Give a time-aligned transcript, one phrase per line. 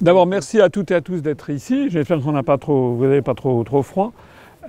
[0.00, 1.90] D'abord, merci à toutes et à tous d'être ici.
[1.90, 4.12] J'espère qu'on n'a pas trop, vous n'avez pas trop, trop froid.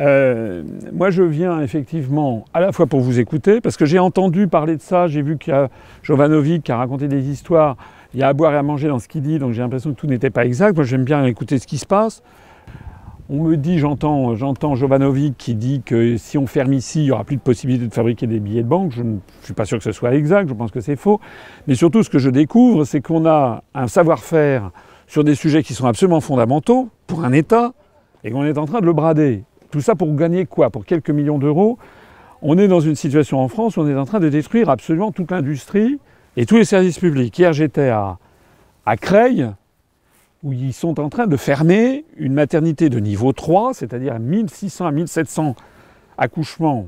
[0.02, 4.48] Euh, moi, je viens effectivement à la fois pour vous écouter, parce que j'ai entendu
[4.48, 5.70] parler de ça, j'ai vu qu'il y a
[6.02, 7.78] Jovanovic qui a raconté des histoires,
[8.16, 9.92] il y a à boire et à manger dans ce qu'il dit, donc j'ai l'impression
[9.94, 10.76] que tout n'était pas exact.
[10.76, 12.24] Moi, j'aime bien écouter ce qui se passe.
[13.30, 17.12] On me dit, j'entends, j'entends Jovanovic qui dit que si on ferme ici, il n'y
[17.12, 18.94] aura plus de possibilité de fabriquer des billets de banque.
[18.96, 21.20] Je ne suis pas sûr que ce soit exact, je pense que c'est faux.
[21.68, 24.72] Mais surtout, ce que je découvre, c'est qu'on a un savoir-faire
[25.10, 27.74] sur des sujets qui sont absolument fondamentaux pour un État
[28.24, 29.44] et qu'on est en train de le brader.
[29.72, 30.70] Tout ça pour gagner quoi?
[30.70, 31.80] Pour quelques millions d'euros?
[32.44, 35.12] On est dans une situation en France où on est en train de détruire absolument
[35.12, 36.00] toute l'industrie
[36.38, 37.38] et tous les services publics.
[37.38, 38.20] Hier, j'étais à,
[38.86, 39.50] à Creil,
[40.44, 44.92] où ils sont en train de fermer une maternité de niveau 3, c'est-à-dire 1600 à
[44.92, 45.56] 1700
[46.20, 46.88] accouchements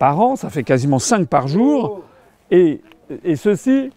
[0.00, 2.02] par an, ça fait quasiment 5 par jour,
[2.50, 2.80] et,
[3.22, 3.90] et ceci,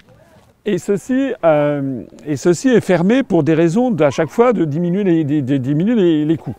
[0.68, 5.06] et ceci, euh, et ceci est fermé pour des raisons à chaque fois de diminuer
[5.06, 6.58] les, de, de diminuer les, les coûts.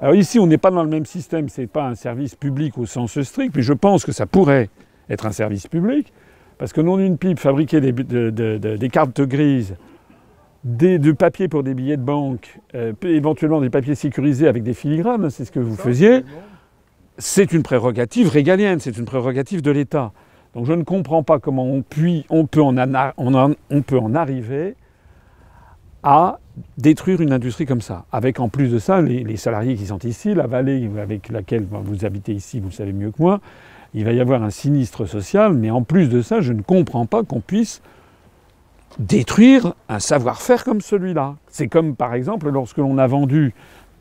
[0.00, 2.76] Alors ici, on n'est pas dans le même système, ce n'est pas un service public
[2.76, 4.68] au sens strict, mais je pense que ça pourrait
[5.08, 6.12] être un service public,
[6.58, 9.74] parce que non une pipe, fabriquer des, de, de, des cartes grises,
[10.62, 14.74] des, de papier pour des billets de banque, euh, éventuellement des papiers sécurisés avec des
[14.74, 16.24] filigranes, c'est ce que vous faisiez,
[17.16, 20.12] c'est une prérogative régalienne, c'est une prérogative de l'État.
[20.56, 24.74] Donc je ne comprends pas comment on, puis, on, peut, en, arriver
[26.02, 26.38] à
[26.78, 28.06] détruire une industrie comme ça.
[28.10, 31.66] Avec en plus de ça, les, les, salariés qui sont ici, la vallée avec laquelle
[31.70, 33.40] vous habitez ici, vous le savez mieux que moi,
[33.92, 37.04] il va y avoir un sinistre social, mais en plus de ça, je ne comprends
[37.04, 37.82] pas qu'on puisse
[38.98, 41.34] détruire un savoir-faire comme celui-là.
[41.48, 43.52] C'est comme par exemple lorsque l'on a vendu,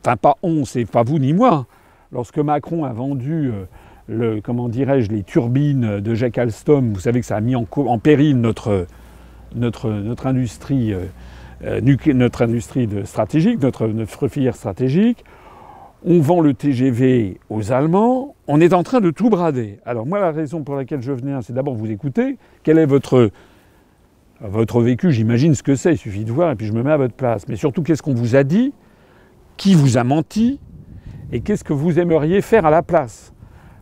[0.06, 1.66] enfin pas on, c'est pas vous ni moi,
[2.14, 3.66] lorsque Macron a vendu, euh,
[4.44, 7.66] comment dirais-je, les turbines de Jacques Alstom, vous savez que ça a mis en,
[8.00, 8.86] péril notre,
[9.56, 11.06] notre, notre industrie, euh,
[11.64, 11.82] euh,
[12.14, 15.24] notre industrie stratégique, notre, notre filière stratégique.
[16.08, 19.80] On vend le TGV aux Allemands, on est en train de tout brader.
[19.86, 23.32] Alors moi la raison pour laquelle je venais, c'est d'abord vous écouter, quel est votre
[24.42, 26.92] votre vécu, j'imagine ce que c'est, il suffit de voir et puis je me mets
[26.92, 27.48] à votre place.
[27.48, 28.74] Mais surtout, qu'est-ce qu'on vous a dit?
[29.58, 30.60] Qui vous a menti?
[31.32, 33.34] Et qu'est-ce que vous aimeriez faire à la place?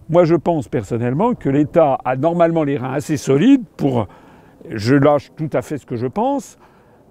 [0.09, 4.07] Moi, je pense personnellement que l'État a normalement les reins assez solides pour.
[4.69, 6.57] Je lâche tout à fait ce que je pense.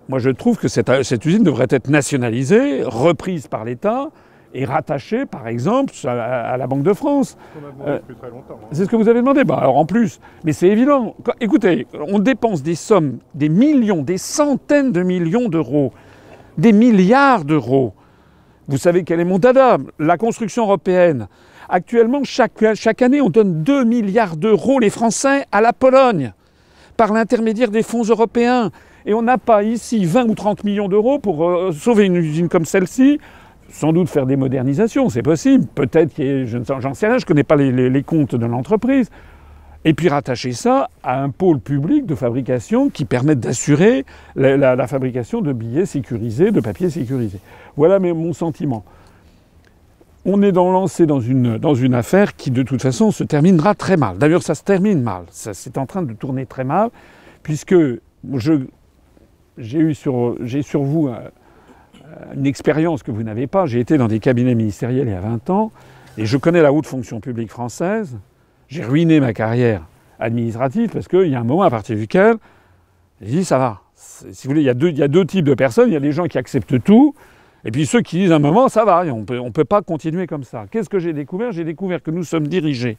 [0.08, 4.10] Moi, je trouve que cette, cette usine devrait être nationalisée, reprise par l'État,
[4.54, 7.36] est rattaché, par exemple, à, à la Banque de France.
[7.86, 8.14] Euh, hein.
[8.72, 9.44] c'est ce que vous avez demandé.
[9.44, 11.14] Bah, alors en plus, mais c'est évident.
[11.40, 15.92] Écoutez, on dépense des sommes, des millions, des centaines de millions d'euros,
[16.58, 17.94] des milliards d'euros.
[18.68, 21.28] Vous savez quel est mon dada La construction européenne.
[21.74, 26.34] Actuellement, chaque, année, on donne 2 milliards d'euros, les Français, à la Pologne,
[26.98, 28.70] par l'intermédiaire des fonds européens.
[29.06, 32.50] Et on n'a pas ici 20 ou 30 millions d'euros pour euh, sauver une usine
[32.50, 33.20] comme celle-ci,
[33.70, 35.64] sans doute faire des modernisations, c'est possible.
[35.74, 39.08] Peut-être qu'il j'en sais rien, je ne connais pas les, comptes de l'entreprise.
[39.86, 44.04] Et puis rattacher ça à un pôle public de fabrication qui permette d'assurer
[44.36, 47.38] la, fabrication de billets sécurisés, de papier sécurisé.
[47.76, 48.84] Voilà mon sentiment.
[50.24, 54.18] On est dans, lancé dans une, affaire qui, de toute façon, se terminera très mal.
[54.18, 55.24] D'ailleurs, ça se termine mal.
[55.30, 56.90] C'est en train de tourner très mal,
[57.42, 57.74] puisque
[59.58, 60.36] j'ai eu sur,
[60.74, 61.10] vous
[62.34, 63.66] une expérience que vous n'avez pas.
[63.66, 65.72] J'ai été dans des cabinets ministériels il y a 20 ans
[66.18, 68.18] et je connais la haute fonction publique française.
[68.68, 69.82] J'ai ruiné ma carrière
[70.20, 72.36] administrative parce qu'il y a un moment à partir duquel
[73.20, 73.80] j'ai dit ça va.
[73.94, 75.88] Si vous voulez, il y, a deux, il y a deux types de personnes.
[75.88, 77.14] Il y a des gens qui acceptent tout
[77.64, 80.26] et puis ceux qui disent à un moment ça va, on ne peut pas continuer
[80.26, 80.66] comme ça.
[80.70, 81.52] Qu'est-ce que j'ai découvert?
[81.52, 82.98] J'ai découvert que nous sommes dirigés.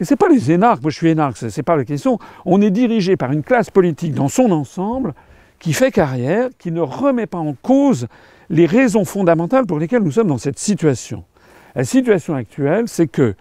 [0.00, 2.18] Et ce n'est pas les énarques, moi je suis énarque, ce n'est pas la question.
[2.44, 5.14] On est dirigé par une classe politique dans son ensemble
[5.58, 8.08] qui fait carrière, qui ne remet pas en cause
[8.50, 11.24] les raisons fondamentales pour lesquelles nous sommes dans cette situation.
[11.74, 13.34] La situation actuelle, c'est que,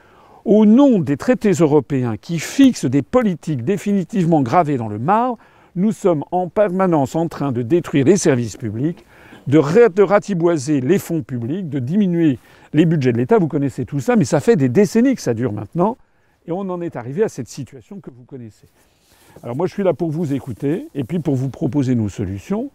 [0.45, 5.37] au nom des traités européens qui fixent des politiques définitivement gravées dans le marbre,
[5.75, 9.05] nous sommes en permanence en train de détruire les services publics,
[9.47, 12.39] de, ratiboiser les fonds publics, de diminuer
[12.73, 13.37] les budgets de l'État.
[13.37, 15.97] Vous connaissez tout ça, mais ça fait des décennies que ça dure maintenant,
[16.47, 18.67] et on en est arrivé à cette situation que vous connaissez.
[19.43, 22.69] Alors moi, je suis là pour vous écouter et puis pour vous proposer nos solutions.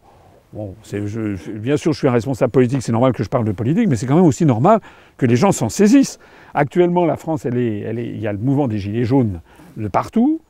[0.52, 3.96] Bien sûr, je suis un responsable politique, c'est normal que je parle de politique, mais
[3.96, 4.80] c'est quand même aussi normal
[5.18, 6.18] que les gens s'en saisissent.
[6.54, 9.40] Actuellement, la France, elle il y a le mouvement des gilets jaunes
[9.76, 10.40] de partout.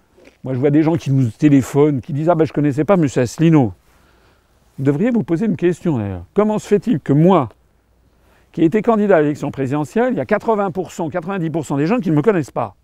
[0.45, 2.95] Moi, je vois des gens qui nous téléphonent, qui disent Ah ben, je connaissais pas
[2.95, 3.07] M.
[3.17, 3.73] Asselineau.
[4.79, 6.25] Vous devriez vous poser une question d'ailleurs.
[6.35, 7.49] Comment se fait-il que moi,
[8.53, 12.11] qui ai été candidat à l'élection présidentielle, il y a 80%, 90% des gens qui
[12.11, 12.75] ne me connaissent pas?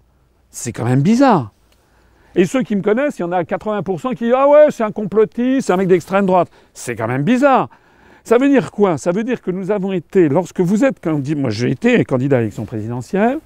[0.50, 1.52] C'est quand même bizarre.
[2.34, 4.84] Et ceux qui me connaissent, il y en a 80% qui disent Ah ouais, c'est
[4.84, 6.48] un complotiste, c'est un mec d'extrême droite.
[6.72, 7.68] C'est quand même bizarre.
[8.24, 8.96] Ça veut dire quoi?
[8.98, 12.36] Ça veut dire que nous avons été, lorsque vous êtes candidat, moi j'ai été candidat
[12.36, 13.38] à l'élection présidentielle,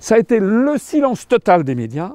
[0.00, 2.12] ça a été le silence total des médias.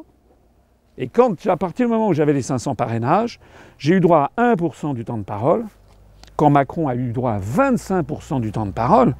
[0.98, 3.40] Et quand, à partir du moment où j'avais les 500 parrainages,
[3.78, 5.66] j'ai eu droit à 1% du temps de parole,
[6.36, 9.16] quand Macron a eu droit à 25% du temps de parole,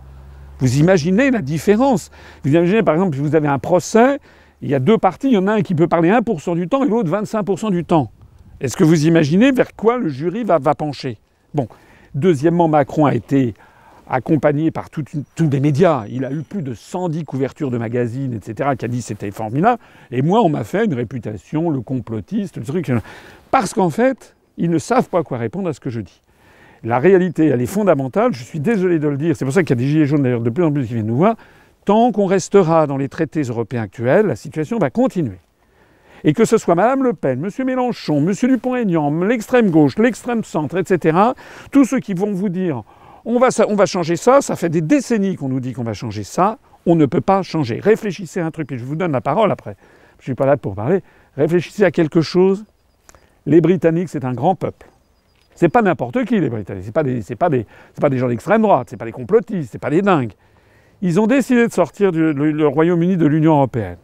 [0.60, 2.12] vous imaginez la différence.
[2.44, 4.20] Vous imaginez par exemple, si vous avez un procès,
[4.62, 6.68] il y a deux parties, il y en a un qui peut parler 1% du
[6.68, 8.12] temps et l'autre 25% du temps.
[8.62, 11.18] Est-ce que vous imaginez vers quoi le jury va, va pencher?
[11.54, 11.68] Bon.
[12.14, 13.54] Deuxièmement, Macron a été
[14.10, 15.06] accompagné par tous
[15.40, 16.06] les médias.
[16.10, 19.82] Il a eu plus de 110 couvertures de magazines, etc., qui a dit c'était formidable.
[20.12, 22.92] Et moi, on m'a fait une réputation, le complotiste, le truc.
[23.52, 26.22] Parce qu'en fait, ils ne savent pas quoi répondre à ce que je dis.
[26.84, 28.34] La réalité, elle est fondamentale.
[28.34, 29.36] Je suis désolé de le dire.
[29.36, 30.94] C'est pour ça qu'il y a des gilets jaunes, d'ailleurs, de plus en plus qui
[30.94, 31.36] viennent nous voir.
[31.86, 35.40] Tant qu'on restera dans les traités européens actuels, la situation va continuer.
[36.24, 37.66] Et que ce soit Mme Le Pen, M.
[37.66, 38.34] Mélenchon, M.
[38.34, 41.18] Dupont-Aignan, l'extrême gauche, l'extrême centre, etc.,
[41.72, 42.84] tous ceux qui vont vous dire
[43.26, 46.58] on va, changer ça, ça fait des décennies qu'on nous dit qu'on va changer ça,
[46.86, 47.80] on ne peut pas changer.
[47.80, 49.76] Réfléchissez à un truc, et je vous donne la parole après.
[50.20, 51.02] Je ne suis pas là pour parler.
[51.36, 52.66] Réfléchissez à quelque chose.
[53.46, 54.88] Les Britanniques, c'est un grand peuple.
[55.56, 56.84] C'est pas n'importe qui, les Britanniques.
[56.86, 57.66] C'est pas des,
[58.00, 60.34] pas des, gens d'extrême droite, c'est pas des complotistes, c'est pas des dingues.
[61.02, 63.98] Ils ont décidé de sortir le Royaume-Uni de l'Union européenne.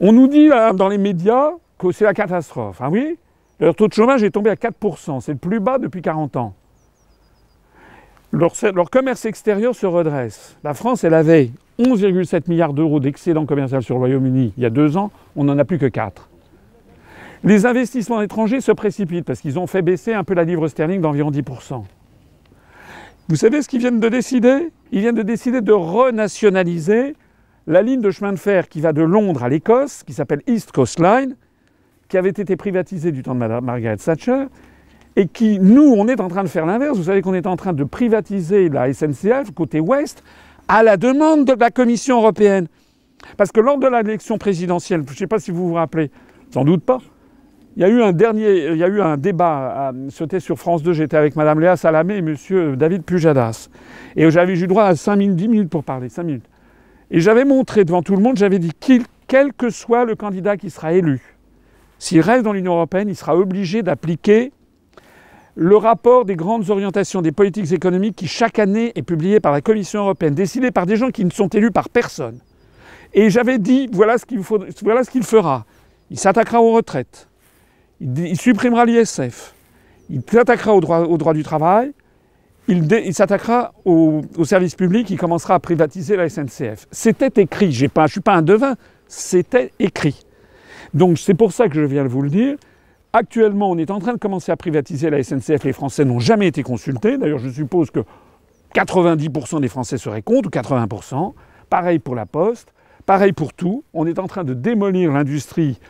[0.00, 2.78] On nous dit dans les médias que c'est la catastrophe.
[2.80, 3.18] Ah oui?
[3.60, 5.20] Leur taux de chômage est tombé à 4%.
[5.20, 6.54] C'est le plus bas depuis 40 ans.
[8.32, 8.52] Leur,
[8.90, 10.56] commerce extérieur se redresse.
[10.62, 14.70] La France, elle avait 11,7 milliards d'euros d'excédent commercial sur le Royaume-Uni il y a
[14.70, 15.10] deux ans.
[15.34, 16.28] On n'en a plus que 4.
[17.44, 21.00] Les investissements étrangers se précipitent parce qu'ils ont fait baisser un peu la livre sterling
[21.00, 21.84] d'environ 10%.
[23.28, 24.70] Vous savez ce qu'ils viennent de décider?
[24.90, 27.14] Ils viennent de décider de renationaliser
[27.66, 30.72] la ligne de chemin de fer qui va de Londres à l'Écosse, qui s'appelle East
[30.72, 31.36] Coast Line,
[32.08, 34.46] qui avait été privatisée du temps de Margaret Thatcher,
[35.18, 36.96] et qui, nous, on est en train de faire l'inverse.
[36.96, 40.22] Vous savez qu'on est en train de privatiser la SNCF côté ouest
[40.68, 42.68] à la demande de la Commission européenne.
[43.36, 46.12] Parce que lors de l'élection présidentielle, je ne sais pas si vous vous rappelez,
[46.54, 46.98] sans doute pas,
[47.76, 50.84] il y a eu un dernier, il y a eu un débat, c'était sur France
[50.84, 52.76] 2, j'étais avec Mme Léa Salamé et M.
[52.76, 53.70] David Pujadas.
[54.14, 56.46] Et j'avais eu droit à 5 minutes, 10 minutes pour parler, 5 minutes.
[57.10, 58.70] Et j'avais montré devant tout le monde, j'avais dit,
[59.26, 61.20] quel que soit le candidat qui sera élu,
[61.98, 64.52] s'il reste dans l'Union européenne, il sera obligé d'appliquer
[65.60, 69.60] le rapport des grandes orientations des politiques économiques qui chaque année est publié par la
[69.60, 72.38] Commission européenne, décidé par des gens qui ne sont élus par personne.
[73.12, 74.44] Et j'avais dit, voilà ce qu'il
[75.24, 75.66] fera.
[76.12, 77.26] Il s'attaquera aux retraites,
[78.00, 79.52] il, supprimera l'ISF,
[80.08, 81.92] il s'attaquera au droit, au du travail,
[82.68, 86.86] il, s'attaquera au, service public, il commencera à privatiser la SNCF.
[86.92, 88.76] C'était écrit, je ne suis pas un devin,
[89.08, 90.24] c'était écrit.
[90.94, 92.56] Donc c'est pour ça que je viens de vous le dire.
[93.18, 95.64] Actuellement, on est en train de commencer à privatiser la SNCF.
[95.64, 97.18] Les Français n'ont jamais été consultés.
[97.18, 98.04] D'ailleurs, je suppose que
[98.76, 101.32] 90% des Français seraient contre, ou 80%.
[101.68, 102.72] Pareil pour la Poste,
[103.06, 103.82] pareil pour tout.
[103.92, 105.80] On est en train de démolir l'industrie.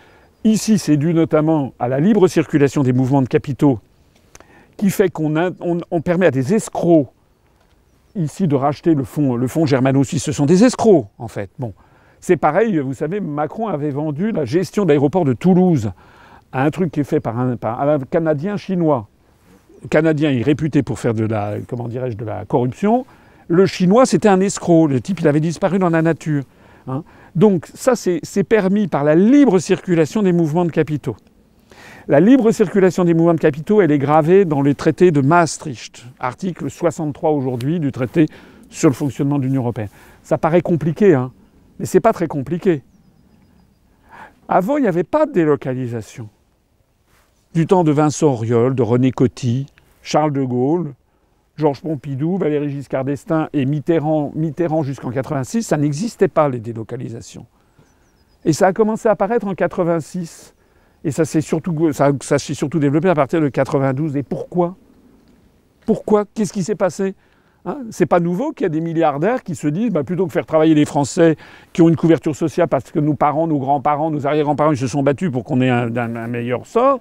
[0.45, 3.79] Ici, c'est dû notamment à la libre circulation des mouvements de capitaux
[4.79, 7.09] qui fait qu'on on, permet à des escrocs
[8.17, 10.25] ici de racheter le fonds, le fonds germano-suisse.
[10.25, 11.51] Ce sont des escrocs, en fait.
[11.59, 11.75] Bon.
[12.21, 15.93] C'est pareil, vous savez, Macron avait vendu la gestion de l'aéroport de Toulouse
[16.53, 17.57] un truc qui est fait par un,
[18.11, 19.09] Canadien chinois.
[19.83, 23.07] Le Canadien est réputé pour faire de la, comment dirais-je, de la corruption.
[23.49, 24.89] Le Chinois, c'était un escroc.
[24.89, 26.43] Le type, il avait disparu dans la nature.
[26.87, 27.05] Hein.
[27.35, 31.17] Donc ça, c'est permis par la libre circulation des mouvements de capitaux.
[32.09, 36.07] La libre circulation des mouvements de capitaux, elle est gravée dans les traités de Maastricht,
[36.19, 38.27] article 63 aujourd'hui du traité
[38.71, 39.91] sur le fonctionnement de l'Union européenne.
[40.23, 41.33] Ça paraît compliqué, hein,
[41.79, 42.83] mais ce n'est pas très compliqué.
[44.49, 46.31] Avant, il n'y avait pas de délocalisation.
[47.55, 49.67] Du temps de Vincent Auriol, de René Coty,
[50.03, 50.95] Charles de Gaulle,
[51.57, 54.33] Georges Pompidou, Valéry Giscard d'Estaing et Mitterrand,
[54.83, 57.47] jusqu'en 86, ça n'existait pas les délocalisations.
[58.45, 60.55] Et ça a commencé à apparaître en 86.
[61.05, 64.17] Et ça s'est surtout, développé à partir de 92.
[64.17, 64.77] Et pourquoi?
[65.87, 66.25] Pourquoi?
[66.35, 67.15] Qu'est-ce qui s'est passé?
[67.65, 67.79] Hein?
[67.91, 70.47] C'est pas nouveau qu'il y a des milliardaires qui se disent, bah, plutôt que faire
[70.47, 71.37] travailler les Français
[71.73, 75.03] qui ont une couverture sociale parce que nos parents, nos grands-parents, nos arrière-grands-parents, se sont
[75.03, 75.89] battus pour qu'on ait un,
[76.29, 77.01] meilleur sort,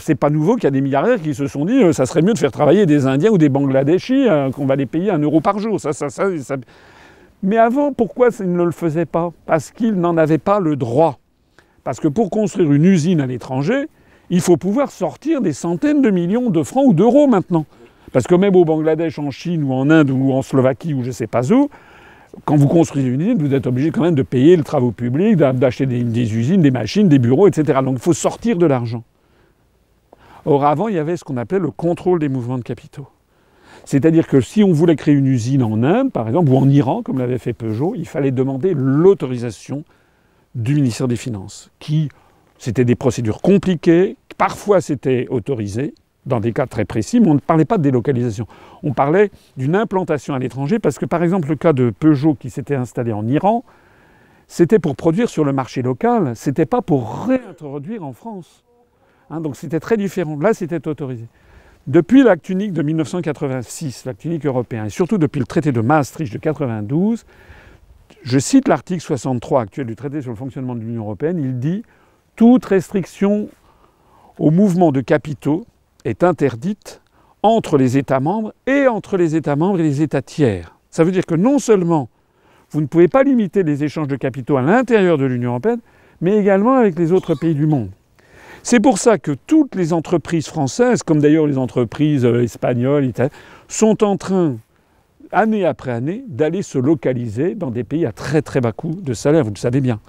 [0.00, 2.22] c'est pas nouveau qu'il y a des milliardaires qui se sont dit, euh, ça serait
[2.22, 5.18] mieux de faire travailler des Indiens ou des Bangladeshis, euh, qu'on va les payer un
[5.18, 5.78] euro par jour.
[7.42, 9.32] Mais avant, pourquoi ils ne le faisaient pas?
[9.46, 11.18] Parce qu'ils n'en avaient pas le droit.
[11.84, 13.86] Parce que pour construire une usine à l'étranger,
[14.28, 17.64] il faut pouvoir sortir des centaines de millions de francs ou d'euros maintenant.
[18.12, 21.10] Parce que même au Bangladesh, en Chine ou en Inde ou en Slovaquie ou je
[21.10, 21.70] sais pas où,
[22.44, 25.36] quand vous construisez une usine, vous êtes obligé quand même de payer les travaux publics,
[25.36, 27.80] d'acheter des, usines, des machines, des bureaux, etc.
[27.84, 29.02] Donc il faut sortir de l'argent.
[30.46, 33.08] Or avant, il y avait ce qu'on appelait le contrôle des mouvements de capitaux.
[33.84, 37.02] C'est-à-dire que si on voulait créer une usine en Inde, par exemple, ou en Iran,
[37.02, 39.84] comme l'avait fait Peugeot, il fallait demander l'autorisation
[40.54, 42.08] du ministère des Finances, qui,
[42.58, 45.94] c'était des procédures compliquées, parfois c'était autorisé,
[46.26, 48.46] dans des cas très précis, mais on ne parlait pas de délocalisation.
[48.82, 52.50] On parlait d'une implantation à l'étranger, parce que par exemple le cas de Peugeot qui
[52.50, 53.64] s'était installé en Iran,
[54.46, 58.64] c'était pour produire sur le marché local, c'était pas pour réintroduire en France.
[59.30, 60.36] Hein, donc c'était très différent.
[60.38, 61.26] Là, c'était autorisé.
[61.86, 66.32] Depuis l'acte unique de 1986, l'acte unique européen, et surtout depuis le traité de Maastricht
[66.32, 67.24] de 92,
[68.22, 71.82] je cite l'article 63 actuel du traité sur le fonctionnement de l'Union européenne, il dit
[72.36, 73.48] toute restriction
[74.38, 75.66] au mouvement de capitaux
[76.04, 77.00] est interdite
[77.42, 80.76] entre les États membres et entre les États membres et les États tiers.
[80.90, 82.08] Ça veut dire que non seulement
[82.70, 85.80] vous ne pouvez pas limiter les échanges de capitaux à l'intérieur de l'Union européenne,
[86.20, 87.90] mais également avec les autres pays du monde.
[88.62, 93.10] C'est pour ça que toutes les entreprises françaises, comme d'ailleurs les entreprises euh, espagnoles,
[93.68, 94.56] sont en train,
[95.32, 99.14] année après année, d'aller se localiser dans des pays à très très bas coût de
[99.14, 100.00] salaire, vous le savez bien.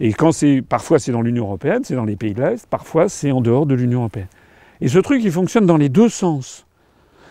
[0.00, 3.08] Et quand c'est, parfois c'est dans l'Union européenne, c'est dans les pays de l'Est, parfois
[3.08, 4.28] c'est en dehors de l'Union européenne.
[4.80, 6.66] Et ce truc, il fonctionne dans les deux sens.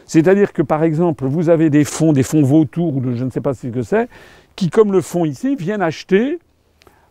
[0.05, 3.41] C'est-à-dire que, par exemple, vous avez des fonds, des fonds vautours, ou je ne sais
[3.41, 4.09] pas ce que c'est,
[4.55, 6.39] qui, comme le font ici, viennent acheter.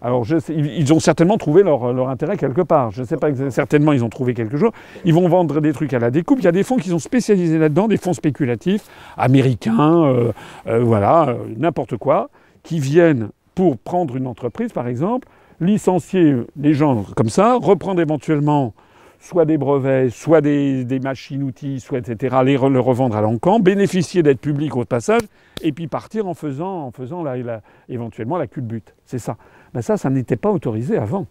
[0.02, 2.90] Alors, ils ont certainement trouvé leur, intérêt quelque part.
[2.90, 4.70] Je ne sais pas, certainement, ils ont trouvé quelque chose.
[5.04, 6.38] Ils vont vendre des trucs à la découpe.
[6.38, 8.84] Il y a des fonds qui sont spécialisés là-dedans, des fonds spéculatifs,
[9.18, 10.32] américains, euh,
[10.66, 12.30] euh, voilà, euh, n'importe quoi,
[12.62, 15.28] qui viennent pour prendre une entreprise, par exemple,
[15.60, 18.72] licencier les gens comme ça, reprendre éventuellement
[19.18, 24.40] soit des brevets, soit des, machines-outils, soit etc., les le revendre à l'encan, bénéficier d'être
[24.40, 25.20] public au passage,
[25.60, 27.22] et puis partir en faisant, en faisant
[27.90, 28.94] éventuellement la culbute.
[29.04, 29.36] C'est ça.
[29.74, 31.26] Ben ça, ça n'était pas autorisé avant.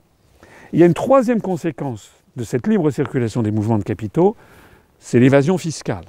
[0.71, 4.35] Il y a une troisième conséquence de cette libre circulation des mouvements de capitaux,
[4.99, 6.05] c'est l'évasion fiscale.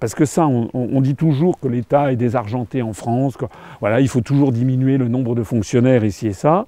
[0.00, 3.44] Parce que ça, on, dit toujours que l'État est désargenté en France, que,
[3.78, 6.66] voilà, il faut toujours diminuer le nombre de fonctionnaires ici et ça.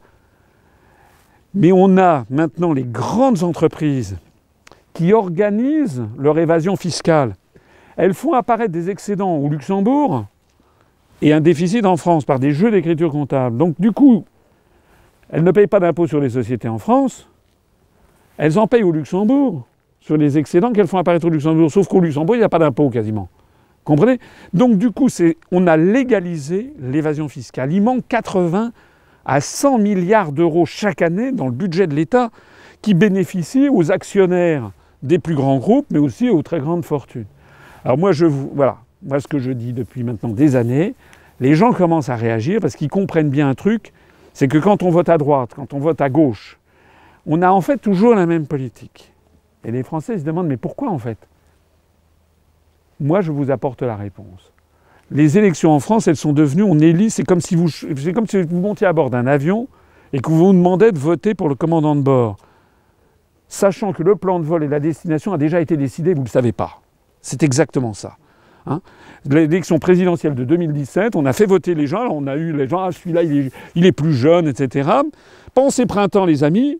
[1.53, 4.17] Mais on a maintenant les grandes entreprises
[4.93, 7.35] qui organisent leur évasion fiscale.
[7.97, 10.27] Elles font apparaître des excédents au Luxembourg
[11.21, 13.57] et un déficit en France par des jeux d'écriture comptable.
[13.57, 14.25] Donc du coup,
[15.35, 17.29] elles ne payent pas d'impôts sur les sociétés en France,
[18.37, 19.67] elles en payent au Luxembourg
[19.99, 21.73] sur les excédents qu'elles font apparaître au Luxembourg.
[21.73, 23.29] Sauf qu'au Luxembourg, il n'y a pas d'impôt quasiment.
[23.83, 24.21] Comprenez?
[24.53, 25.09] Donc du coup,
[25.51, 27.73] on a légalisé l'évasion fiscale.
[27.73, 28.71] Il manque 80
[29.25, 32.31] à 100 milliards d'euros chaque année dans le budget de l'État
[32.81, 34.71] qui bénéficient aux actionnaires
[35.03, 37.27] des plus grands groupes, mais aussi aux très grandes fortunes.
[37.85, 40.95] Alors moi, je vous, voilà, moi ce que je dis depuis maintenant des années,
[41.41, 43.93] les gens commencent à réagir parce qu'ils comprennent bien un truc,
[44.35, 46.59] c'est que quand on vote à droite, quand on vote à gauche,
[47.25, 49.15] on a en fait toujours la même politique.
[49.65, 51.17] Et les Français se demandent mais pourquoi en fait?
[53.01, 54.53] Moi, je vous apporte la réponse
[55.11, 57.69] les élections en France, elles sont devenues, on élit, c'est comme si vous,
[58.15, 59.69] comme montiez à bord d'un avion
[60.13, 62.37] et que vous vous demandez de voter pour le commandant de bord,
[63.49, 66.27] sachant que le plan de vol et la destination a déjà été décidé, vous ne
[66.27, 66.81] le savez pas.
[67.21, 68.17] C'est exactement ça.
[68.67, 68.81] Hein.
[69.29, 72.85] L'élection présidentielle de 2017, on a fait voter les gens, on a eu les gens,
[72.85, 74.91] ah celui-là il est, plus jeune, etc.
[75.71, 76.79] Ces printemps, les amis,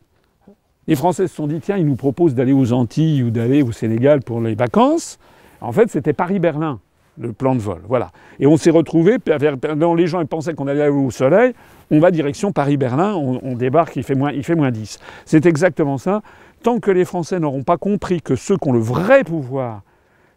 [0.87, 3.73] les Français se sont dit, tiens, ils nous proposent d'aller aux Antilles ou d'aller au
[3.73, 5.19] Sénégal pour les vacances.
[5.61, 6.81] En fait, c'était Paris-Berlin
[7.19, 7.81] le plan de vol.
[7.89, 8.11] Voilà.
[8.41, 11.55] Et on s'est retrouvé, les gens pensaient qu'on allait au soleil,
[11.91, 14.99] on va direction Paris-Berlin, on, débarque, il fait, moins, il fait moins 10.
[15.25, 16.23] C'est exactement ça.
[16.63, 19.83] Tant que les Français n'auront pas compris que ceux qui ont le vrai pouvoir,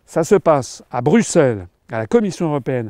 [0.08, 2.90] ça se passe à Bruxelles, à la Commission européenne,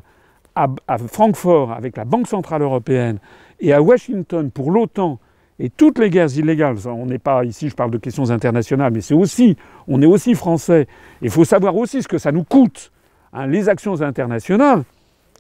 [0.55, 3.19] à, Francfort avec la Banque centrale européenne
[3.59, 5.19] et à Washington pour l'OTAN.
[5.59, 9.01] Et toutes les guerres illégales, on n'est pas ici, je parle de questions internationales, mais
[9.01, 9.57] c'est aussi,
[9.87, 10.87] on est aussi français.
[11.21, 12.91] Il faut savoir aussi ce que ça nous coûte
[13.33, 14.83] Hein, les actions internationales,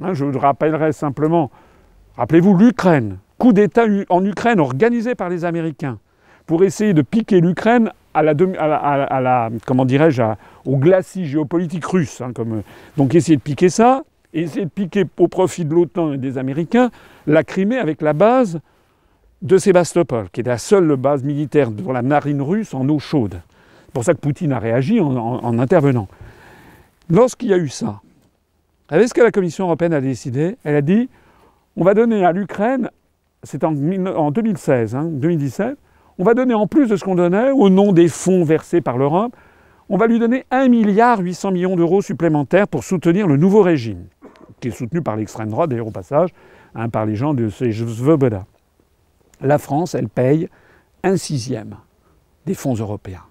[0.01, 1.49] hein, je rappellerai simplement,
[2.17, 5.99] rappelez-vous l'Ukraine, coup d'État en Ukraine organisé par les Américains
[6.47, 10.23] pour essayer de piquer l'Ukraine à la, comment dirais-je,
[10.65, 12.21] au glacis géopolitique russe.
[12.21, 12.31] Hein,
[12.95, 16.89] donc essayer de piquer ça, essayer de piquer au profit de l'OTAN et des Américains
[17.27, 18.59] la Crimée avec la base
[19.43, 23.39] de Sébastopol, qui est la seule base militaire pour la marine russe en eau chaude.
[23.85, 26.07] C'est pour ça que Poutine a réagi en intervenant.
[27.09, 28.01] Lorsqu'il y a eu ça,
[28.89, 30.57] savez ce que la Commission européenne a décidé?
[30.63, 31.09] Elle a dit
[31.75, 32.89] on va donner à l'Ukraine,
[33.43, 35.73] c'est en, 2016, 2017, hein,
[36.19, 38.97] on va donner en plus de ce qu'on donnait, au nom des fonds versés par
[38.97, 39.35] l'Europe,
[39.89, 44.05] on va lui donner 1 milliard 800 millions d'euros supplémentaires pour soutenir le nouveau régime,
[44.59, 46.29] qui est soutenu par l'extrême droite, d'ailleurs au passage,
[46.75, 48.45] hein, par les gens de Svoboda.
[49.41, 50.49] La France, elle paye
[51.03, 51.77] un sixième
[52.45, 53.23] des fonds européens.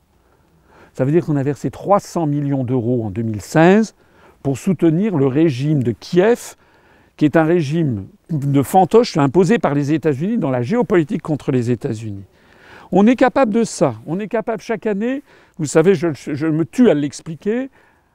[0.95, 3.95] Ça veut dire qu'on a versé 300 millions d'euros en 2016
[4.43, 6.55] pour soutenir le régime de Kiev,
[7.16, 11.71] qui est un régime de fantoche imposé par les États-Unis dans la géopolitique contre les
[11.71, 12.25] États-Unis.
[12.93, 13.95] On est capable de ça.
[14.07, 15.23] On est capable chaque année,
[15.59, 17.71] vous savez, je, me tue à l'expliquer,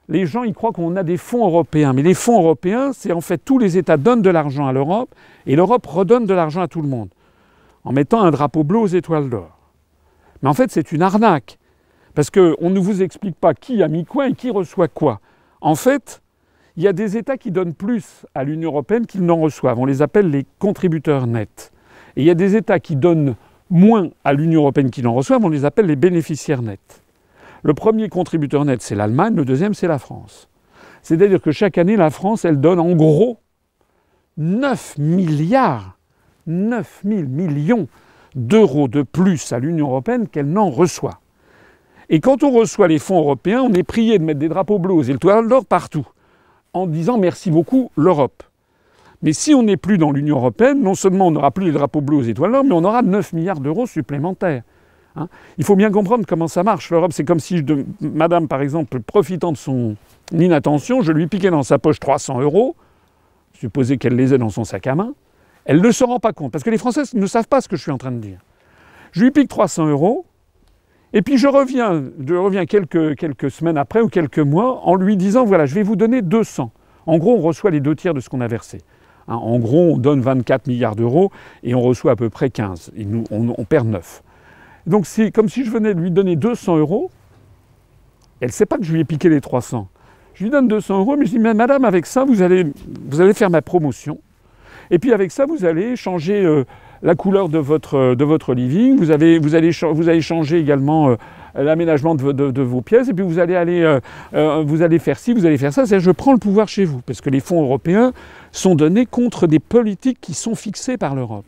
[0.09, 1.93] les gens ils croient qu'on a des fonds européens.
[1.93, 5.13] Mais les fonds européens, c'est en fait tous les États donnent de l'argent à l'Europe
[5.45, 7.09] et l'Europe redonne de l'argent à tout le monde
[7.83, 9.57] en mettant un drapeau bleu aux étoiles d'or.
[10.41, 11.57] Mais en fait, c'est une arnaque.
[12.13, 15.21] Parce qu'on ne vous explique pas qui a mis quoi et qui reçoit quoi.
[15.61, 16.21] En fait,
[16.75, 19.79] il y a des États qui donnent plus à l'Union européenne qu'ils n'en reçoivent.
[19.79, 21.71] On les appelle les contributeurs nets.
[22.15, 23.35] Et il y a des États qui donnent
[23.71, 25.43] moins à l'Union européenne qu'ils n'en reçoivent.
[25.43, 27.01] On les appelle les bénéficiaires nets.
[27.63, 29.35] Le premier contributeur net, c'est l'Allemagne.
[29.35, 30.47] Le deuxième, c'est la France.
[31.01, 33.39] C'est-à-dire que chaque année, la France, elle donne en gros
[34.37, 35.97] 9 milliards,
[36.47, 37.87] 9 000 millions
[38.35, 41.19] d'euros de plus à l'Union européenne qu'elle n'en reçoit.
[42.09, 45.09] Et quand on reçoit les fonds européens, on est prié de mettre des drapeaux bleus
[45.09, 46.07] et le toile d'or partout,
[46.73, 48.43] en disant merci beaucoup l'Europe.
[49.23, 52.01] Mais si on n'est plus dans l'Union européenne, non seulement on n'aura plus les drapeaux
[52.01, 54.63] bleus aux étoiles d'or, mais on aura 9 milliards d'euros supplémentaires.
[55.15, 55.27] Hein.
[55.57, 56.89] Il faut bien comprendre comment ça marche.
[56.89, 57.63] L'Europe, c'est comme si
[58.01, 59.95] madame, par exemple, profitant de son
[60.31, 62.75] inattention, je lui piquais dans sa poche 300 euros,
[63.53, 65.13] supposé qu'elle les ait dans son sac à main,
[65.65, 67.75] elle ne se rend pas compte, parce que les Français ne savent pas ce que
[67.75, 68.39] je suis en train de dire.
[69.11, 70.25] Je lui pique 300 euros,
[71.13, 75.43] et puis je reviens, reviens quelques, quelques semaines après ou quelques mois en lui disant,
[75.45, 76.71] voilà, je vais vous donner 200.
[77.05, 78.79] En gros, on reçoit les deux tiers de ce qu'on a versé.
[79.27, 81.31] Hein, en gros, on donne 24 milliards d'euros
[81.63, 82.91] et on reçoit à peu près 15.
[82.95, 84.23] Et nous, on, perd 9.
[84.87, 87.11] Donc c'est comme si je venais de lui donner 200 euros.
[88.39, 89.87] Elle ne sait pas que je lui ai piqué les 300.
[90.33, 92.65] Je lui donne 200 euros, mais je dis, madame, avec ça, vous allez,
[93.09, 94.19] vous allez faire ma promotion.
[94.89, 96.65] Et puis avec ça, vous allez changer euh,
[97.01, 101.09] la couleur de votre, de votre living, vous, avez, vous, allez, vous allez changer également
[101.09, 101.15] euh,
[101.55, 103.99] l'aménagement de, vos pièces, et puis vous allez, aller,
[104.33, 105.85] euh, vous allez faire ci, vous allez faire ça.
[105.85, 108.13] C'est je prends le pouvoir chez vous, parce que les fonds européens
[108.51, 111.45] sont donnés contre des politiques qui sont fixées par l'Europe.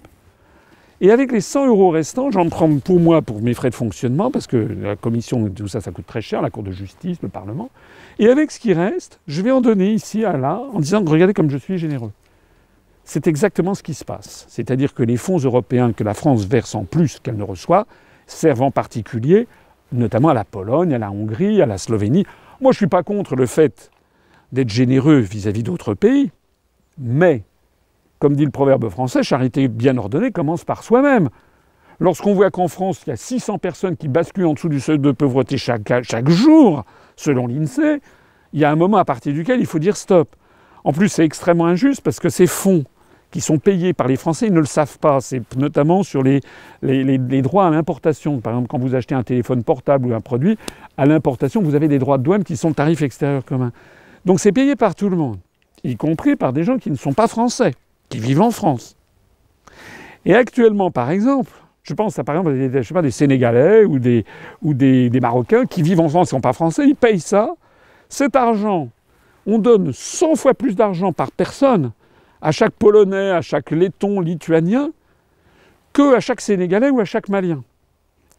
[1.01, 4.31] Et avec les 100 euros restants, j'en prends pour moi, pour mes frais de fonctionnement,
[4.31, 7.27] parce que la commission, tout ça, ça coûte très cher, la Cour de justice, le
[7.27, 7.69] Parlement.
[8.19, 11.33] Et avec ce qui reste, je vais en donner ici à là, en disant, regardez
[11.33, 12.11] comme je suis généreux.
[13.03, 14.45] C'est exactement ce qui se passe.
[14.47, 17.85] C'est-à-dire que les fonds européens que la France verse en plus qu'elle ne reçoit
[18.25, 19.47] servent en particulier,
[19.93, 22.25] notamment à la Pologne, à la Hongrie, à la Slovénie.
[22.61, 23.91] Moi, je ne suis pas contre le fait
[24.51, 26.31] d'être généreux vis-à-vis d'autres pays,
[26.97, 27.43] mais
[28.19, 31.29] comme dit le proverbe français, charité bien ordonnée commence par soi-même.
[31.99, 34.99] Lorsqu'on voit qu'en France, il y a 600 personnes qui basculent en dessous du seuil
[34.99, 37.99] de pauvreté chaque, jour, selon l'INSEE,
[38.53, 40.35] il y a un moment à partir duquel il faut dire stop.
[40.83, 42.83] En plus, c'est extrêmement injuste parce que ces fonds
[43.33, 45.19] qui sont payés par les Français, ils ne le savent pas.
[45.19, 46.39] C'est notamment sur les,
[46.83, 48.39] les, droits à l'importation.
[48.39, 50.55] Par exemple, quand vous achetez un téléphone portable ou un produit,
[50.97, 53.71] à l'importation, vous avez des droits de douane qui sont le tarif extérieur commun.
[54.23, 55.39] Donc c'est payé par tout le monde,
[55.83, 57.73] y compris par des gens qui ne sont pas français
[58.07, 58.95] qui vivent en France.
[60.25, 63.97] Et actuellement, par exemple, je pense à par exemple je sais pas, des Sénégalais ou,
[63.97, 64.25] des,
[64.61, 67.55] ou des, Marocains qui vivent en France et ne sont pas français, ils payent ça.
[68.09, 68.89] Cet argent,
[69.47, 71.91] on donne 100 fois plus d'argent par personne
[72.43, 74.91] à chaque Polonais, à chaque Letton, Lituanien,
[75.93, 77.63] que à chaque Sénégalais ou à chaque Malien.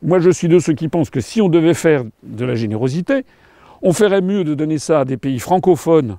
[0.02, 3.24] Moi, je suis de ceux qui pensent que si on devait faire de la générosité,
[3.80, 6.18] on ferait mieux de donner ça à des pays francophones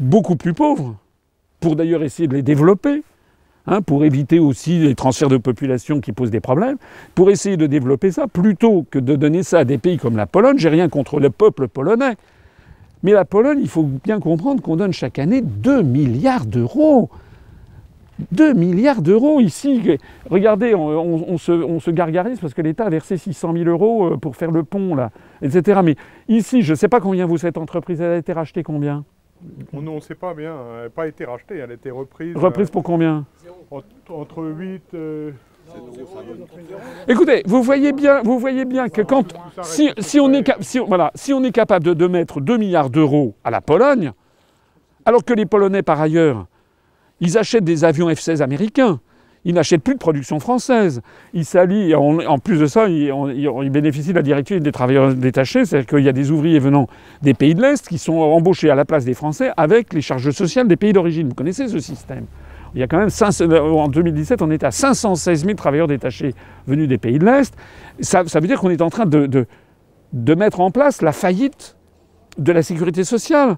[0.00, 0.96] beaucoup plus pauvres,
[1.60, 3.02] pour d'ailleurs essayer de les développer,
[3.66, 6.76] hein, pour éviter aussi les transferts de population qui posent des problèmes,
[7.14, 10.26] pour essayer de développer ça, plutôt que de donner ça à des pays comme la
[10.26, 10.58] Pologne.
[10.58, 12.16] J'ai rien contre le peuple polonais.
[13.02, 17.10] Mais la Pologne, il faut bien comprendre qu'on donne chaque année 2 milliards d'euros.
[18.32, 19.98] 2 milliards d'euros ici.
[20.28, 24.16] Regardez, on, se, on, se, gargarise parce que l'État a versé 600 000 euros euh,
[24.16, 25.80] pour faire le pont, là, etc.
[25.84, 25.94] Mais
[26.26, 29.04] ici, je ne sais pas combien vous, cette entreprise, elle a été rachetée combien?
[29.72, 32.36] On ne sait pas bien, elle n'a pas été rachetée, elle a été reprise.
[32.36, 33.24] Reprise pour combien?
[34.08, 34.82] Entre 8.
[34.94, 35.30] Euh,
[37.08, 40.44] Écoutez, vous voyez bien, vous voyez bien que quand si, on est
[40.86, 44.12] voilà, si on est capable de, de mettre 2 milliards d'euros à la Pologne,
[45.04, 46.46] alors que les Polonais par ailleurs,
[47.20, 49.00] ils achètent des avions F-16 américains,
[49.44, 51.00] il n'achète plus de production française.
[51.32, 55.14] Il s'allie, en, en, plus de ça, il, il, bénéficie de la directive des travailleurs
[55.14, 56.86] détachés, c'est-à-dire qu'il y a des ouvriers venant
[57.22, 60.30] des pays de l'Est qui sont embauchés à la place des Français avec les charges
[60.32, 61.28] sociales des pays d'origine.
[61.28, 62.26] Vous connaissez ce système?
[62.74, 66.34] Il y a quand même, euh, en 2017, on était à 516 000 travailleurs détachés
[66.66, 67.54] venus des pays de l'Est.
[68.00, 69.46] Ça, veut dire qu'on est en train de, de,
[70.12, 71.76] de mettre en place la faillite
[72.38, 73.56] de la sécurité sociale,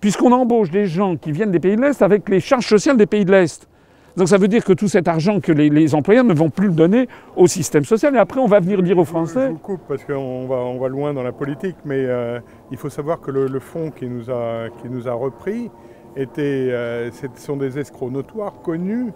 [0.00, 3.06] puisqu'on embauche des gens qui viennent des pays de l'Est avec les charges sociales des
[3.06, 3.68] pays de l'Est.
[4.18, 6.72] Donc ça veut dire que tout cet argent que les, employeurs ne vont plus le
[6.74, 8.16] donner au système social.
[8.16, 9.48] Et après, on va venir dire aux Je Français.
[9.48, 12.40] vous coupe parce qu'on va, on va loin dans la politique, mais euh,
[12.72, 15.70] il faut savoir que le, le fonds qui nous a, qui nous a repris
[16.38, 19.12] euh, c'est- sont des escrocs notoires, connus,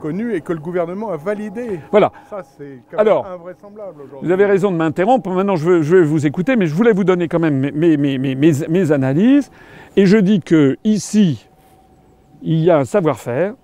[0.00, 1.78] connus et que le gouvernement a validé.
[1.90, 2.10] Voilà.
[2.28, 4.26] Ça, c'est quand Alors, même invraisemblable aujourd'hui.
[4.26, 5.30] Vous avez raison de m'interrompre.
[5.30, 7.96] Maintenant, je veux, je veux vous écouter, mais je voulais vous donner quand même mes,
[7.96, 9.50] mes- mes- mes- analyses.
[9.96, 11.48] Et je dis que ici,
[12.42, 13.54] il y a un savoir-faire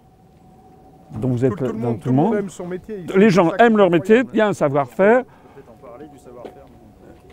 [1.20, 2.34] dont vous êtes Tout, tout le dont monde, tout le monde.
[2.36, 3.04] aime son métier.
[3.16, 4.22] Les gens aiment leur métier.
[4.32, 5.24] Il y a un savoir-faire.
[5.24, 6.64] Peut-être en parler du savoir-faire.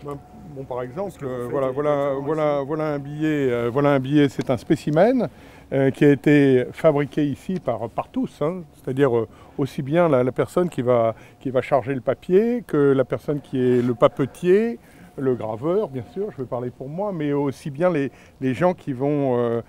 [0.04, 0.16] Ben,
[0.56, 3.50] Bon, par exemple, euh, voilà, voilà, conférences voilà, voilà un billet.
[3.50, 4.30] euh, voilà un billet.
[4.30, 5.28] C'est un spécimen
[5.72, 8.40] euh, qui a été fabriqué ici par, par tous.
[8.40, 8.62] hein.
[8.72, 9.10] C'est-à-dire
[9.58, 13.40] aussi bien la, la personne qui va, qui va charger le papier que la personne
[13.42, 14.78] qui est le papetier,
[15.18, 16.30] le graveur, bien sûr.
[16.32, 19.62] Je vais parler pour moi, mais aussi bien les, les gens qui vont,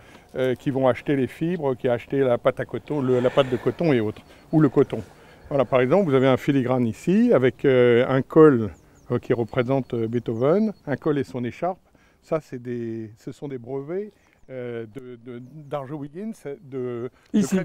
[0.60, 3.58] qui vont acheter les fibres, qui achètent la pâte à coton, le- la pâte de
[3.58, 4.22] coton et autres,
[4.54, 5.02] ou le coton.
[5.50, 8.70] Voilà, par exemple, vous avez un filigrane ici avec un col
[9.22, 11.80] qui représente euh, Beethoven, un col et son écharpe.
[12.22, 14.12] Ça, c'est des, ce sont des brevets
[14.50, 16.58] euh, de, de, d'Arjo Wiggins, de,
[17.34, 17.58] de Ici.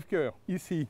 [0.48, 0.86] Ici.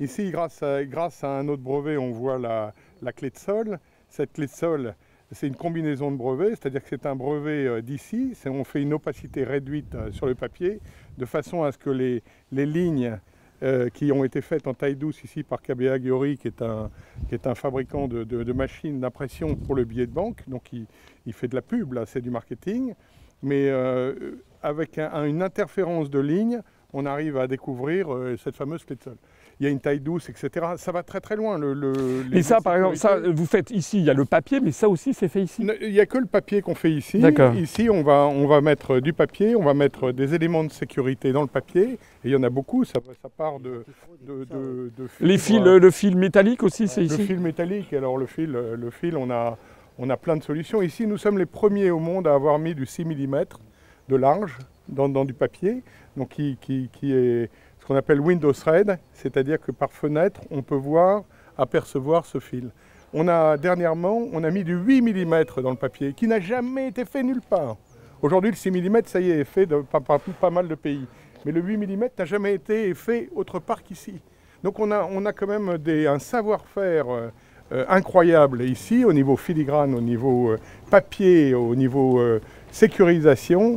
[0.00, 3.78] Ici, grâce à, grâce à un autre brevet, on voit la, la clé de sol.
[4.08, 4.94] Cette clé de sol,
[5.30, 8.34] c'est une combinaison de brevets, c'est-à-dire que c'est un brevet euh, d'ici.
[8.46, 10.80] On fait une opacité réduite euh, sur le papier,
[11.16, 13.18] de façon à ce que les, les lignes
[13.62, 16.90] euh, qui ont été faites en taille douce ici par KBA Giori, qui est un,
[17.28, 20.42] qui est un fabricant de, de- machines d'impression pour le billet de banque.
[20.48, 20.86] Donc il,
[21.26, 22.94] il fait de la pub, là, c'est du marketing.
[23.42, 26.60] Mais euh, avec un- un- une interférence de lignes,
[26.92, 29.16] on arrive à découvrir euh, cette fameuse sol.
[29.60, 30.66] Il y a une taille douce, etc.
[30.76, 31.58] Ça va très très loin.
[31.58, 31.92] Le, le-
[32.36, 34.88] Et ça, par exemple, ça, vous faites ici, il y a le papier, mais ça
[34.88, 35.66] aussi, c'est fait ici.
[35.80, 37.18] Il n'y a que le papier qu'on fait ici.
[37.54, 41.32] Ici, on va, on va mettre du papier, on va mettre des éléments de sécurité
[41.32, 41.92] dans le papier.
[41.92, 43.84] Et il y en a beaucoup, ça, ça part de,
[44.26, 47.22] de, de- de Les fils, le, le fil métallique aussi, c'est le ici.
[47.24, 47.92] fil métallique.
[47.92, 49.56] Alors le fil, euh, le fil on, a,
[49.98, 50.82] on a plein de solutions.
[50.82, 53.44] Ici, nous sommes les premiers au monde à avoir mis du 6 mm
[54.08, 55.82] de large dans, dans du papier,
[56.16, 57.48] donc qui, qui- qui est
[57.84, 61.24] ce qu'on appelle Windows Thread, c'est-à-dire que par fenêtre, on peut voir,
[61.58, 62.70] apercevoir ce fil.
[63.12, 66.88] On a dernièrement, on a mis du 8 mm dans le papier, qui n'a jamais
[66.88, 67.76] été fait nulle part.
[68.22, 71.06] Aujourd'hui, le 6 mm, ça y est, fait par, pas mal de pays.
[71.44, 74.14] Mais le 8 mm n'a jamais été fait autre part qu'ici.
[74.62, 77.28] Donc on a, quand même un savoir-faire euh,
[77.72, 80.58] euh, incroyable ici, au niveau filigrane, au niveau euh,
[80.90, 82.18] papier, au niveau
[82.72, 83.76] sécurisation.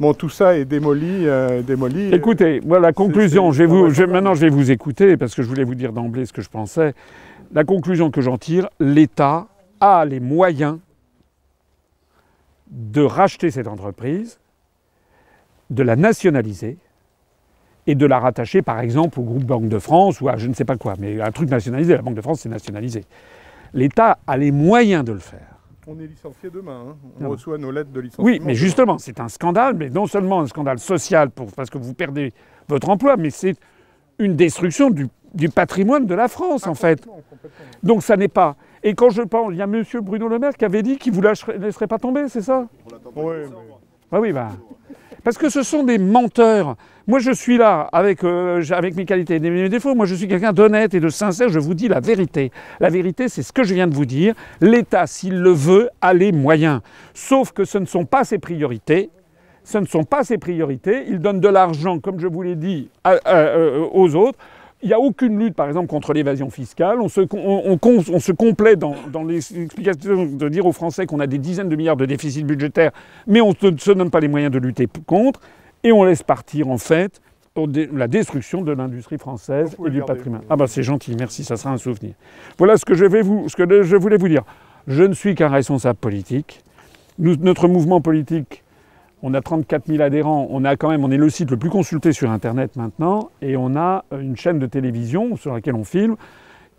[0.00, 1.26] Bon, tout ça est démoli.
[1.28, 3.52] euh, démoli Écoutez, voilà la conclusion.
[3.52, 4.12] c'est Je vais vous, je- invraisemblable.
[4.12, 6.48] maintenant, je vais vous écouter parce que je voulais vous dire d'emblée ce que je
[6.48, 6.94] pensais.
[7.52, 9.46] La conclusion que j'en tire, l'État
[9.80, 10.78] a les moyens
[12.70, 14.38] de racheter cette entreprise,
[15.68, 16.78] de la nationaliser
[17.86, 20.54] et de la rattacher, par exemple, au groupe Banque de France ou à je ne
[20.54, 20.94] sais pas quoi.
[20.98, 23.04] Mais un truc nationalisé, la Banque de France, c'est nationalisé.
[23.74, 25.49] L'État a les moyens de le faire.
[25.86, 26.84] On est licencié demain.
[26.90, 26.96] hein.
[27.18, 27.30] On Non.
[27.30, 28.26] reçoit nos lettres de licenciement.
[28.26, 31.78] Oui, mais justement, c'est un scandale, mais non seulement un scandale social pour, parce que
[31.78, 32.32] vous perdez
[32.68, 33.56] votre emploi, mais c'est
[34.18, 37.06] une destruction du, du patrimoine de la France, Ah, en fait.
[37.82, 38.56] Donc ça n'est pas.
[38.82, 39.82] Et quand je pense, il y a M.
[40.02, 42.66] Bruno Le Maire qui avait dit qu'il ne vous lâcherait- laisserait pas tomber, c'est ça?
[43.16, 43.44] Mais-
[44.12, 44.48] Ah oui, bah.
[45.24, 46.76] Parce que ce sont des menteurs.
[47.10, 49.96] Moi, je suis là avec, euh, avec mes qualités et mes défauts.
[49.96, 51.48] Moi, je suis quelqu'un d'honnête et de sincère.
[51.48, 52.52] Je vous dis la vérité.
[52.78, 54.36] La vérité, c'est ce que je viens de vous dire.
[54.60, 56.82] L'État, s'il le veut, a les moyens.
[57.12, 59.10] Sauf que ce ne sont pas ses priorités.
[59.64, 61.02] Ce ne sont pas ses priorités.
[61.08, 64.38] Il donne de l'argent, comme je vous l'ai dit, euh, aux autres.
[64.80, 67.00] Il n'y a aucune lutte, par exemple, contre l'évasion fiscale.
[67.00, 71.38] On se, on, complaît dans, dans les explications de dire aux Français qu'on a des
[71.38, 72.92] dizaines de milliards de déficit budgétaire,
[73.26, 75.40] mais on ne se donne pas les moyens de lutter contre.
[75.82, 77.20] Et on laisse partir, en fait,
[77.92, 80.42] la destruction de l'industrie française et du patrimoine.
[80.48, 82.14] Ah bah c'est gentil, merci, ça sera un souvenir.
[82.58, 84.44] Voilà ce que je, vais vous, ce que je voulais vous dire.
[84.86, 86.60] Je ne suis qu'un responsable politique.
[87.18, 88.62] Nous- notre mouvement politique,
[89.22, 91.68] on a 34 000 adhérents, on, a quand même, on est le site le plus
[91.70, 96.16] consulté sur Internet maintenant, et on a une chaîne de télévision sur laquelle on filme,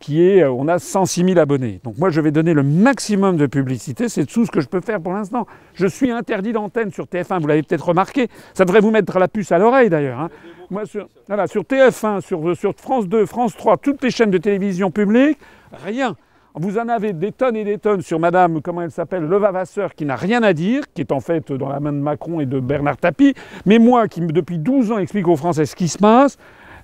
[0.01, 1.79] qui est, euh, on a 106 000 abonnés.
[1.83, 4.81] Donc moi, je vais donner le maximum de publicité, c'est tout ce que je peux
[4.81, 5.47] faire pour l'instant.
[5.73, 9.29] Je suis interdit d'antenne sur TF1, vous l'avez peut-être remarqué, ça devrait vous mettre la
[9.29, 10.19] puce à l'oreille d'ailleurs.
[10.19, 10.29] hein.
[10.69, 14.37] Moi, sur, voilà, sur TF1, sur, sur France 2, France 3, toutes les chaînes de
[14.37, 15.37] télévision publiques,
[15.85, 16.15] rien.
[16.55, 20.03] Vous en avez des tonnes et des tonnes sur Madame, comment elle s'appelle, Levavasseur, qui
[20.05, 22.59] n'a rien à dire, qui est en fait dans la main de Macron et de
[22.59, 23.33] Bernard Tapie.
[23.65, 26.37] Mais moi, qui depuis 12 ans explique aux Français ce qui se passe,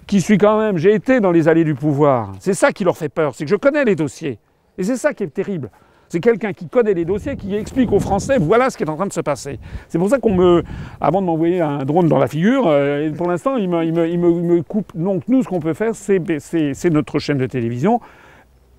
[0.08, 2.32] qui suis quand même, j'ai été dans les allées du pouvoir.
[2.40, 4.40] C'est ça qui leur fait peur, c'est que je connais les dossiers.
[4.78, 5.70] Et c'est ça qui est terrible.
[6.10, 8.96] C'est quelqu'un qui connaît les dossiers, qui explique aux Français voilà ce qui est en
[8.96, 9.60] train de se passer.
[9.90, 10.64] C'est pour ça qu'on me,
[11.02, 14.08] avant de m'envoyer un drone dans la figure, euh, pour l'instant, il me, il, me,
[14.08, 14.96] il, me, il me, coupe.
[14.96, 18.00] Donc nous, ce qu'on peut faire, c'est notre chaîne de télévision.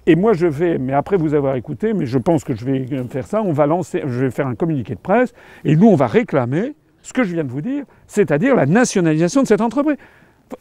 [0.07, 2.87] Et moi, je vais, mais après vous avoir écouté, mais je pense que je vais
[3.11, 5.35] faire ça, on va lancer, je vais faire un communiqué de presse,
[5.67, 9.43] et nous, on va réclamer ce que je viens de vous dire, c'est-à-dire la nationalisation
[9.43, 9.99] de cette entreprise.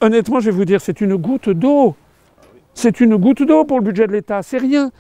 [0.02, 1.96] Honnêtement, je vais vous dire, c'est une goutte d'eau.
[2.74, 4.92] C'est une goutte d'eau pour le budget de l'État, c'est rien.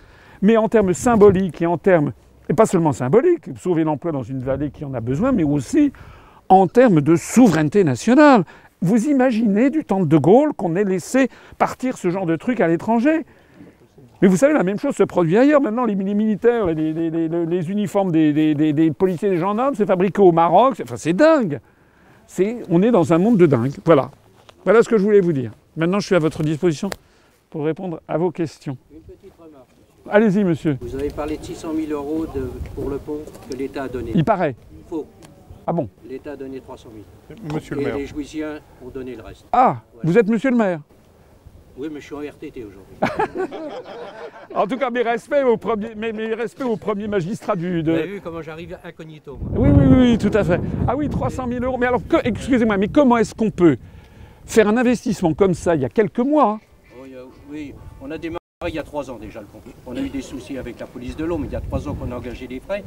[0.42, 2.14] Mais en termes symboliques et en termes,
[2.50, 5.92] et pas seulement symboliques, sauver l'emploi dans une vallée qui en a besoin, mais aussi
[6.50, 8.44] en termes de souveraineté nationale.
[8.82, 12.62] Vous imaginez du temps de De Gaulle qu'on ait laissé partir ce genre de truc
[12.62, 13.26] à l'étranger
[14.22, 15.62] mais vous savez, la même chose se produit ailleurs.
[15.62, 20.82] Maintenant, les, militaires, les, uniformes des, policiers et des gendarmes, c'est fabriqué au Maroc.
[20.82, 21.60] Enfin, c'est dingue.
[22.70, 23.74] on est dans un monde de dingue.
[23.86, 24.10] Voilà.
[24.68, 25.54] Voilà ce que je voulais vous dire.
[25.78, 26.90] Maintenant, je suis à votre disposition
[27.50, 28.78] pour répondre à vos questions.
[28.92, 29.70] Une petite remarque.
[30.10, 30.78] Allez-y, monsieur.
[30.82, 32.26] Vous avez parlé de 600 000 euros
[32.76, 34.12] pour le pont que l'État a donné.
[34.14, 34.58] Il paraît.
[34.90, 35.08] Faux.
[35.66, 36.90] Ah bon L'État a donné 300
[37.30, 37.40] 000.
[37.54, 37.96] Monsieur le Et maire.
[37.96, 39.46] les Jouissiens ont donné le reste.
[39.54, 40.82] Ah, vous êtes monsieur le maire
[41.78, 43.48] Oui, mais je suis en RTT aujourd'hui.
[44.54, 47.84] En tout cas, mes respects au premier, mes, mes respects au premier magistrat du.
[47.84, 49.50] Vous avez vu comment j'arrive incognito moi.
[49.62, 50.60] Oui, oui, oui, oui, tout à fait.
[50.90, 51.78] Ah oui, 300 000 euros.
[51.78, 53.78] Mais alors, que- excusez-moi, mais comment est-ce qu'on peut
[54.48, 56.60] faire un investissement comme ça il y a quelques mois hein
[57.00, 59.62] Oh, oui, on a démarré il y a trois ans déjà le pont.
[59.86, 61.88] On a eu des soucis avec la police de l'eau, mais il y a trois
[61.88, 62.84] ans qu'on a engagé des frais.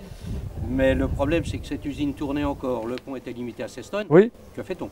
[0.69, 2.87] Mais le problème, c'est que cette usine tournait encore.
[2.87, 4.07] Le pont était limité à 16 tonnes.
[4.11, 4.91] Oui, Que fait-on?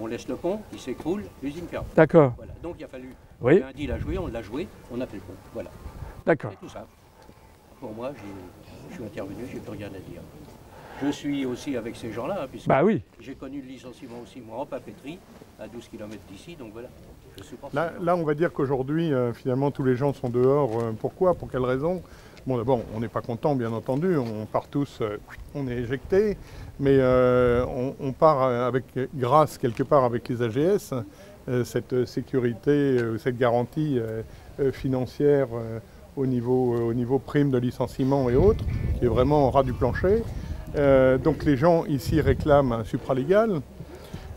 [0.00, 1.84] On laisse le pont, il s'écroule, l'usine ferme.
[1.94, 2.32] d'accord.
[2.36, 2.52] Voilà.
[2.62, 3.14] Donc il a fallu.
[3.40, 3.62] Oui.
[3.62, 5.34] Un deal à jouer, on l'a joué, on a fait le pont.
[5.54, 5.70] Voilà.
[6.26, 6.50] D'accord.
[6.54, 6.86] C'est tout ça.
[7.78, 8.10] Pour moi,
[8.90, 10.20] je suis intervenu, j'ai plus rien à dire.
[11.02, 13.02] Je suis aussi avec ces gens-là, hein, puisque Bah oui.
[13.20, 15.18] j'ai connu le licenciement aussi, moi, en papeterie,
[15.58, 16.88] à 12 km d'ici, donc voilà.
[17.38, 20.70] Je supporte Là, là, on va dire qu'aujourd'hui, euh, finalement, tous les gens sont dehors.
[20.78, 21.34] Euh, pourquoi?
[21.34, 22.02] Pour quelle raison?
[22.46, 24.16] Bon, d'abord, on n'est pas content, bien entendu.
[24.16, 25.16] On part tous, euh,
[25.54, 26.36] on est éjecté,
[26.78, 28.84] mais euh, on, on part avec,
[29.14, 30.92] grâce quelque part avec les AGS,
[31.48, 33.98] euh, cette sécurité, euh, cette garantie
[34.72, 35.78] financière euh,
[36.16, 38.64] au, niveau, euh, au niveau prime de licenciement et autres,
[38.98, 40.22] qui est vraiment au ras du plancher.
[40.76, 43.60] Euh, donc les gens ici réclament un supralégal.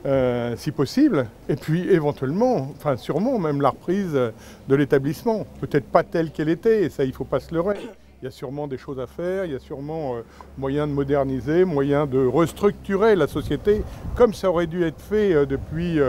[0.06, 5.46] Euh, si possible, et puis éventuellement, enfin sûrement même la reprise de l'établissement.
[5.62, 7.78] Peut-être pas telle qu'elle était, et ça il ne faut pas se leurrer.
[8.22, 10.24] Il y a sûrement des choses à faire, il y a sûrement euh,
[10.58, 13.82] moyen de moderniser, moyen de restructurer la société,
[14.16, 16.00] comme ça aurait dû être fait depuis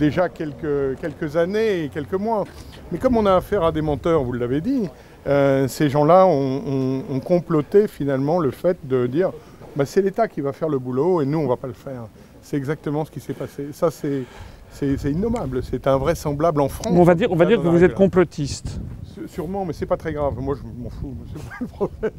[0.00, 2.44] déjà quelques, quelques années et quelques mois.
[2.90, 4.88] Mais comme on a affaire à des menteurs, vous l'avez dit,
[5.26, 9.30] euh, ces gens-là ont, ont- ont comploté finalement le fait de dire
[9.76, 11.72] bah, c'est l'État qui va faire le boulot et nous on ne va pas le
[11.72, 12.02] faire.
[12.42, 13.68] C'est exactement ce qui s'est passé.
[13.72, 14.22] Ça, c'est,
[14.70, 15.62] c'est, c'est innommable.
[15.62, 16.88] C'est invraisemblable en France.
[16.90, 18.80] On va dire, on va dire que vous êtes complotiste.
[19.14, 20.34] Sû- Sûrement, mais c'est pas très grave.
[20.40, 21.14] Moi, je m'en fous.
[21.32, 22.10] C'est pas le problème.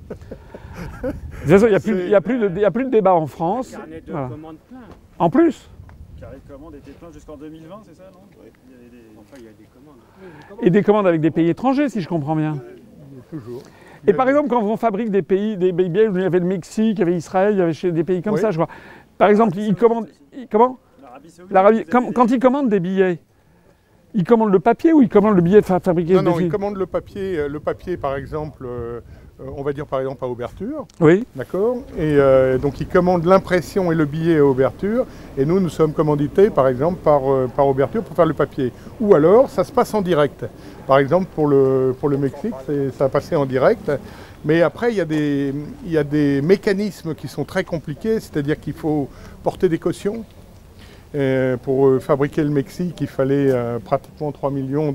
[1.03, 2.85] De toute façon, il n'y a, plus- y a, plus de- il y a plus
[2.85, 3.71] de débat en France.
[3.71, 4.27] Carnet de Voilà.
[4.29, 4.79] commande plein.
[5.19, 5.69] En plus
[6.19, 8.19] Carnet de commande était plein jusqu'en 2020, c'est ça, non?
[8.31, 10.61] Il y avait des- Enfin, il y a des commandes.
[10.61, 12.57] Et des commandes avec des pays étrangers, si je comprends bien.
[13.33, 13.61] Toujours.
[14.05, 16.97] Et par exemple, quand on fabrique des pays, des billets, il y avait le Mexique,
[16.97, 18.41] il y avait Israël, il y avait des pays comme Oui.
[18.41, 18.67] ça, je crois.
[19.17, 20.07] Par exemple, ils commandent.
[20.37, 20.77] ils- comment
[21.49, 23.19] L'Arabie des- Quand ils commandent des billets,
[24.13, 26.77] ils commandent le papier ou ils commandent le billet fa- fabriqué Non, non, ils commandent
[26.77, 27.39] le papier.
[27.39, 28.99] euh, Le papier, par exemple, euh,
[29.39, 31.25] euh, on va dire par exemple à ouverture, Oui.
[31.35, 35.05] d'accord Et euh, donc ils commandent l'impression et le billet à ouverture,
[35.37, 38.71] et nous, nous sommes commandités, par exemple, par, euh, par ouverture pour faire le papier.
[38.99, 40.45] Ou alors, ça se passe en direct.
[40.87, 42.53] Par exemple, pour le, pour le Mexique,
[42.97, 43.91] ça a passé en direct.
[44.45, 45.53] Mais après, il y, a des,
[45.85, 49.09] il y a des mécanismes qui sont très compliqués, c'est-à-dire qu'il faut
[49.41, 50.25] porter des cautions.
[51.15, 54.93] Euh, pour euh, fabriquer le Mexique, il fallait euh, pratiquement 3 millions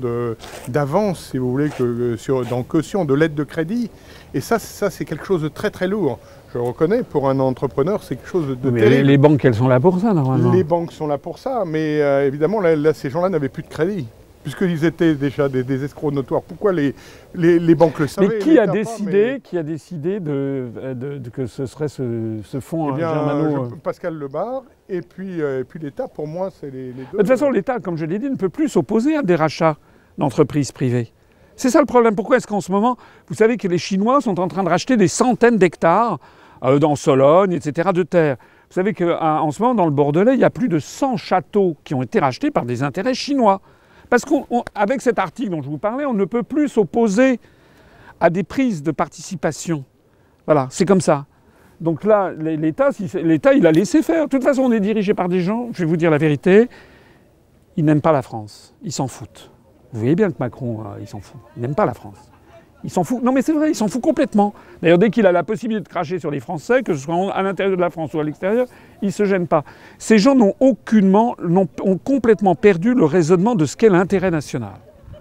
[0.67, 3.89] d'avance, si vous voulez, que, sur, dans caution, de l'aide de crédit.
[4.33, 6.19] Et ça, ça c'est quelque chose de très très lourd.
[6.53, 8.95] Je reconnais, pour un entrepreneur, c'est quelque chose de Mais terrible.
[8.97, 10.51] les, les banques, elles sont là pour ça, normalement.
[10.51, 13.63] Les banques sont là pour ça, mais euh, évidemment, là, là, ces gens-là n'avaient plus
[13.63, 14.07] de crédit,
[14.43, 16.41] puisqu'ils étaient déjà des, des escrocs notoires.
[16.41, 16.95] Pourquoi les,
[17.35, 20.69] les, les banques le savaient Mais qui a pas, décidé, mais- qui a décidé de,
[20.93, 25.01] de- de- que ce serait ce, ce fonds Eh bien, germano je- Pascal Lebar, et
[25.01, 27.03] puis, euh, et puis l'État, pour moi, c'est les, les deux.
[27.13, 29.77] De toute façon, l'État, comme je l'ai dit, ne peut plus s'opposer à des rachats
[30.17, 31.11] d'entreprises privées.
[31.55, 32.15] C'est ça le problème.
[32.15, 32.97] Pourquoi est-ce qu'en ce moment,
[33.27, 36.17] vous savez que les Chinois sont en train de racheter des centaines d'hectares
[36.63, 38.37] euh, dans Sologne, etc., de terre?
[38.69, 41.75] Vous savez qu'en ce moment, dans le Bordelais, il y a plus de 100 châteaux
[41.83, 43.61] qui ont été rachetés par des intérêts chinois.
[44.09, 47.39] Parce qu'avec cet article dont je vous parlais, on ne peut plus s'opposer
[48.19, 49.83] à des prises de participation.
[50.45, 51.25] Voilà, c'est comme ça.
[51.79, 52.89] Donc là, l'État,
[53.53, 54.25] il a laissé faire.
[54.25, 56.67] De toute façon, on est dirigé par des gens, je vais vous dire la vérité,
[57.77, 58.75] ils n'aiment pas la France.
[58.83, 59.51] Ils s'en foutent.
[59.93, 61.39] Vous voyez bien que Macron, euh, il s'en fout.
[61.55, 62.29] Il n'aime pas la France.
[62.83, 63.21] Il s'en fout.
[63.23, 64.53] Non mais c'est vrai, il s'en fout complètement.
[64.81, 67.41] D'ailleurs, dès qu'il a la possibilité de cracher sur les Français, que ce soit à
[67.43, 68.67] l'intérieur de la France ou à l'extérieur,
[69.01, 69.63] il ne se gêne pas.
[69.97, 74.71] Ces gens n'ont aucunement, n'ont- ont complètement perdu le raisonnement de ce qu'est l'intérêt national.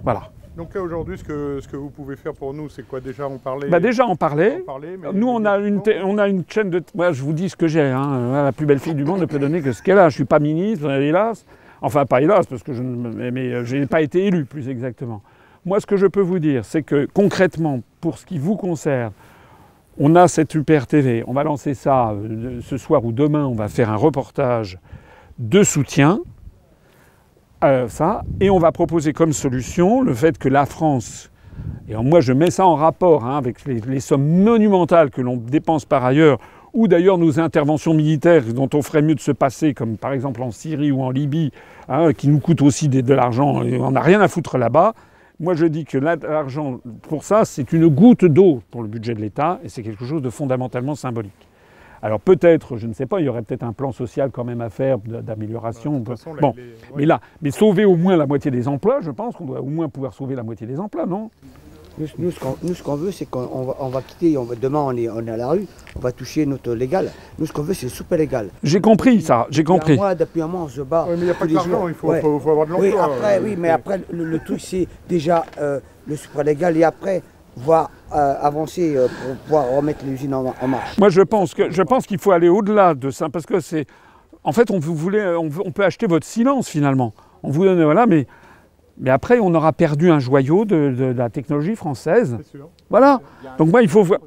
[0.04, 0.30] Voilà.
[0.56, 3.00] Donc là aujourd'hui, ce que, ce que vous pouvez faire pour nous, c'est quoi?
[3.00, 3.68] Déjà, on parlait.
[3.68, 4.64] Bah déjà en parler.
[5.12, 6.82] Nous, on a une, on a une chaîne de.
[6.96, 7.80] Moi, je vous dis ce que j'ai.
[7.82, 8.32] hein.
[8.44, 10.08] La plus belle fille du monde ne peut donner que ce qu'elle a.
[10.08, 11.44] Je suis pas ministre, hélas.
[11.80, 14.68] Enfin, pas hélas, parce que je ne mais, euh, je n'ai pas été élu, plus
[14.68, 15.22] exactement.
[15.68, 19.12] Moi, ce que je peux vous dire, c'est que concrètement, pour ce qui vous concerne,
[19.98, 21.22] on a cette Super TV.
[21.26, 23.44] On va lancer ça euh, ce soir ou demain.
[23.44, 24.78] On va faire un reportage
[25.38, 26.20] de soutien.
[27.64, 31.30] euh, ça, et on va proposer comme solution le fait que la France
[31.86, 35.84] et moi, je mets ça en rapport hein, avec les, sommes monumentales que l'on dépense
[35.84, 36.38] par ailleurs,
[36.72, 40.42] ou d'ailleurs nos interventions militaires dont on ferait mieux de se passer, comme par exemple
[40.42, 41.50] en Syrie ou en Libye,
[41.88, 44.94] hein, qui nous coûtent aussi de l'argent, on n'a rien à foutre là-bas.
[45.40, 49.20] Moi, je dis que l'argent pour ça, c'est une goutte d'eau pour le budget de
[49.20, 51.48] l'État, et c'est quelque chose de fondamentalement symbolique.
[52.02, 54.60] Alors peut-être, je ne sais pas, il y aurait peut-être un plan social quand même
[54.60, 56.02] à faire d'amélioration.
[56.06, 56.54] Là, bon,
[56.96, 59.66] mais là, mais sauver au moins la moitié des emplois, je pense qu'on doit au
[59.66, 61.30] moins pouvoir sauver la moitié des emplois, non?
[61.98, 64.36] Nous, nous, ce qu'on nous, ce qu'on veut, c'est qu'on on va, on va quitter,
[64.38, 67.10] on va- demain on est, on est à la rue, on va toucher notre légal.
[67.38, 68.50] Nous, ce qu'on veut, c'est super légal.
[68.62, 69.96] J'ai compris ça, j'ai un compris.
[69.96, 71.06] mois, depuis un mois, on se bat.
[71.08, 71.88] Mais il n'y a pas l'argent, jours.
[71.90, 72.20] il faut, Ouais.
[72.20, 72.88] faut- faut avoir de l'emploi.
[72.88, 76.76] Oui, après, euh, oui, mais c'est- après, le, le truc, c'est déjà euh, le supralégal
[76.76, 77.22] et après,
[77.56, 80.96] voir euh, avancer euh, pour pouvoir remettre l'usine en, en marche.
[80.98, 83.86] Moi, je pense que je pense qu'il faut aller au-delà de ça parce que c'est,
[84.44, 87.12] en fait, on vous on, veut- on peut acheter votre silence finalement.
[87.42, 88.26] On vous donne voilà, mais
[89.00, 92.36] mais après, on aura perdu un joyau de, de la technologie française.
[92.42, 92.68] C'est sûr.
[92.90, 93.20] Voilà.
[93.58, 94.20] Donc moi, il faut voir.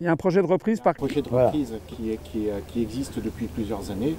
[0.00, 0.94] Il y a un projet de reprise par.
[0.94, 1.48] projet de Voilà.
[1.48, 4.14] reprise qui, est- qui, est- qui existe depuis plusieurs années.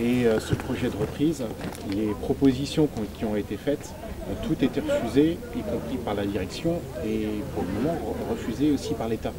[0.00, 1.44] Et euh, ce projet de reprise,
[1.90, 3.92] les propositions qui ont, qui ont été faites,
[4.30, 8.70] ont toutes été refusées, y compris par la direction et pour le moment re- refusées
[8.72, 9.32] aussi par l'État.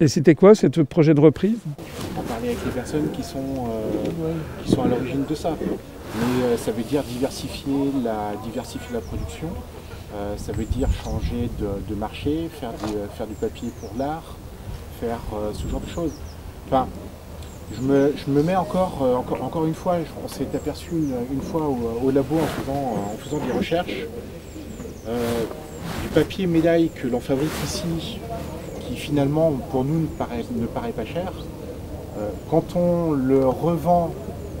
[0.00, 1.58] Et c'était quoi ce projet de reprise?
[2.18, 5.56] On parlait avec les personnes qui sont, euh, qui sont à l'origine de ça.
[6.16, 9.48] Mais euh, ça veut dire diversifier la, diversifier la production,
[10.14, 14.36] euh, ça veut dire changer de, marché, faire du, euh, faire du papier pour l'art,
[15.00, 15.18] faire
[15.52, 16.12] ce genre de choses.
[16.66, 16.86] Enfin,
[17.76, 21.42] je me, je me mets encore, encore, encore une fois, on s'est aperçu une, une
[21.42, 24.06] fois au, labo en faisant, en faisant des recherches,
[26.02, 28.20] du papier médaille que l'on fabrique ici,
[28.80, 31.32] qui finalement pour nous ne paraît, ne paraît pas cher,
[32.50, 34.14] quand on le revend,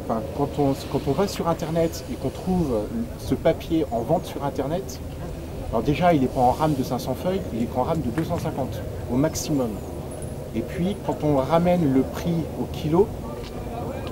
[0.08, 2.74] quand, on, va sur Internet et qu'on trouve
[3.18, 5.00] ce papier en vente sur Internet,
[5.70, 8.10] alors déjà il n'est pas en rame de 500 feuilles, il est en rame de
[8.10, 8.80] 250
[9.12, 9.70] au maximum.
[10.54, 13.08] Et puis quand on ramène le prix au kilo,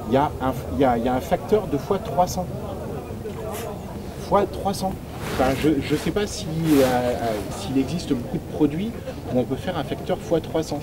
[0.09, 0.31] il y, a
[1.14, 2.46] un- facteur de fois 300.
[4.28, 4.92] Fois 300.
[5.35, 8.90] Enfin, je ne sais pas si, euh, euh, s'il existe beaucoup de produits
[9.33, 10.81] où on peut faire un facteur fois 300.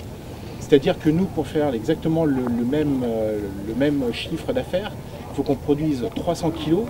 [0.70, 4.92] C'est-à-dire que nous, pour faire exactement le, le même, euh, le même chiffre d'affaires,
[5.32, 6.84] il faut qu'on produise 300 kilos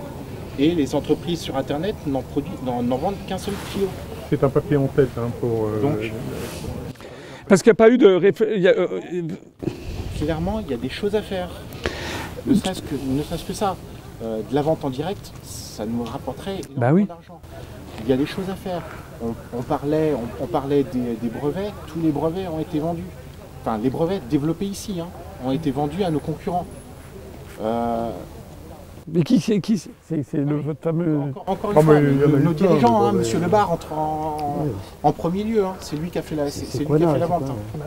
[0.59, 3.87] et les entreprises sur Internet n'en, produisent- n'en- n'en vendent qu'un seul kilo.
[4.29, 5.65] C'est un papier en tête hein, pour.
[5.65, 5.97] euh, Donc,
[7.47, 8.05] Parce qu'il n'y a pas eu de.
[8.19, 9.21] réfl- il y a, euh, euh,
[10.19, 11.49] Clairement, il y a des choses à faire.
[12.45, 13.75] Ne serait-ce que, ne serait-ce que ça.
[14.23, 17.05] Euh, de la vente en direct, ça nous rapporterait énormément Bah oui.
[17.07, 17.41] d'argent.
[18.03, 18.83] Il y a des choses à faire.
[19.23, 21.71] On, on parlait, on, on parlait des, des brevets.
[21.87, 23.01] Tous les brevets ont été vendus.
[23.61, 25.07] Enfin, les brevets développés ici hein,
[25.45, 26.65] ont été vendus à nos concurrents.
[27.61, 28.09] Euh,
[29.11, 31.19] mais qui c'est qui c'est le fameux.
[31.19, 34.65] Encore, encore une Ah, fois, nos, dirigeants, hein, Monsieur Lebar entre en,
[35.03, 35.63] en premier lieu.
[35.65, 35.73] hein.
[35.79, 37.25] C'est lui qui a fait la, c'est, c'est lui quoi qui a là, fait la
[37.27, 37.43] c'est vente.
[37.49, 37.85] hein.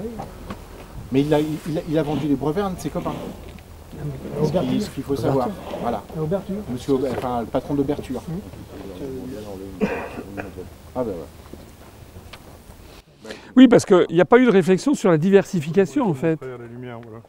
[1.12, 3.12] Mais il a, il, a, il a vendu les brevets à un de ses copains.
[4.44, 5.48] Ce qu'il, ce qu'il faut savoir.
[5.82, 6.02] Voilà.
[6.72, 8.20] Monsieur, enfin, le patron d'Auberture.
[10.96, 11.14] Ah ben ouais.
[13.56, 16.38] Oui, parce qu'il n'y a pas eu de réflexion sur la diversification en fait.
[16.40, 17.22] Derrière la lumière, voilà.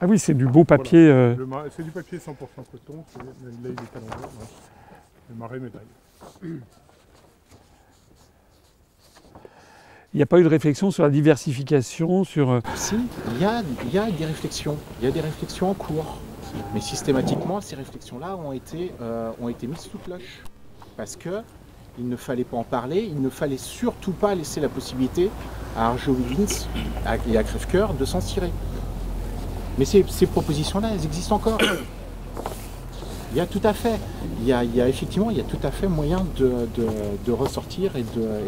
[0.00, 0.98] Ah oui, c'est du beau papier.
[1.08, 1.34] euh,
[1.76, 3.04] C'est du papier 100% coton.
[3.12, 3.24] c'est- Là,
[3.64, 4.16] il est à l'envers.
[4.18, 4.48] voilà.
[5.28, 6.60] Le marais médaille.
[10.12, 12.50] Il n'y a pas eu de réflexion sur la diversification, sur.
[12.50, 12.96] euh, Si,
[13.36, 14.76] il y a, il y a des réflexions.
[15.00, 16.18] Il y a des réflexions en cours.
[16.74, 20.42] Mais systématiquement, ces réflexions-là ont été, euh, ont été mises sous cloche.
[20.96, 21.42] Parce que
[22.00, 25.30] il ne fallait pas en parler, il ne fallait surtout pas laisser la possibilité
[25.76, 26.66] à Arjo Wiggins
[27.28, 28.50] et à Crèvecoeur de s'en tirer.
[29.78, 31.58] Mais ces, propositions-là, elles existent encore.
[33.32, 34.00] Il y a tout à fait,
[34.40, 38.04] il y a, effectivement, il y a tout à fait moyen de, ressortir et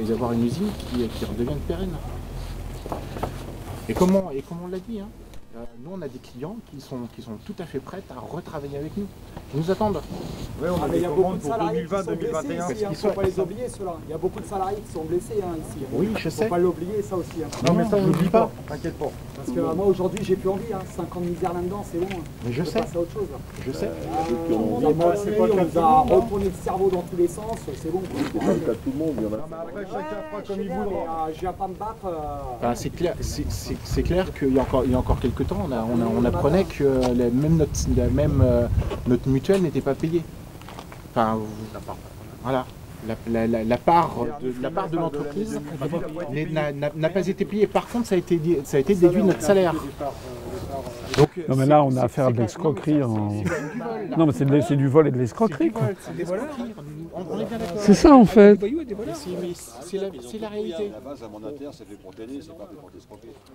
[0.08, 1.94] d'avoir une usine qui, qui redevienne pérenne.
[3.88, 5.08] Et comment, comme on l'a dit, hein,
[5.84, 8.78] nous on a des clients qui sont, qui sont tout à fait prêts à retravailler
[8.78, 9.06] avec nous.
[9.54, 10.00] Ils nous attendent.
[10.60, 11.88] Ouais, on Ah, a mais il des y a beaucoup commandes de pour salariés qui
[11.88, 12.72] 2020, sont blessés 2021.
[12.74, 13.96] ici, hein, faut pas les oublier ceux-là.
[14.06, 15.84] Il y a beaucoup de salariés qui sont blessés hein, ici.
[15.92, 16.48] Oui, je Faut sais.
[16.48, 17.42] pas l'oublier ça aussi.
[17.44, 17.48] hein.
[17.66, 18.50] Non, mais ça, on je n'oublie dis pas.
[18.68, 19.10] T'inquiète pas.
[19.36, 20.78] Parce que euh, moi aujourd'hui j'ai plus envie, hein.
[20.96, 22.06] 5 ans de misère là-dedans, c'est bon.
[22.12, 22.22] hein.
[22.46, 23.28] Mais je faut sais, à autre chose.
[23.66, 23.86] je sais.
[23.86, 26.14] Euh, on nous a le cas nous a tout le monde, hein.
[26.16, 28.00] retourné le cerveau dans tous les sens, c'est bon.
[28.00, 28.20] quoi.
[29.38, 30.84] Non, mais après, chacun fera comme je il voudra.
[30.86, 32.06] mais, euh, Je viens pas me battre.
[32.06, 35.84] euh, c'est clair, qu'il y a encore, il y a encore quelques temps, on, a-
[35.84, 38.66] on, a- on apprenait que la- même notre, la même, euh,
[39.06, 40.22] notre mutuelle n'était pas payée.
[41.14, 41.38] Enfin,
[42.42, 42.66] voilà.
[43.08, 45.60] La, la- la- la part de, la part de l'entreprise
[46.96, 47.66] n'a- pas été payée.
[47.66, 49.74] Par contre, ça a été, ça a été déduit de notre salaire.
[51.18, 53.46] Donc, Non, mais là, on a affaire à de l'escroquerie non, mais en- c'est- c'est
[53.46, 54.16] du vol, là.
[54.16, 55.72] Non, mais c'est de- c'est du vol et de l'escroquerie,
[57.76, 58.60] c'est ça, en fait.
[58.62, 58.72] Mais
[59.54, 60.92] c'est- la, réalité.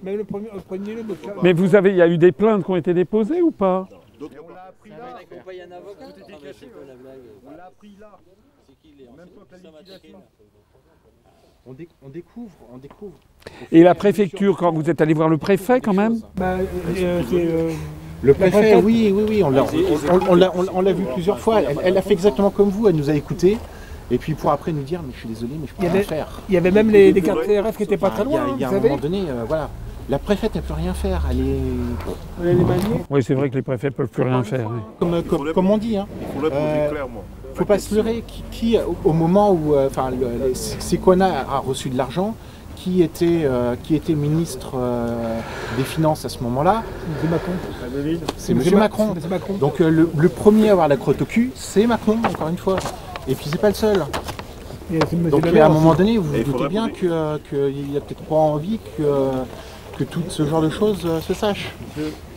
[0.03, 1.33] Mais le premier, le premier le cas.
[1.41, 3.87] Mais vous avez, il y a eu des plaintes qui ont été déposées ou pas?
[4.19, 4.97] On l'a appris là.
[7.45, 8.19] On l'a appris là.
[9.17, 9.45] Même pas
[12.01, 13.17] on découvre, on découvre.
[13.71, 16.55] Et la préfecture, quand vous êtes allé voir le préfet, quand même Bah,
[16.97, 17.69] euh, c'est, euh,
[18.21, 21.39] Le préfet, oui, oui, oui, on l'a, on, on l'a, on- on l'a vu plusieurs
[21.39, 21.61] fois.
[21.61, 23.57] Elle, elle a fait exactement comme vous, elle nous a écoutés.
[24.09, 25.89] Et puis pour après nous dire, mais je suis désolé, mais je peux Il y
[25.91, 26.41] rien faire.
[26.47, 28.37] il y avait même les, les cartes CRF qui étaient pas très il y a-
[28.45, 28.89] loin, il y a vous un savez.
[28.89, 29.69] moment donné, euh, voilà.
[30.09, 31.23] La préfète, elle peut rien faire.
[31.29, 31.41] Elle
[32.47, 32.83] est les manier.
[33.09, 34.69] Oui, c'est vrai que les préfets peuvent plus rien faire.
[34.71, 34.79] oui.
[34.99, 36.07] comme, comme, comme on dit, hein.
[36.45, 37.23] Euh, clairement.
[37.53, 38.23] faut pas se leurrer.
[38.25, 40.09] Qui, qui, au, au moment où, euh, enfin,
[40.53, 42.35] Sequana a reçu de l'argent,
[42.83, 45.39] qui était, euh, qui était ministre euh,
[45.77, 46.83] des Finances à ce moment-là
[47.21, 47.51] C'est Macron.
[48.37, 49.13] C'est Monsieur Macron.
[49.59, 52.57] Donc euh, le, le premier à avoir la crotte au cul, c'est Macron, encore une
[52.57, 52.77] fois.
[53.27, 54.03] Et puis c'est pas le seul.
[54.93, 54.99] Et
[55.29, 58.23] Donc à un moment donné, vous vous doutez bien que, euh, qu'il y a peut-être
[58.23, 59.31] pas envie que, euh,
[59.97, 61.69] que tout ce genre de choses euh, se sache.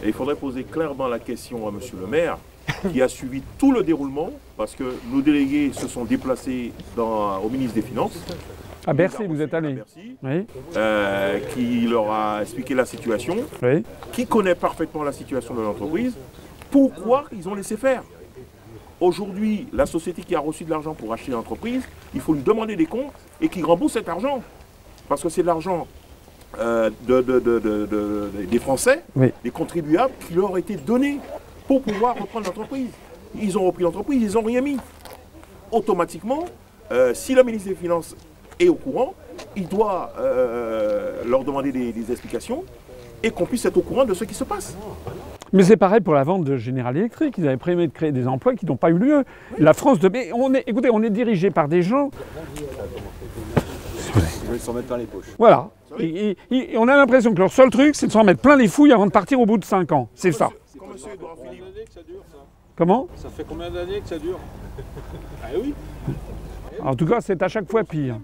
[0.03, 2.39] Et il faudrait poser clairement la question à Monsieur le maire,
[2.93, 7.49] qui a suivi tout le déroulement, parce que nos délégués se sont déplacés dans- au
[7.51, 8.19] ministre des Finances.
[8.87, 13.85] À Bercy, vous êtes allé Bercy, Oui, euh, qui leur a expliqué la situation, oui.
[14.13, 16.15] qui connaît parfaitement la situation de l'entreprise,
[16.71, 18.03] pourquoi ils ont laissé faire.
[19.01, 21.83] Aujourd'hui, la société qui a reçu de l'argent pour acheter l'entreprise,
[22.15, 24.43] il faut lui demander des comptes et qu'il rembourse cet argent.
[25.09, 25.87] Parce que c'est de l'argent
[26.59, 29.29] euh, de- de- de- de- de- des Français, Oui.
[29.45, 31.19] des contribuables, qui leur a été donné
[31.69, 32.91] pour pouvoir reprendre l'entreprise.
[33.41, 34.77] Ils ont repris l'entreprise, ils n'ont rien mis.
[35.71, 36.45] Automatiquement,
[36.91, 38.17] euh, si le ministre des Finances
[38.61, 39.15] est au courant,
[39.57, 42.65] il doit euh, leur demander des, des explications
[43.23, 44.77] et qu'on puisse être au courant de ce qui se passe.
[45.53, 47.35] Mais c'est pareil pour la vente de General Electric.
[47.39, 49.25] Ils avaient prévu de créer des emplois qui n'ont pas eu lieu.
[49.59, 50.09] La France de.
[50.09, 52.11] Mais on est, écoutez, on est dirigé par des gens.
[54.17, 55.27] Ils veulent s'en mettre plein les poches.
[55.39, 55.69] Voilà.
[55.99, 58.57] Et, et- et on a l'impression que leur seul truc, c'est de s'en mettre plein
[58.57, 60.09] les fouilles avant de partir au bout de 5 ans.
[60.15, 60.51] C'est ça.
[61.13, 61.65] Edouard Philippe.
[62.77, 63.09] Comment?
[63.17, 64.39] Ça fait combien d'années que ça dure?
[65.43, 65.75] Ah oui
[66.83, 68.17] En tout cas, c'est à chaque fois pire.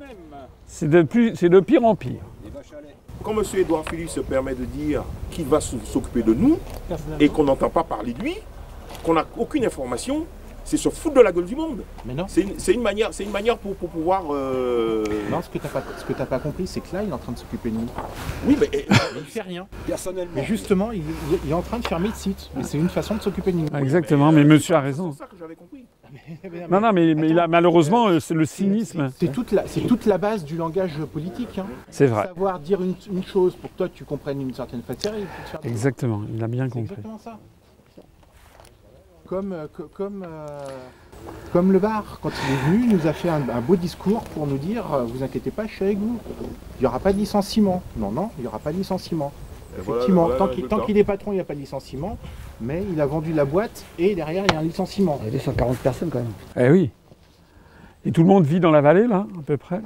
[0.66, 2.20] C'est de, plus, c'est de pire en pire.
[3.22, 3.42] Quand M.
[3.56, 6.58] Edouard Philippe se permet de dire qu'il va s'occuper de nous
[7.18, 8.36] et qu'on n'entend pas parler de lui,
[9.02, 10.26] qu'on n'a aucune information,
[10.64, 11.82] c'est se foutre de la gueule du monde.
[12.04, 12.24] Mais non.
[12.28, 14.24] C'est une, c'est une manière, c'est une manière pour, pour pouvoir.
[14.32, 17.02] euh, Non, ce que tu n'as pas, ce que t'as pas compris, c'est que là,
[17.04, 17.86] il est en train de s'occuper de nous.
[18.46, 18.86] Oui, mais Mais
[19.18, 19.66] il fait rien.
[19.86, 20.32] personnellement.
[20.34, 21.02] Mais justement, il,
[21.48, 22.50] est en train de fermer le site.
[22.56, 23.66] Mais c'est une façon de s'occuper de nous.
[23.78, 25.12] Exactement, mais monsieur a raison.
[25.12, 25.84] C'est ça que j'avais compris.
[26.70, 27.14] Non, non, mais,
[27.48, 29.10] malheureusement, euh, c'est le cynisme.
[29.18, 31.58] C'est toute, la, c'est toute la base du langage politique.
[31.58, 31.66] hein.
[31.90, 32.26] C'est vrai.
[32.26, 35.44] Savoir dire une, une chose pour que toi tu comprennes une certaine façon et puis
[35.44, 36.80] te faire Exactement, il a bien compris.
[36.94, 37.38] exactement ça.
[39.26, 40.46] Comme, euh, comme, euh,
[41.52, 44.22] comme le bar, quand il est venu, il nous a fait un, un beau discours
[44.22, 46.18] pour nous dire Vous inquiétez pas, je suis avec vous.
[46.78, 47.82] Il n'y aura pas de licenciement.
[47.96, 49.32] Non, non, il n'y aura pas de licenciement.
[49.78, 52.16] Et voilà- Effectivement, voilà tant qu'il est patron, il n'y a pas de licenciement.
[52.60, 55.18] Mais il a vendu la boîte et derrière, il y a un licenciement.
[55.22, 56.32] Il y a 240 personnes quand même.
[56.56, 56.90] Eh oui.
[58.04, 59.80] Et tout le monde vit dans la vallée, là, à peu près?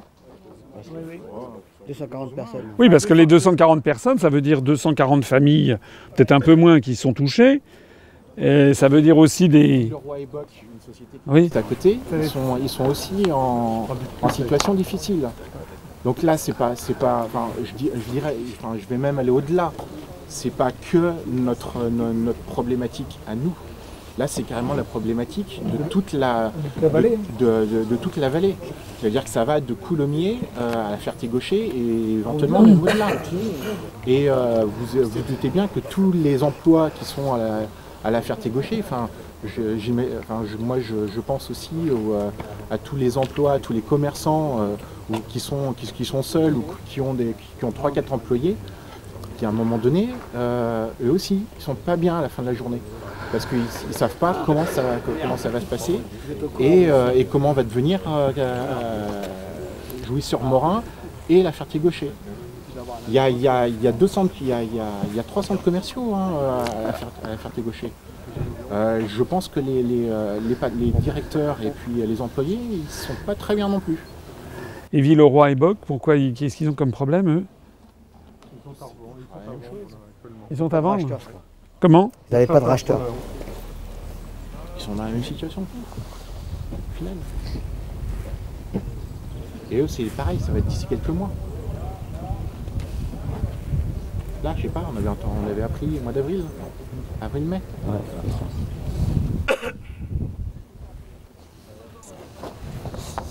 [1.87, 2.61] 240 personnes.
[2.79, 5.77] Oui, parce que les 240 personnes, ça veut dire 240 familles,
[6.15, 7.61] peut-être un peu moins, qui sont touchées.
[8.37, 9.87] Et ça veut dire aussi des...
[9.89, 11.45] Le roi Eboc, une société qui Oui.
[11.53, 13.87] est à côté, ils sont, ils sont aussi en,
[14.21, 15.27] en situation difficile.
[16.05, 19.19] Donc là, c'est pas, c'est pas, enfin, je, dis- je dirais, enfin, je vais même
[19.19, 19.71] aller au-delà.
[20.27, 23.53] C'est pas que notre, no- notre problématique à nous.
[24.17, 27.17] Là, c'est carrément la problématique de toute la, La vallée.
[27.39, 28.55] de, de- de toute la vallée.
[28.99, 33.07] C'est-à-dire que ça va de Coulommiers euh, à la Ferté-Gaucher et éventuellement même au-delà.
[34.07, 37.49] Et euh, vous vous doutez bien que tous les emplois qui sont à la,
[38.03, 39.09] à la Ferté-Gaucher, enfin,
[40.59, 42.29] moi je, pense aussi au, euh,
[42.69, 46.55] à tous les emplois, à tous les commerçants euh, qui, sont, qui, qui sont seuls
[46.55, 48.55] ou qui ont, des, qui ont 3-4 employés.
[49.39, 52.47] qu'à un moment donné, euh, eux aussi, ils sont pas bien à la fin de
[52.47, 52.81] la journée.
[53.31, 54.83] Parce qu'ils ne savent pas comment ça,
[55.21, 55.99] comment ça va se passer
[56.59, 59.07] et, euh, et comment va devenir euh, euh,
[60.05, 60.83] Jouy-sur-Morin
[61.29, 62.11] et la Ferté-Gaucher.
[63.07, 64.75] Il y a, il y a- il y a deux centres, il y a, il
[64.75, 66.31] y a- il y a trois centres commerciaux hein,
[67.23, 67.91] à à la Ferté-Gaucher.
[68.71, 73.13] Euh, je pense que les, les, euh, les directeurs et puis les employés, ils sont
[73.25, 73.97] pas très bien non plus.
[74.93, 77.43] Et Villeroy et Boc, pourquoi ils- qu'est-ce qu'ils ont comme problème eux?
[80.49, 81.41] Ils sont à vendre Racheteurs, crois.
[81.79, 82.05] Comment?
[82.07, 82.99] Vous n'avez pas de racheteur.
[84.77, 85.61] Ils sont dans la même situation.
[85.63, 87.13] Au final.
[89.71, 91.29] Et eux, c'est pareil, ça va être d'ici quelques mois.
[94.43, 96.43] Là, je sais pas, on avait, ent- on avait appris au mois d'avril,
[97.21, 97.61] avril-mai.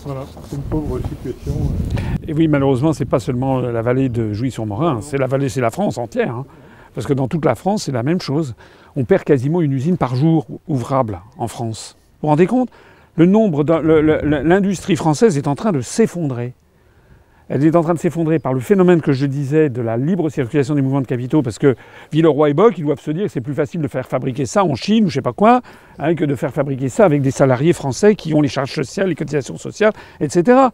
[0.05, 1.53] Voilà, c'est une pauvre situation.
[2.27, 5.71] Et oui, malheureusement, c'est pas seulement la vallée de Jouy-sur-Morin, c'est la vallée, c'est la
[5.71, 6.35] France entière.
[6.35, 6.47] hein.
[6.95, 8.55] Parce que dans toute la France, c'est la même chose.
[8.97, 11.97] On perd quasiment une usine par jour ouvrable en France.
[12.15, 12.69] Vous vous rendez compte?
[13.17, 16.55] L'industrie française est en train de s'effondrer.
[17.53, 20.31] Elle est en train de s'effondrer par le phénomène que je disais de la libre
[20.31, 21.75] circulation des mouvements de capitaux, parce que
[22.13, 24.65] Villeroy et Boc, ils doivent se dire que c'est plus facile de faire fabriquer ça
[24.65, 25.61] en Chine ou je sais pas quoi,
[25.99, 29.09] hein, que de faire fabriquer ça avec des salariés français qui ont les charges sociales,
[29.09, 30.69] les cotisations sociales, etc.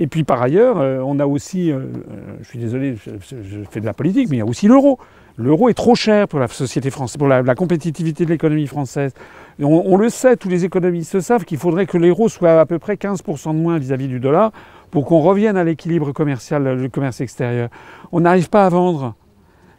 [0.00, 3.80] Et puis par ailleurs, euh, on a aussi, euh, euh, je suis désolé, je, fais
[3.80, 4.98] de la politique, mais il y a aussi l'euro.
[5.36, 9.12] L'euro est trop cher pour la société française, pour la, compétitivité de l'économie française.
[9.60, 12.94] On le sait, tous les économistes savent qu'il faudrait que l'euro soit à peu près
[12.94, 14.52] 15% de moins vis-à-vis du dollar
[14.90, 17.68] pour qu'on revienne à l'équilibre commercial, le commerce extérieur.
[18.12, 19.14] On n'arrive pas à vendre.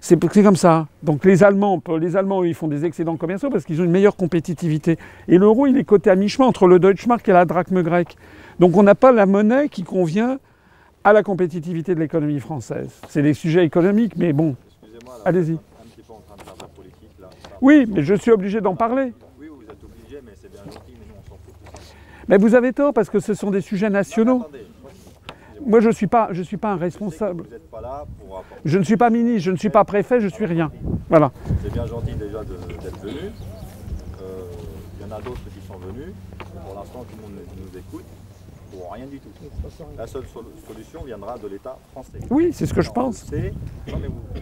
[0.02, 0.88] C'est comme ça.
[1.04, 4.16] Donc les Allemands, les Allemands, ils font des excédents commerciaux parce qu'ils ont une meilleure
[4.16, 4.98] compétitivité.
[5.28, 8.16] Et l'euro, il est coté à mi-chemin entre le Deutschmark et la drachme grecque.
[8.60, 10.40] Donc on n'a pas la monnaie qui convient
[11.04, 12.90] à la compétitivité de l'économie française.
[13.10, 14.56] C'est des sujets économiques, mais bon.
[15.26, 15.58] Allez-y.
[17.62, 19.14] Oui, mais je suis obligé d'en parler.
[19.38, 21.54] Oui, vous êtes obligé, mais c'est bien gentil, mais nous on s'en fout.
[22.30, 24.46] Mais vous avez tort parce que ce sont des sujets nationaux.
[25.66, 27.44] Moi, je ne suis, pas, je suis pas un responsable.
[27.44, 28.62] Vous n'êtes pas là pour apporter.
[28.66, 30.72] Je ne suis pas ministre, je ne suis pas préfet, je suis rien.
[31.10, 31.32] Voilà.
[31.64, 33.32] C'est bien gentil déjà d'être venu.
[34.22, 34.42] Euh,
[35.00, 36.14] Il y en a d'autres qui sont venus.
[36.66, 38.06] Pour l'instant, tout le monde nous écoute.
[38.72, 39.30] Pour rien du tout.
[39.98, 42.20] La seule sol- solution viendra de l'État français.
[42.30, 43.32] Oui, c'est ce que je Alors, pense.
[43.32, 44.40] Non, mais vous-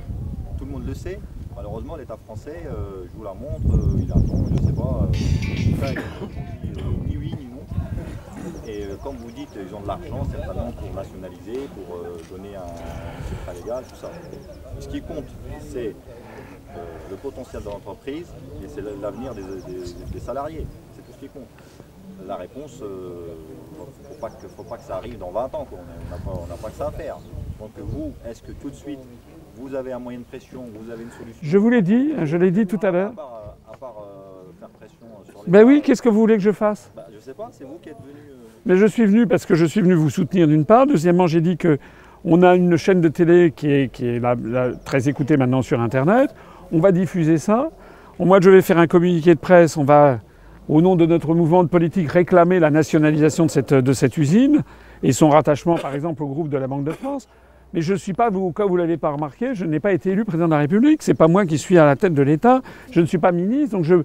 [0.58, 1.20] tout le monde le sait.
[1.56, 3.74] Malheureusement, l'État français euh, joue la montre.
[3.76, 5.02] euh, il attend, je ne sais pas.
[5.04, 6.28] euh,
[6.64, 7.62] il euh, ni oui ni non.
[8.68, 12.56] Et euh, comme vous dites, ils ont de l'argent certainement pour nationaliser, pour euh, donner
[12.56, 12.68] un
[13.30, 14.10] secret légal, tout ça.
[14.80, 15.26] Ce qui compte,
[15.62, 15.96] c'est
[16.76, 16.80] euh,
[17.10, 18.28] le potentiel de l'entreprise
[18.64, 20.66] et c'est l'avenir des, des- des salariés.
[20.96, 21.48] C'est tout ce qui compte.
[22.28, 23.86] La réponse, il ne
[24.16, 25.66] faut, pas que- faut pas que ça arrive dans 20 ans.
[25.70, 25.80] quoi.
[26.26, 27.18] On n'a pas, pas que ça à faire.
[27.60, 29.00] Donc vous, est-ce que tout de suite,
[29.56, 31.40] vous avez un moyen de pression, vous avez une solution?
[31.42, 33.12] Je vous l'ai dit, je l'ai dit tout à l'heure.
[33.12, 33.96] À part, à part,
[34.60, 34.98] faire pression
[35.30, 35.52] sur les...
[35.52, 36.92] Ben oui, qu'est-ce que vous voulez que je fasse?
[36.96, 38.37] Bah, je sais pas, c'est vous qui êtes venu...
[38.68, 40.86] Mais je suis venu parce que je suis venu vous soutenir d'une part.
[40.86, 41.80] Deuxièmement, j'ai dit que
[42.26, 44.22] on a une chaîne de télé qui est,
[44.84, 46.36] très écoutée maintenant sur Internet.
[46.74, 47.70] On va diffuser ça.
[48.20, 49.78] Moi, je vais faire un communiqué de presse.
[49.78, 50.20] On va,
[50.68, 54.64] au nom de notre mouvement de politique, réclamer la nationalisation de cette, usine
[55.02, 57.30] et son rattachement, par exemple, au groupe de la Banque de France.
[57.74, 60.10] Mais je ne suis pas, vous, vous ne l'avez pas remarqué, je n'ai pas été
[60.10, 61.04] élu président de la République.
[61.04, 62.62] Ce n'est pas moi qui suis à la tête de l'État.
[62.92, 63.78] Je ne suis pas ministre.
[63.78, 63.96] Donc je,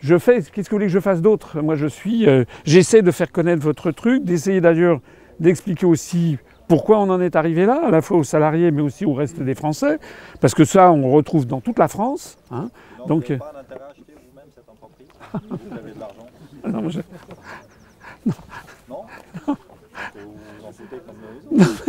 [0.00, 0.42] je fais.
[0.42, 1.60] Qu'est-ce que vous voulez que je fasse d'autre?
[1.60, 2.28] Moi, je suis.
[2.28, 5.00] euh, J'essaie de faire connaître votre truc, d'essayer d'ailleurs
[5.40, 6.38] d'expliquer aussi
[6.68, 9.40] pourquoi on en est arrivé là, à la fois aux salariés, mais aussi au reste
[9.40, 9.98] des Français,
[10.40, 12.36] parce que ça, on retrouve dans toute la France.
[12.50, 12.68] hein.
[12.98, 15.08] Non, Donc, vous n'avez euh, pas d'intérêt à acheter vous-même cette entreprise?
[15.32, 16.26] Vous avez de l'argent?
[16.82, 17.00] Non, je-
[18.88, 19.02] Non?
[19.46, 19.54] Vous
[20.60, 21.16] vous en foutez comme
[21.56, 21.84] les autres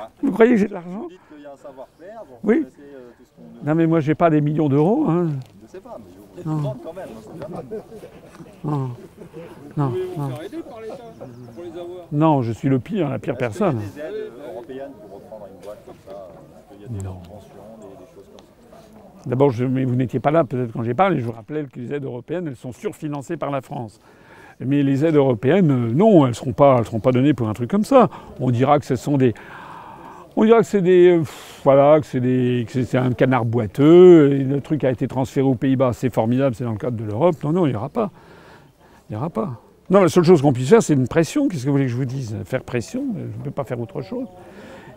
[0.00, 1.02] Ah, Vous croyez que j'ai de l'argent?
[1.02, 2.56] Vous dites qu'il y a un savoir-faire, vous Oui.
[2.58, 3.66] euh, tout ce qu'on nous...
[3.66, 5.06] Non, mais moi, j'ai pas des millions d'euros.
[5.08, 5.28] hein.
[6.46, 6.74] Non.
[8.64, 8.90] Non.
[9.76, 10.30] Non, non.
[12.12, 13.80] Non, je suis le pire, la pire personne.
[19.24, 21.20] D'abord, vous n'étiez pas là peut-être quand j'ai parlé.
[21.20, 24.00] Je vous rappelais que les aides européennes, elles sont surfinancées par la France.
[24.60, 27.48] Mais les aides européennes, euh, non, elles ne seront, pas- elles seront pas données pour
[27.48, 28.08] un truc comme ça.
[28.40, 29.32] On dira que ce sont des.
[30.36, 31.20] On dira que c'est des.
[31.62, 35.46] voilà, que c'est des- que c'est un canard boiteux, et le truc a été transféré
[35.46, 37.36] aux Pays-Bas, c'est formidable, c'est dans le cadre de l'Europe.
[37.44, 38.10] Non, non, il n'y aura pas.
[39.08, 39.60] Il n'y aura pas.
[39.90, 41.48] Non, la seule chose qu'on puisse faire, c'est une pression.
[41.48, 42.34] Qu'est-ce que vous voulez que je vous dise?
[42.46, 44.26] Faire pression, je ne peux pas faire autre chose.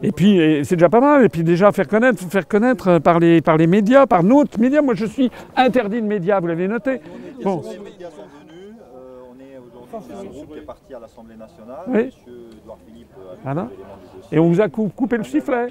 [0.01, 1.25] Et puis, c'est déjà pas mal.
[1.25, 4.81] Et puis déjà, faire connaître, faire connaître par les, par les médias, par notre médias.
[4.81, 7.01] Moi, je suis interdit de médias, vous l'avez noté.
[7.43, 7.61] Bon.
[7.61, 11.35] Les médias sont venus, euh, on est aujourd'hui un groupe qui est parti à l'Assemblée
[11.35, 11.83] nationale.
[11.87, 12.05] Oui.
[12.05, 13.09] Monsieur Edouard Philippe
[13.45, 13.77] a du dossier.
[14.31, 15.67] Et on vous a cou- coupé le sifflet.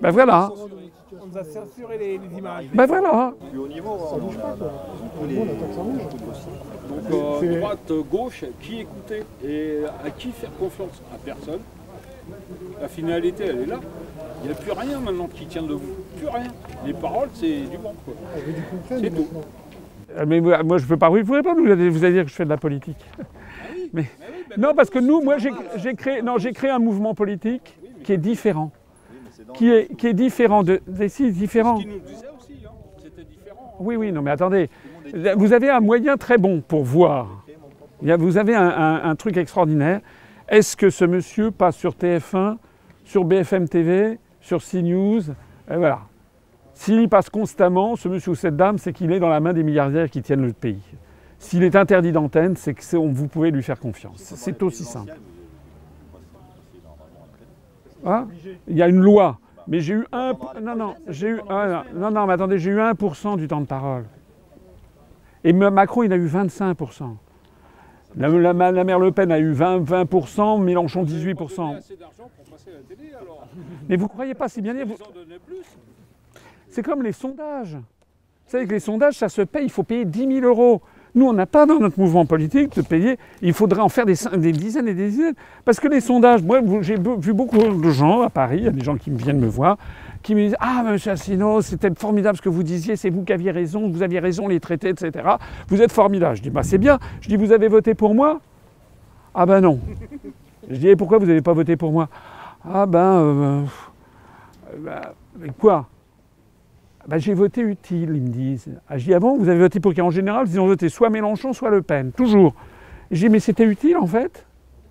[0.00, 0.50] Ben voilà.
[1.22, 2.66] On nous a censuré les, les images.
[2.74, 3.32] Ben voilà.
[3.50, 5.36] Plus haut niveau, hein, on a, a- ils ont tous les.
[7.10, 11.00] Donc euh, droite, gauche, qui écouter et à qui faire confiance?
[11.12, 11.60] À personne.
[12.80, 13.80] La finalité, elle est là.
[14.42, 15.94] Il n'y a plus rien maintenant qui tient debout.
[16.16, 16.48] Plus rien.
[16.84, 17.92] Les paroles, c'est du bon.
[18.04, 18.14] quoi.
[18.88, 19.28] C'est tout.
[20.16, 21.10] Euh, Mais moi, je ne peux pas.
[21.10, 21.54] Oui, vous pouvez pas.
[21.54, 23.04] Vous allez, vous allez dire que je fais de la politique.
[23.92, 24.04] Mais,
[24.58, 28.18] non, parce que nous, moi, j'ai créé, non, j'ai créé un mouvement politique qui est
[28.18, 28.72] différent,
[29.54, 31.78] qui est, qui est différent de, si, différent.
[31.80, 31.84] Hein,
[33.02, 33.76] c'était différent.
[33.80, 34.68] Oui, oui, non, mais attendez.
[35.36, 37.44] Vous avez un moyen très bon pour voir.
[38.00, 40.00] Vous avez un, un- un truc extraordinaire.
[40.48, 42.56] Est-ce que ce monsieur passe sur TF1,
[43.04, 45.20] sur BFM TV, sur CNews
[45.70, 46.00] Et Voilà.
[46.74, 49.52] S'il y passe constamment, ce monsieur ou cette dame, c'est qu'il est dans la main
[49.52, 50.82] des milliardaires qui tiennent le pays.
[51.38, 54.16] S'il est interdit d'antenne, c'est que on- vous pouvez lui faire confiance.
[54.18, 55.12] C'est aussi simple.
[58.04, 58.28] Hein
[58.68, 59.38] Il y a une loi.
[59.66, 60.34] Mais j'ai eu un.
[60.62, 61.40] Non, non, j'ai eu.
[61.48, 64.04] ah, non, non, mais attendez, j'ai eu 1% du temps de parole.
[65.42, 67.16] Et Macron, il a eu 25%.
[68.16, 71.76] La, la- la mère Le Pen a eu 20, 20%, Mélenchon 18%.
[71.76, 73.46] assez d'argent pour passer à la télé alors.
[73.88, 74.86] Mais vous ne croyez pas si bien dire.
[74.86, 75.64] vous- Ils en donnaient plus.
[76.74, 77.76] C'est comme les sondages.
[77.76, 80.82] Vous savez que les sondages, ça se paye, il faut payer 10 000 euros.
[81.14, 84.16] Nous, on n'a pas dans notre mouvement politique de payer, il faudrait en faire des,
[84.50, 85.36] dizaines et des dizaines.
[85.64, 88.72] Parce que les sondages, moi, j'ai vu beaucoup de gens à Paris, il y a
[88.72, 89.78] des gens qui viennent me voir,
[90.20, 93.32] qui me disent Ah, monsieur Asselineau, c'était formidable ce que vous disiez, c'est vous qui
[93.32, 95.12] aviez raison, vous aviez raison, les traités, etc.
[95.68, 96.36] Vous êtes formidable.
[96.36, 96.98] Je dis Bah, c'est bien.
[97.20, 98.40] Je dis Vous avez voté pour moi
[99.32, 99.78] Ah, ben non.
[100.68, 102.08] Je dis Et pourquoi vous n'avez pas voté pour moi
[102.68, 102.98] Ah, ben.
[102.98, 103.62] euh,
[104.74, 105.12] euh, bah,
[105.56, 105.86] quoi?
[107.06, 108.68] Ben, j'ai voté utile, ils me disent.
[108.88, 110.00] Ah, je dis, ah vous avez voté pour qui?
[110.00, 112.54] En général, ils ont voté soit Mélenchon, soit Le Pen, toujours.
[113.10, 114.46] Je dis, mais c'était utile en fait?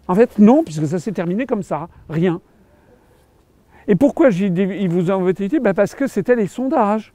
[0.08, 2.42] En fait, non, puisque ça s'est terminé comme ça, rien.
[3.88, 5.60] Et pourquoi j'ai dit, ils vous ont voté utile?
[5.60, 7.14] Ben, Parce que c'était les sondages.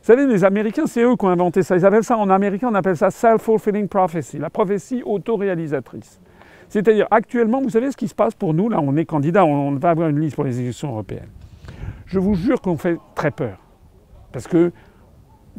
[0.00, 1.76] Vous savez, les Américains, c'est eux qui ont inventé ça.
[1.76, 6.20] Ils appellent ça, en américain, on appelle ça self-fulfilling prophecy, la prophétie autoréalisatrice.
[6.68, 8.68] C'est-à-dire, actuellement, vous savez ce qui se passe pour nous?
[8.68, 11.28] Là, on est candidat, on va avoir une liste pour les élections européennes.
[12.06, 13.58] Je vous jure qu'on fait très peur.
[14.32, 14.72] Parce que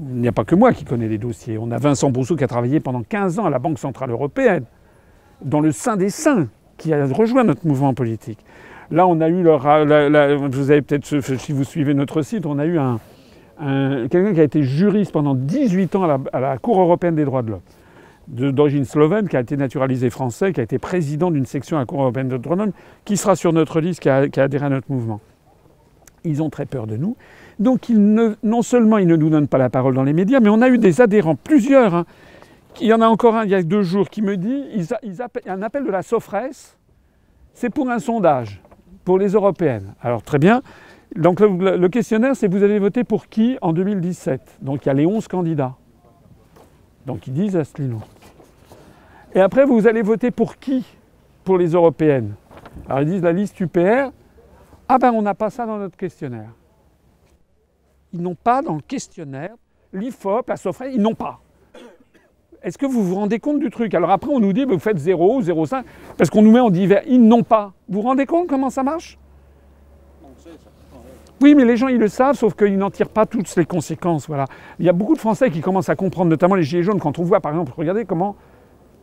[0.02, 1.58] il n'y a pas que moi qui connais les dossiers.
[1.58, 4.64] On a Vincent Brousseau qui a travaillé pendant 15 ans à la Banque Centrale Européenne,
[5.44, 6.48] dans le sein des saints,
[6.78, 8.40] qui a rejoint notre mouvement politique.
[8.92, 11.06] Là, on a eu, le ra- la- la- vous avez peut-être,
[11.38, 13.00] si vous suivez notre site, on a eu un,
[13.60, 17.42] un- quelqu'un qui a été juriste pendant 18 ans à la, Cour européenne des droits
[17.44, 21.76] de l'homme, d'origine slovène, qui a été naturalisé français, qui a été président d'une section
[21.76, 22.72] à la Cour européenne des droits de l'homme,
[23.04, 25.20] qui sera sur notre liste, qui a adhéré à notre mouvement.
[26.24, 27.16] Ils ont très peur de nous.
[27.60, 30.62] Donc, non seulement ils ne nous donnent pas la parole dans les médias, mais on
[30.62, 31.94] a eu des adhérents, plusieurs.
[31.96, 32.06] hein.
[32.82, 34.88] Il y en a encore un il y a deux jours qui me dit ils
[35.04, 36.50] ils appellent- un appel de la Sofres,
[37.54, 38.62] c'est pour un sondage,
[39.04, 39.94] pour les européennes.
[40.02, 40.62] Alors, très bien.
[41.16, 44.92] Donc, le, le questionnaire, c'est vous avez voté pour qui en 2017 Donc, il y
[44.92, 45.74] a les 11 candidats.
[47.06, 48.00] Donc, ils disent Asselineau.
[49.34, 50.86] Et après, vous allez voter pour qui
[51.44, 52.34] pour les européennes?
[52.88, 54.12] Alors, ils disent la liste UPR.
[54.92, 56.50] Ah ben, on n'a pas ça dans notre questionnaire.
[58.12, 59.54] Ils n'ont pas dans le questionnaire,
[59.94, 61.40] l'IFOP, la SOFRE, ils n'ont pas.
[62.64, 63.94] Est-ce que vous vous rendez compte du truc?
[63.94, 65.84] Alors après, on nous dit, bah, vous faites 0, 0,5,
[66.18, 67.04] parce qu'on nous met en divers.
[67.06, 67.74] Ils n'ont pas.
[67.88, 69.20] Vous vous rendez compte comment ça marche?
[71.42, 74.28] Oui, mais les gens, ils le savent, sauf qu'ils n'en tirent pas toutes les conséquences.
[74.28, 74.46] Voilà.
[74.80, 77.20] Il y a beaucoup de Français qui commencent à comprendre, notamment les Gilets jaunes, quand
[77.20, 78.36] on voit, par exemple, regardez comment...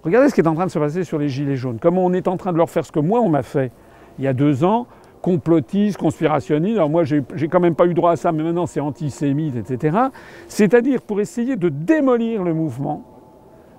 [0.02, 1.78] Regardez ce qui est en train de se passer sur les Gilets jaunes.
[1.80, 3.70] Comment on est en train de leur faire ce que moi, on m'a fait
[4.18, 4.86] il y a deux ans,
[5.26, 6.76] complotiste, conspirationniste.
[6.76, 9.98] Alors moi, j'ai quand même pas eu droit à ça, mais maintenant c'est antisémite, etc.
[10.46, 13.02] C'est-à-dire pour essayer de démolir le mouvement.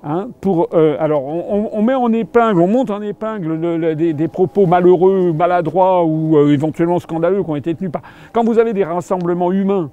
[0.03, 0.27] hein,
[0.73, 5.31] euh, alors on, met en épingle, on monte en épingle le- le- des, propos malheureux,
[5.31, 8.01] maladroits ou euh, éventuellement scandaleux qui ont été tenus par.
[8.33, 9.89] Quand vous avez des rassemblements humains,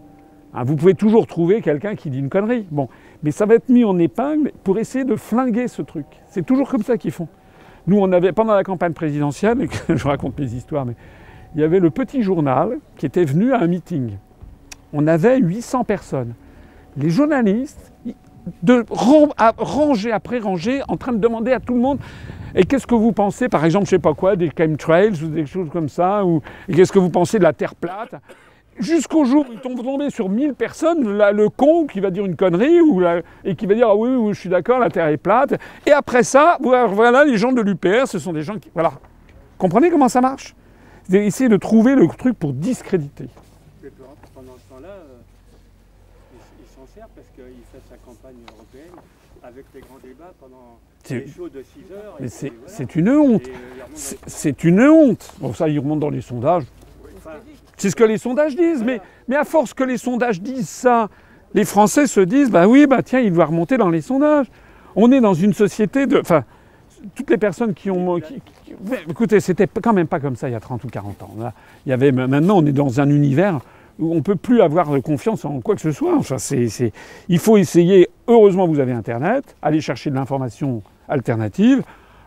[0.54, 2.66] hein, vous pouvez toujours trouver quelqu'un qui dit une connerie.
[2.72, 2.88] Bon,
[3.22, 6.06] mais ça va être mis en épingle pour essayer de flinguer ce truc.
[6.26, 7.28] C'est toujours comme ça qu'ils font.
[7.86, 10.94] Nous, on avait, pendant la campagne présidentielle, je raconte mes histoires, mais
[11.54, 14.16] il y avait le petit journal qui était venu à un meeting.
[14.92, 16.34] On avait 800 personnes.
[16.96, 17.92] Les journalistes,
[18.62, 21.98] de rangée après rangée, en train de demander à tout le monde
[22.54, 25.46] et qu'est-ce que vous pensez, par exemple, je sais pas quoi, des chemtrails ou des
[25.46, 26.40] choses comme ça, ou
[26.72, 28.14] qu'est-ce que vous pensez de la Terre plate?
[28.78, 32.80] Jusqu'au jour où ils tombent sur 1000 personnes, le con qui va dire une connerie
[32.80, 33.02] ou
[33.44, 35.54] et qui va dire ah oui, oui, je suis d'accord, la Terre est plate.
[35.86, 38.70] Et après ça, voilà, les gens de l'UPR, ce sont des gens qui.
[38.74, 38.92] Voilà.
[39.58, 40.54] Comprenez comment ça marche?
[41.08, 43.28] C'est essayer de trouver le truc pour discréditer.
[43.82, 43.90] Mais
[44.34, 45.16] pendant ce temps-là, euh,
[46.32, 48.94] il, il s'en sert parce qu'il fait sa campagne européenne
[49.42, 52.16] avec les grands débats pendant C'est- les shows de 6 heures.
[52.20, 52.92] Mais c'est voilà.
[52.94, 53.42] une honte.
[53.46, 53.96] Euh, il remonte
[54.26, 55.34] C'est- une honte.
[55.38, 56.64] Bon, ça, ils remontent dans les sondages.
[57.18, 57.32] Enfin,
[57.76, 58.82] C'est ce que les sondages disent.
[58.82, 61.08] Mais, mais à force que les sondages disent ça,
[61.52, 64.46] les Français se disent bah oui, bah tiens, il doit remonter dans les sondages.
[64.96, 66.18] On est dans une société de.
[66.20, 66.44] Enfin,
[67.14, 68.18] toutes les personnes qui ont.
[68.20, 68.52] qui- qui-
[69.08, 71.34] écoutez, c'était quand même pas comme ça il y a 30 ou 40 ans.
[71.38, 71.52] Là,
[71.86, 73.60] il y avait, maintenant, on est dans un univers
[73.98, 76.16] où on ne peut plus avoir confiance en quoi que ce soit.
[76.16, 76.92] Enfin, c'est-
[77.28, 78.08] il faut essayer.
[78.26, 79.56] Heureusement, vous avez Internet.
[79.62, 81.82] Aller chercher de l'information alternative.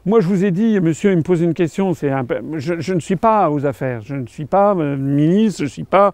[0.06, 1.94] Moi, je vous ai dit, monsieur, il me pose une question.
[1.94, 4.02] Je, ne suis pas aux affaires.
[4.02, 5.60] Je ne suis pas euh, ministre.
[5.60, 6.14] Je ne suis pas,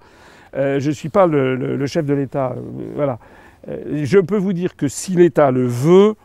[0.55, 2.55] euh, suis pas le, chef de l'État.
[2.57, 2.61] Euh,
[2.95, 3.19] voilà.
[3.67, 6.15] Je peux vous dire que si l'État le veut,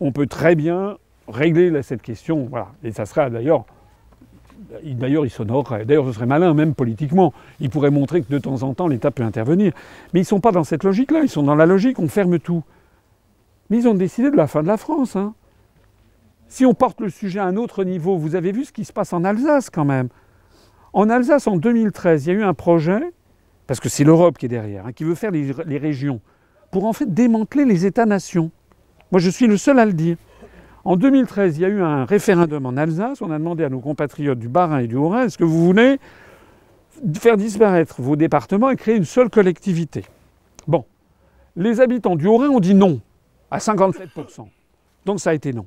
[0.00, 0.98] on peut très bien
[1.28, 2.46] régler cette question.
[2.50, 2.68] Voilà.
[2.82, 3.64] Et ça sera d'ailleurs.
[4.82, 5.84] il- D'ailleurs, il s'honorerait.
[5.84, 7.32] D'ailleurs, ce serait malin, même politiquement.
[7.60, 9.72] Il pourrait montrer que de temps en temps, l'État peut intervenir.
[10.12, 11.20] Mais ils ne sont pas dans cette logique-là.
[11.22, 12.62] Ils sont dans la logique, on ferme tout.
[13.70, 15.16] Mais ils ont décidé de la fin de la France.
[15.16, 15.34] hein.
[16.48, 18.92] Si on porte le sujet à un autre niveau, vous avez vu ce qui se
[18.92, 20.08] passe en Alsace quand même.
[20.92, 23.00] En Alsace, en 2013, il y a eu un projet,
[23.66, 26.20] parce que c'est l'Europe qui est derrière, hein, qui veut faire les régions,
[26.70, 28.50] pour en fait démanteler les États-nations.
[29.10, 30.16] Moi, je suis le seul à le dire.
[30.84, 33.22] En 2013, il y a eu un référendum en Alsace.
[33.22, 35.98] On a demandé à nos compatriotes du Bas-Rhin et du Haut-Rhin est-ce que vous voulez
[37.14, 40.04] faire disparaître vos départements et créer une seule collectivité?
[40.66, 40.84] Bon.
[41.56, 43.00] Les habitants du Haut-Rhin ont dit non,
[43.50, 44.46] à 57%.
[45.06, 45.66] Donc ça a été non.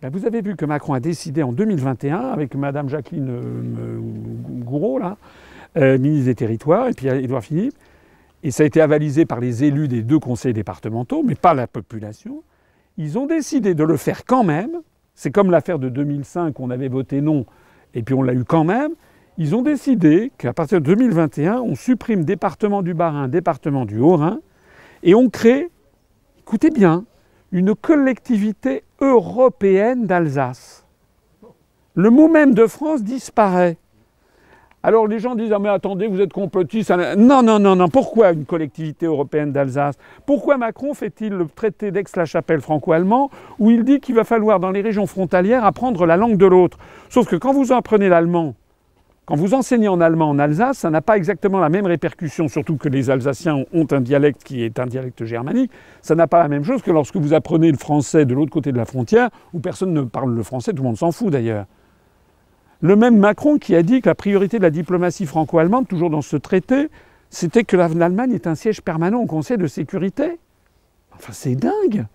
[0.00, 3.98] Ben, vous avez vu que Macron a décidé en 2021, avec Madame Jacqueline euh,
[4.64, 5.00] Gouraud,
[5.76, 7.74] euh, ministre des Territoires, et puis Édouard Philippe,
[8.42, 11.66] et ça a été avalisé par les élus des deux conseils départementaux, mais pas la
[11.66, 12.42] population.
[12.96, 14.80] Ils ont décidé de le faire quand même.
[15.14, 17.44] C'est comme l'affaire de 2005, on avait voté non,
[17.94, 18.92] et puis on l'a eu quand même.
[19.38, 24.40] Ils ont décidé qu'à partir de 2021, on supprime département du Bas-Rhin, département du Haut-Rhin,
[25.02, 25.70] et on crée,
[26.40, 27.04] écoutez bien,
[27.52, 30.86] une collectivité européenne d'Alsace.
[31.94, 33.76] Le mot même de France disparaît.
[34.82, 36.90] Alors les gens disent Ah mais attendez, vous êtes complotistes.
[36.90, 37.88] Non, non, non, non.
[37.88, 39.96] Pourquoi une collectivité européenne d'Alsace?
[40.24, 44.80] Pourquoi Macron fait-il le traité d'Aix-la-Chapelle franco-allemand où il dit qu'il va falloir dans les
[44.80, 46.78] régions frontalières apprendre la langue de l'autre?
[47.10, 48.54] Sauf que quand vous apprenez l'allemand,
[49.26, 52.76] quand vous enseignez en allemand en Alsace, ça n'a pas exactement la même répercussion, surtout
[52.76, 55.70] que les Alsaciens ont un dialecte qui est un dialecte germanique.
[56.00, 58.72] Ça n'a pas la même chose que lorsque vous apprenez le français de l'autre côté
[58.72, 61.66] de la frontière, où personne ne parle le français, tout le monde s'en fout d'ailleurs.
[62.82, 66.22] Le même Macron qui a dit que la priorité de la diplomatie franco-allemande, toujours dans
[66.22, 66.88] ce traité,
[67.28, 70.38] c'était que l'Allemagne est un siège permanent au Conseil de sécurité.
[71.14, 72.06] Enfin, c'est dingue.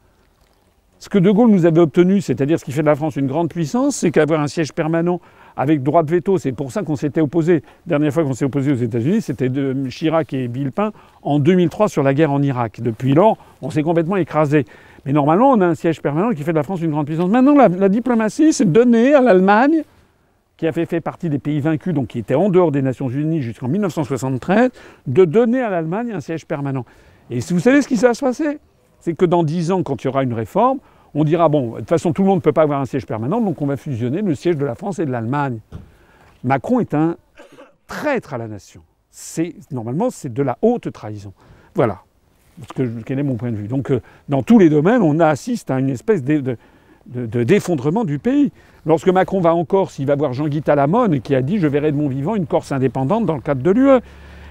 [0.99, 3.27] Ce que De Gaulle nous avait obtenu, c'est-à-dire ce qui fait de la France une
[3.27, 5.19] grande puissance, c'est qu'avoir un siège permanent
[5.57, 7.61] avec droit de veto, c'est pour ça qu'on s'était opposé.
[7.85, 10.91] La dernière fois qu'on s'est opposé aux États-Unis, c'était de Chirac et Villepin
[11.21, 12.81] en 2003 sur la guerre en Irak.
[12.81, 14.65] Depuis lors, on s'est complètement écrasé.
[15.05, 17.29] Mais normalement, on a un siège permanent qui fait de la France une grande puissance.
[17.29, 19.83] Maintenant, la, diplomatie, c'est donner à l'Allemagne,
[20.57, 23.41] qui avait fait partie des pays vaincus, donc qui était en dehors des Nations Unies
[23.41, 24.71] jusqu'en 1973,
[25.07, 26.85] de donner à l'Allemagne un siège permanent.
[27.29, 28.59] Et vous savez ce qui va se passer
[28.99, 30.79] C'est que dans dix ans, quand il y aura une réforme,
[31.13, 33.05] on dira, bon, de toute façon, tout le monde ne peut pas avoir un siège
[33.05, 35.59] permanent, donc on va fusionner le siège de la France et de l'Allemagne.
[36.43, 37.17] Macron est un
[37.87, 38.81] traître à la nation.
[39.71, 41.33] Normalement, c'est de la haute trahison.
[41.73, 41.99] Voilà.
[42.75, 43.67] Quel est mon point de vue.
[43.67, 46.57] Donc, euh, dans tous les domaines, on assiste à une espèce de-
[47.05, 48.51] d'effondrement du pays.
[48.85, 51.91] Lorsque Macron va en Corse, il va voir Jean-Guy Talamone, qui a dit Je verrai
[51.91, 53.99] de mon vivant une Corse indépendante dans le cadre de l'UE.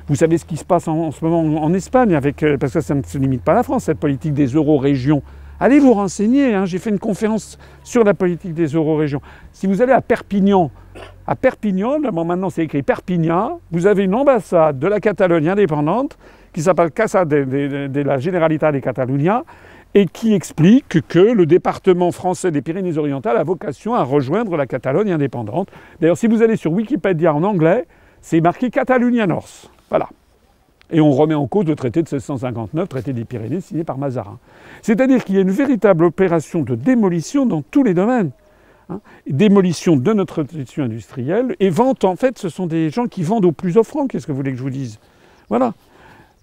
[0.08, 2.80] Vous savez ce qui se passe en, ce moment en, Espagne, avec, euh, parce que
[2.80, 5.22] ça ne se limite pas à la France, cette politique des euro-régions.
[5.60, 9.20] Allez vous renseigner, hein, j'ai fait une conférence sur la politique des euro-régions.
[9.52, 10.70] Si vous allez à Perpignan,
[11.26, 16.18] à Perpignan, maintenant c'est écrit Perpignan, vous avez une ambassade de la Catalogne indépendante
[16.52, 19.44] qui s'appelle Casa de, de- de la Generalitat de Catalunya
[19.94, 25.12] et qui explique que le département français des Pyrénées-Orientales a vocation à rejoindre la Catalogne
[25.12, 25.68] indépendante.
[26.00, 27.86] D'ailleurs, si vous allez sur Wikipédia en anglais,
[28.20, 29.70] c'est marqué Catalunya North.
[29.90, 30.08] Voilà.
[30.90, 34.38] Et on remet en cause le traité de 1659, traité des Pyrénées, signé par Mazarin.
[34.82, 38.30] C'est-à-dire qu'il y a une véritable opération de démolition dans tous les domaines.
[38.90, 39.00] hein.
[39.26, 43.46] Démolition de notre tradition industrielle et vente, en fait, ce sont des gens qui vendent
[43.46, 44.06] au plus offrant.
[44.06, 44.98] Qu'est-ce que vous voulez que je vous dise?
[45.48, 45.72] Voilà.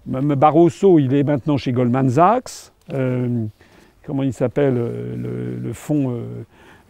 [0.06, 2.71] Barroso, il est maintenant chez Goldman Sachs.
[2.92, 3.46] Euh,
[4.04, 6.14] comment il s'appelle euh, le, fonds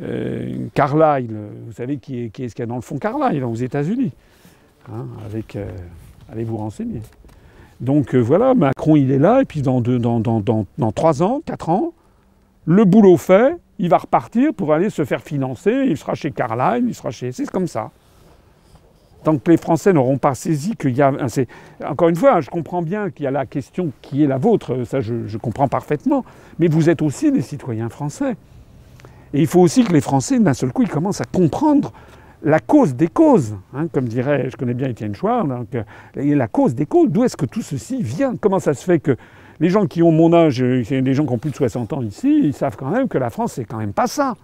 [0.03, 1.37] euh, Carlyle
[1.67, 4.13] Vous savez qui est, ce qu'il y a dans le fonds Carlyle aux États-Unis
[4.93, 5.07] Hein,
[6.33, 7.01] Allez vous renseigner.
[7.81, 11.23] Donc voilà, Macron il est là, et puis dans, deux- dans, dans, dans, dans 3
[11.23, 11.93] ans, 4 ans,
[12.65, 16.85] le boulot fait, il va repartir pour aller se faire financer, il sera chez Carlyle,
[16.89, 17.33] il sera chez.
[17.33, 17.91] C'est comme ça.
[19.25, 21.13] Tant que les Français n'auront pas saisi qu'il y a.
[21.87, 24.85] Encore une fois, je comprends bien qu'il y a la question qui est la vôtre,
[24.85, 26.25] ça je, comprends parfaitement,
[26.59, 28.37] mais vous êtes aussi des citoyens français.
[29.35, 31.93] Et il faut aussi que les Français, d'un seul coup, ils commencent à comprendre
[32.43, 35.85] la cause des causes, hein, comme dirait, je connais bien Étienne Chouard, donc, euh,
[36.17, 39.17] la cause des causes, d'où est-ce que tout ceci vient Comment ça se fait que
[39.61, 42.03] les gens qui ont mon âge, euh, des gens qui ont plus de 60 ans
[42.03, 44.35] ici, ils savent quand même que la France, c'est quand même pas ça.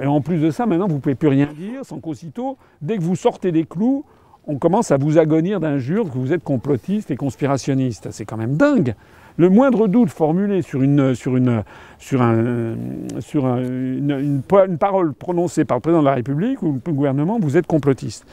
[0.00, 2.96] Et en plus de ça, maintenant, vous ne pouvez plus rien dire sans qu'aussitôt, dès
[2.96, 4.04] que vous sortez des clous,
[4.46, 8.08] on commence à vous agonir d'injures que vous êtes complotiste et conspirationniste.
[8.10, 8.94] C'est quand même dingue.
[9.36, 11.64] Le moindre doute formulé sur une, sur une,
[11.98, 12.76] sur un,
[13.18, 14.42] sur une,
[14.78, 18.26] parole prononcée par le président de la République ou le gouvernement, vous êtes complotiste.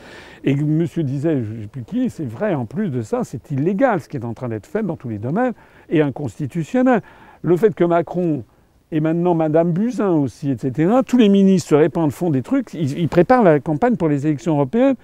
[0.43, 3.49] Et monsieur disait, je ne sais plus qui, c'est vrai, en plus de ça, c'est
[3.49, 5.53] illégal ce qui est en train d'être fait dans tous les domaines
[5.89, 7.01] et inconstitutionnel.
[7.41, 8.43] Le fait que Macron
[8.91, 13.07] et maintenant Madame Buzyn aussi, etc., tous les ministres se répandent, font des trucs, ils
[13.09, 14.95] préparent la campagne pour les élections européennes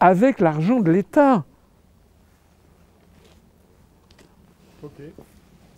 [0.00, 1.44] avec l'argent de l'État.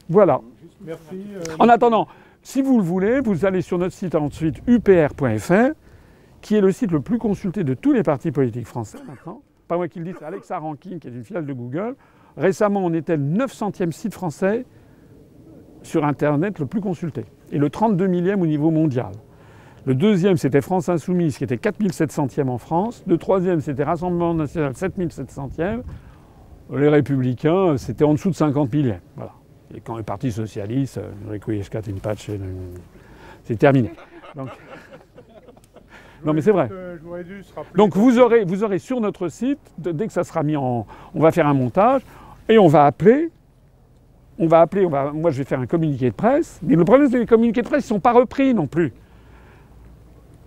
[0.08, 0.40] Voilà.
[0.84, 1.24] Merci.
[1.34, 2.08] Euh, en attendant,
[2.42, 5.74] si vous le voulez, vous allez sur notre site ensuite upr.fr,
[6.40, 9.42] qui est le site le plus consulté de tous les partis politiques français maintenant.
[9.68, 11.96] Pas moi qui le dis, c'est Alexa Rankin, qui est une filiale de Google.
[12.36, 14.64] Récemment, on était le 900e site français
[15.82, 19.12] sur Internet le plus consulté, et le 32 millième au niveau mondial.
[19.86, 23.04] Le deuxième, c'était France Insoumise, qui était 4700e en France.
[23.06, 25.82] Le troisième, c'était Rassemblement National, 7700e.
[26.74, 29.00] Les Républicains, c'était en dessous de 50 millième.
[29.14, 29.32] Voilà.
[29.74, 31.00] Et quand le Parti Socialiste,
[32.02, 32.30] patch,
[33.44, 33.92] c'est terminé.
[36.24, 36.68] non mais c'est vrai.
[37.76, 40.86] Donc vous aurez, vous aurez sur notre site, dès que ça sera mis en...
[41.14, 42.02] On va faire un montage
[42.48, 43.30] et on va appeler.
[44.38, 46.58] On va appeler, on va, moi je vais faire un communiqué de presse.
[46.62, 48.92] Mais le problème c'est que les communiqués de presse ne sont pas repris non plus.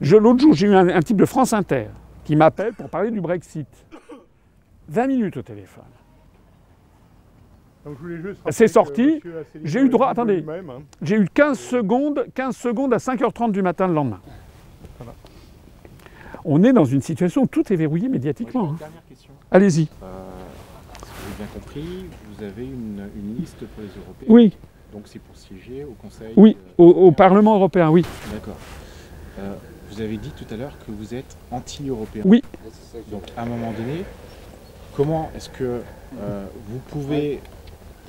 [0.01, 1.87] L'autre jour, j'ai eu un, un type de France Inter
[2.23, 3.67] qui m'appelle pour parler du Brexit.
[4.87, 5.83] 20 minutes au téléphone.
[8.49, 9.21] C'est sorti.
[9.63, 10.09] J'ai eu droit.
[10.09, 10.45] Attendez.
[10.47, 10.81] hein.
[11.01, 14.19] J'ai eu 15 secondes, 15 secondes à 5h30 du matin le lendemain.
[16.45, 18.75] On est dans une situation où tout est verrouillé médiatiquement.
[18.81, 18.85] Hein.
[19.51, 19.89] Allez-y.
[20.03, 20.05] Euh,
[21.39, 21.85] bien compris,
[22.31, 24.27] vous avez une, une liste pour les Européens.
[24.27, 24.53] Oui.
[24.91, 26.33] Donc c'est pour siéger au Conseil.
[26.35, 28.03] Oui, euh, au, au Parlement européen, oui.
[28.33, 28.57] D'accord.
[29.39, 29.53] Euh,
[29.89, 32.23] vous avez dit tout à l'heure que vous êtes anti-européen.
[32.25, 32.43] Oui.
[33.07, 34.03] Donc à un moment donné,
[34.95, 35.81] comment est-ce que
[36.19, 37.39] euh, vous pouvez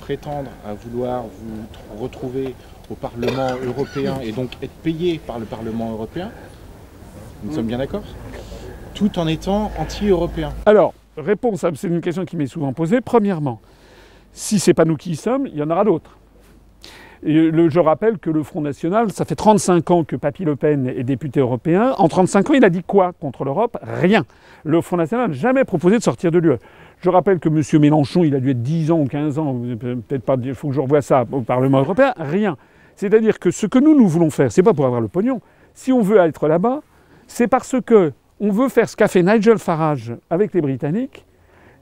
[0.01, 2.53] prétendre à vouloir vous tr- retrouver
[2.89, 6.31] au Parlement européen et donc être payé par le Parlement européen?
[7.43, 8.03] Nous sommes bien d'accord?
[8.93, 10.51] Tout en étant anti-européen.
[10.65, 13.01] Alors, réponse, à- c'est une question qui m'est souvent posée.
[13.01, 13.59] Premièrement,
[14.31, 16.17] si c'est pas nous qui y sommes, il y en aura d'autres.
[17.23, 21.03] Je rappelle que le Front National, ça fait 35 ans que Papy Le Pen est
[21.03, 21.93] député européen.
[21.99, 23.77] En 35 ans, il a dit quoi contre l'Europe?
[23.83, 24.25] Rien.
[24.63, 26.55] Le Front National n'a jamais proposé de sortir de l'UE.
[26.99, 27.61] Je rappelle que M.
[27.79, 30.73] Mélenchon, il a dû être 10 ans ou 15 ans, peut-être pas, il faut que
[30.73, 32.57] je revoie ça au Parlement européen, rien.
[32.95, 35.41] C'est-à-dire que ce que nous, nous voulons faire, c'est pas pour avoir le pognon.
[35.73, 36.81] Si on veut être là-bas,
[37.27, 41.25] c'est parce que on veut faire ce qu'a fait Nigel Farage avec les Britanniques.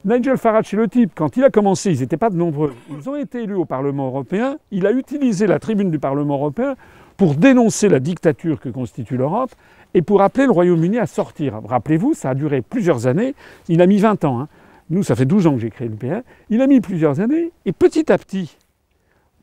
[0.03, 2.73] Nigel Farage, c'est le type, quand il a commencé, ils n'étaient pas de nombreux.
[2.91, 4.57] Ils ont été élus au Parlement européen.
[4.69, 6.75] Il a utilisé la tribune du Parlement européen
[7.15, 9.51] pour dénoncer la dictature que constitue l'Europe
[9.93, 11.61] et pour appeler le Royaume-Uni à sortir.
[11.65, 13.35] Rappelez-vous, ça a duré plusieurs années.
[13.69, 14.41] Il a mis 20 ans.
[14.41, 14.47] hein.
[14.89, 16.21] Nous, ça fait 12 ans que j'ai créé l'UPR.
[16.49, 17.51] Il a mis plusieurs années.
[17.65, 18.57] Et petit à petit,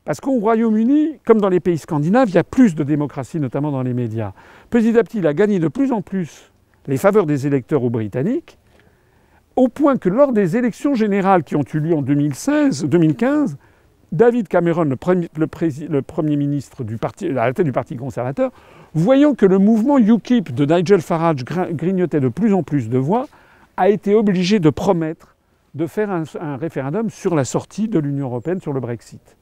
[0.04, 3.70] parce qu'au Royaume-Uni, comme dans les pays scandinaves, il y a plus de démocratie, notamment
[3.72, 4.32] dans les médias.
[4.70, 6.50] Petit à petit, il a gagné de plus en plus
[6.86, 8.58] les faveurs des électeurs aux Britanniques,
[9.56, 13.56] au point que lors des élections générales qui ont eu lieu en 2016-2015,
[14.12, 18.52] David Cameron, le premier, ministre du parti, à la tête du Parti conservateur,
[18.94, 23.26] voyant que le mouvement UKIP de Nigel Farage grignotait de plus en plus de voix,
[23.76, 25.36] a été obligé de promettre
[25.74, 29.36] de faire un, un référendum sur la sortie de l'Union européenne, sur le Brexit.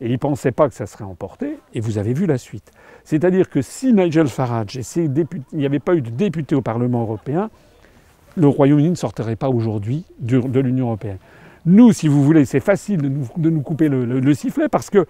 [0.00, 2.72] Et il ne pensait pas que ça serait emporté, et vous avez vu la suite.
[3.08, 6.54] C'est-à-dire que si Nigel Farage et ses députés, il n'y avait pas eu de députés
[6.54, 7.48] au Parlement européen,
[8.36, 11.16] le Royaume-Uni ne sortirait pas aujourd'hui de l'Union européenne.
[11.64, 15.06] Nous, si vous voulez, c'est facile de nous, couper le sifflet parce que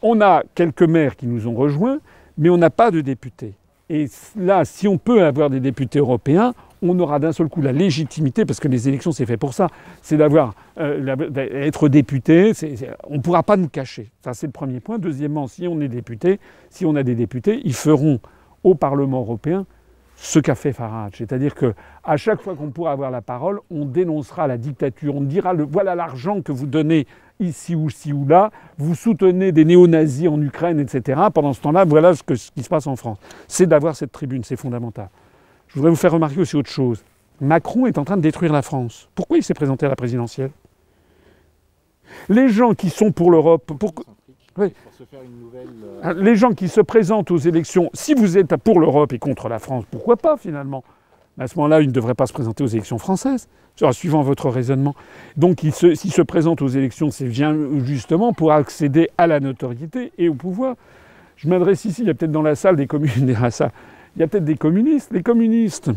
[0.00, 1.98] on a quelques maires qui nous ont rejoints,
[2.38, 3.52] mais on n'a pas de députés.
[3.90, 7.72] Et là, si on peut avoir des députés européens, on aura d'un seul coup la
[7.72, 9.68] légitimité, parce que les élections, c'est fait pour ça,
[10.02, 12.52] c'est d'avoir euh, la- d'être député.
[13.08, 14.10] on ne pourra pas nous cacher.
[14.22, 14.98] Ça, c'est le premier point.
[14.98, 16.38] Deuxièmement, si on est député,
[16.70, 18.20] si on a des députés, ils feront
[18.64, 19.64] au Parlement européen
[20.18, 21.12] ce qu'a fait Farage.
[21.18, 25.20] C'est-à-dire que à chaque fois qu'on pourra avoir la parole, on dénoncera la dictature, on
[25.20, 27.06] dira le, voilà l'argent que vous donnez
[27.38, 31.20] ici ou ci ou là, vous soutenez des néo-nazis en Ukraine, etc.
[31.34, 33.18] Pendant ce temps-là, voilà ce qui se passe en France.
[33.46, 35.08] C'est d'avoir cette tribune, c'est fondamental.
[35.68, 37.04] Je voudrais vous faire remarquer aussi autre chose.
[37.40, 39.08] Macron est en train de détruire la France.
[39.14, 40.50] Pourquoi il s'est présenté à la présidentielle?
[42.28, 43.92] Les gens qui sont pour l'Europe, pour...
[44.56, 44.72] Oui.
[46.02, 49.48] Ah, Les gens qui se présentent aux élections, si vous êtes pour l'Europe et contre
[49.48, 50.82] la France, pourquoi pas finalement?
[51.38, 53.48] À ce moment-là, ils ne devraient pas se présenter aux élections françaises,
[53.92, 54.94] suivant votre raisonnement.
[55.36, 57.54] Donc, s'ils se, se présentent aux élections, c'est bien
[57.84, 60.76] justement pour accéder à la notoriété et au pouvoir.
[61.36, 63.26] Je m'adresse ici, il y a peut-être dans la salle des communistes,
[64.16, 65.12] il y a peut-être des communistes.
[65.12, 65.90] Les communistes,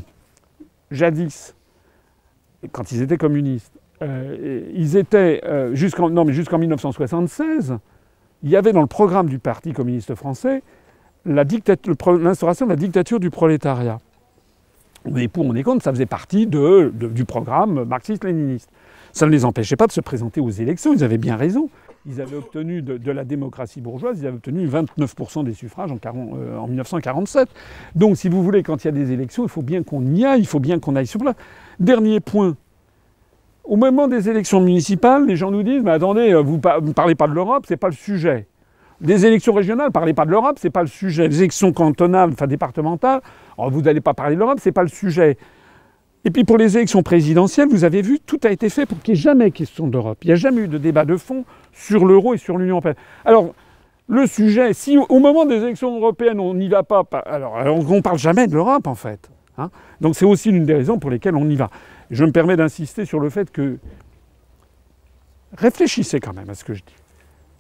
[0.92, 1.56] jadis,
[2.72, 7.78] quand ils étaient communistes, euh, ils étaient euh, jusqu'en non mais jusqu'en 1976,
[8.44, 10.62] il y avait dans le programme du Parti communiste français
[11.26, 14.00] l'instauration de la dictature du prolétariat.
[15.06, 18.70] Mais pour on est compte, ça faisait partie du programme marxiste-léniniste.
[19.12, 21.70] Ça ne les empêchait pas de se présenter aux élections, ils avaient bien raison.
[22.10, 26.30] Ils avaient obtenu de, la démocratie bourgeoise, ils avaient obtenu 29% des suffrages en, 40
[26.34, 27.48] euh, 1947.
[27.96, 30.26] Donc si vous voulez, quand il y a des élections, il faut bien qu'on y
[30.26, 31.36] aille, il faut bien qu'on aille sur place.
[31.80, 32.58] Dernier point.
[33.64, 37.14] Au moment des élections municipales, les gens nous disent Mais attendez, euh, vous ne parlez
[37.14, 38.48] pas de l'Europe, c'est pas le sujet.
[39.02, 41.30] Des élections régionales, parlez pas de l'Europe, c'est pas le sujet.
[41.30, 43.22] Des élections cantonales, enfin départementales,
[43.58, 45.38] oh, vous n'allez pas parler de l'Europe, c'est pas le sujet.
[46.26, 49.14] Et puis pour les élections présidentielles, vous avez vu, tout a été fait pour qu'il
[49.14, 50.18] n'y ait jamais question d'Europe.
[50.24, 52.96] Il n'y a jamais eu de débat de fond sur l'euro et sur l'Union européenne.
[53.24, 53.54] Alors,
[54.08, 58.02] le sujet, si au moment des élections européennes, on n'y va pas, alors on ne
[58.02, 59.30] parle jamais de l'Europe en fait.
[59.58, 59.70] hein.
[60.02, 61.70] Donc c'est aussi l'une des raisons pour lesquelles on y va.
[62.12, 63.78] Je me permets d'insister sur le fait que
[65.58, 66.96] réfléchissez quand même à ce que je dis.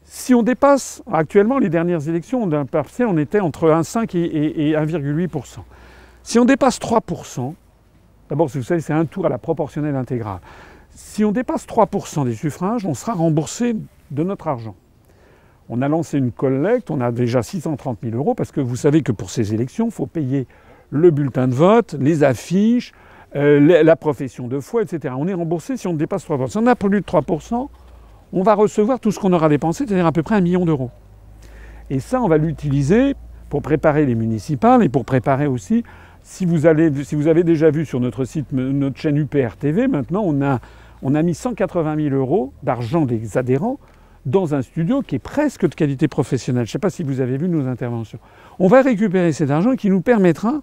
[0.04, 4.76] Si on dépasse, actuellement, les dernières élections, partiel, on était entre 1,5 et, et- et
[4.76, 5.60] 1,8%.
[6.24, 7.54] Si on dépasse 3%,
[8.30, 10.40] d'abord, vous savez, c'est un tour à la proportionnelle intégrale.
[10.92, 13.76] Si on dépasse 3% des suffrages, on sera remboursé
[14.12, 14.76] de notre argent.
[15.70, 19.02] On a lancé une collecte, on a déjà 630 000 euros, parce que vous savez
[19.02, 20.48] que pour ces élections, il faut payer
[20.90, 22.92] le bulletin de vote, les affiches,
[23.36, 25.14] euh, la profession de foi, etc.
[25.18, 26.48] On est remboursé si on dépasse 3%.
[26.48, 27.70] Si on a plus de 3%,
[28.34, 30.90] on va recevoir tout ce qu'on aura dépensé, c'est-à-dire à peu près un million d'euros.
[31.92, 33.16] Et ça, on va l'utiliser
[33.50, 35.84] pour préparer les municipales et pour préparer aussi,
[36.24, 41.24] si vous, avez déjà vu sur notre site, notre chaîne UPR TV, maintenant, on a,
[41.24, 43.80] mis 180 000 euros d'argent des adhérents
[44.26, 46.66] dans un studio qui est presque de qualité professionnelle.
[46.66, 48.20] Je ne sais pas si vous avez vu nos interventions.
[48.60, 50.62] On va récupérer cet argent qui nous permettra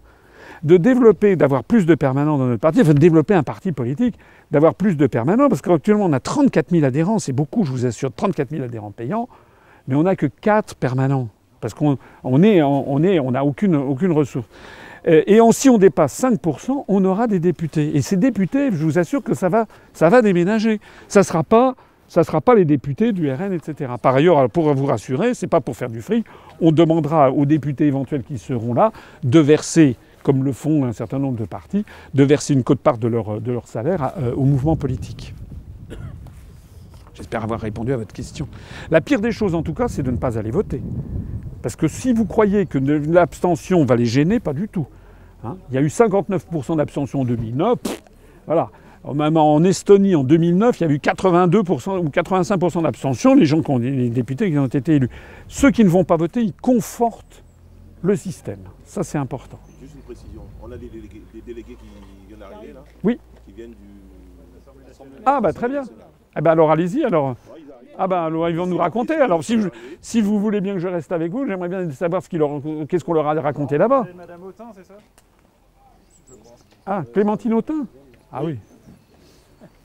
[0.63, 4.17] de développer, d'avoir plus de permanents dans notre parti, enfin de développer un parti politique,
[4.51, 7.87] d'avoir plus de permanents, parce qu'actuellement on a 34 000 adhérents, c'est beaucoup, je vous
[7.87, 9.29] assure, 34 000 adhérents payants,
[9.89, 11.29] mais on n'a que 4 permanents,
[11.61, 14.47] parce qu'on n'a aucune ressource.
[15.09, 17.97] Euh, Et si on dépasse 5%, on aura des députés.
[17.97, 20.81] Et ces députés, je vous assure que ça va, ça va déménager.
[21.09, 21.43] Ça ne sera
[22.09, 23.93] sera pas les députés du RN, etc.
[24.01, 26.27] Par ailleurs, pour vous rassurer, ce n'est pas pour faire du fric,
[26.61, 28.93] on demandera aux députés éventuels qui seront là
[29.23, 31.85] de verser, comme le font un certain nombre de partis,
[32.15, 35.35] de verser une cote-part de leur, de leur salaire euh, au mouvement politique.
[37.15, 38.47] J'espère avoir répondu à votre question.
[38.91, 40.83] La pire des choses, en tout cas, c'est de ne pas aller voter.
[41.63, 44.87] Parce que si vous croyez que l'abstention va les gêner, pas du tout.
[45.47, 45.57] Hein.
[45.71, 47.79] Il y a eu 59% d'abstention en 2009.
[47.79, 48.03] pff,
[48.47, 48.71] voilà.
[49.15, 53.63] Même en Estonie, en 2009, il y a eu 82% ou 85% d'abstention, les gens
[53.63, 55.09] qui ont, les députés qui ont été élus.
[55.47, 57.45] Ceux qui ne vont pas voter, ils confortent
[58.03, 58.59] le système.
[58.85, 59.59] Ça, c'est important.
[59.81, 60.43] Juste une précision.
[60.63, 63.21] On a des délégués, des délégués qui viennent d'arriver là Oui.
[63.47, 63.77] Qui viennent du.
[65.25, 65.83] Ah, bah très bien.
[66.37, 67.37] Eh ben alors allez-y alors.
[67.99, 69.15] Ah ben alors ils vont nous raconter.
[69.15, 69.69] Alors si, je-
[70.01, 72.61] si vous voulez bien que je reste avec vous, j'aimerais bien savoir ce qu'ils leur-
[72.89, 74.07] qu'est-ce qu'on leur a raconté là-bas.
[74.17, 74.95] Madame Autain, c'est ça?
[76.87, 77.87] Ah, Clémentine Autain
[78.33, 78.57] Ah oui.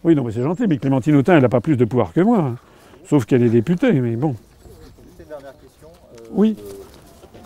[0.04, 2.22] Oui, non mais c'est gentil, mais Clémentine Autain, elle n'a pas plus de pouvoir que
[2.22, 2.40] moi.
[2.40, 2.56] hein.
[3.08, 4.36] Sauf qu'elle est députée, mais bon.
[4.36, 5.88] Juste une dernière question.
[6.16, 6.56] Euh, Oui.
[6.60, 6.64] euh,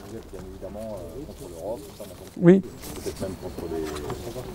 [0.10, 2.04] vous êtes bien évidemment euh, contre l'Europe, ça.
[2.38, 2.60] Oui.
[2.60, 4.46] Peut-être même contre, les, contre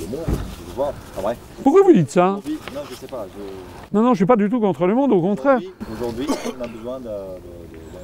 [0.00, 0.26] le monde,
[0.68, 0.88] je vois.
[1.12, 1.38] Enfin bref.
[1.62, 2.38] Pourquoi vous dites ça?
[2.74, 3.26] Non, je sais pas.
[3.34, 3.96] Je...
[3.96, 5.60] Non, non, je suis pas du tout contre le monde, au contraire.
[5.92, 7.36] Aujourd'hui, on a besoin d'un-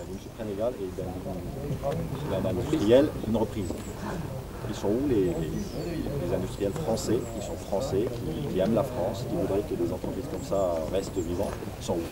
[0.08, 3.66] d'une supralégale et d'un- industriel, d'une reprise.
[4.70, 5.34] Ils sont où les,
[6.32, 8.06] industriels français, qui sont français,
[8.52, 11.50] qui, aiment la France, qui voudraient que des entreprises comme ça restent vivantes
[11.80, 12.06] Ils sont où?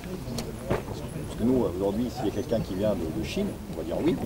[0.69, 3.97] Parce que nous, aujourd'hui, s'il y a quelqu'un qui vient de, Chine, on va dire
[4.05, 4.17] oui.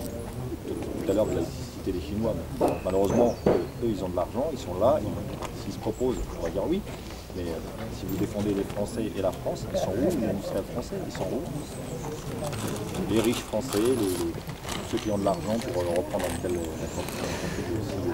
[0.67, 4.47] Tout, à l'heure, vous avez cité les Chinois, mais malheureusement, eux, ils ont de l'argent,
[4.51, 6.81] ils sont là, ils- s'ils se proposent, on va dire oui.
[7.35, 7.55] Mais euh,
[7.99, 10.21] si vous défendez les Français et la France, ils sont où?
[10.21, 13.13] Les industriels français Ils sont où?
[13.13, 13.79] Les riches français,
[14.91, 16.53] ceux qui ont de l'argent pour reprendre un tel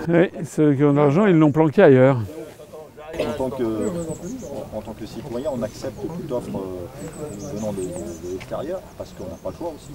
[0.09, 2.17] Oui, ceux qui ont de l'argent, ils l'ont planqué ailleurs.
[3.19, 3.63] en tant, que,
[4.75, 9.25] en, tant que citoyen, on accepte toute offre euh, venant de, de- l'extérieur parce qu'on
[9.25, 9.91] n'a pas le choix aussi.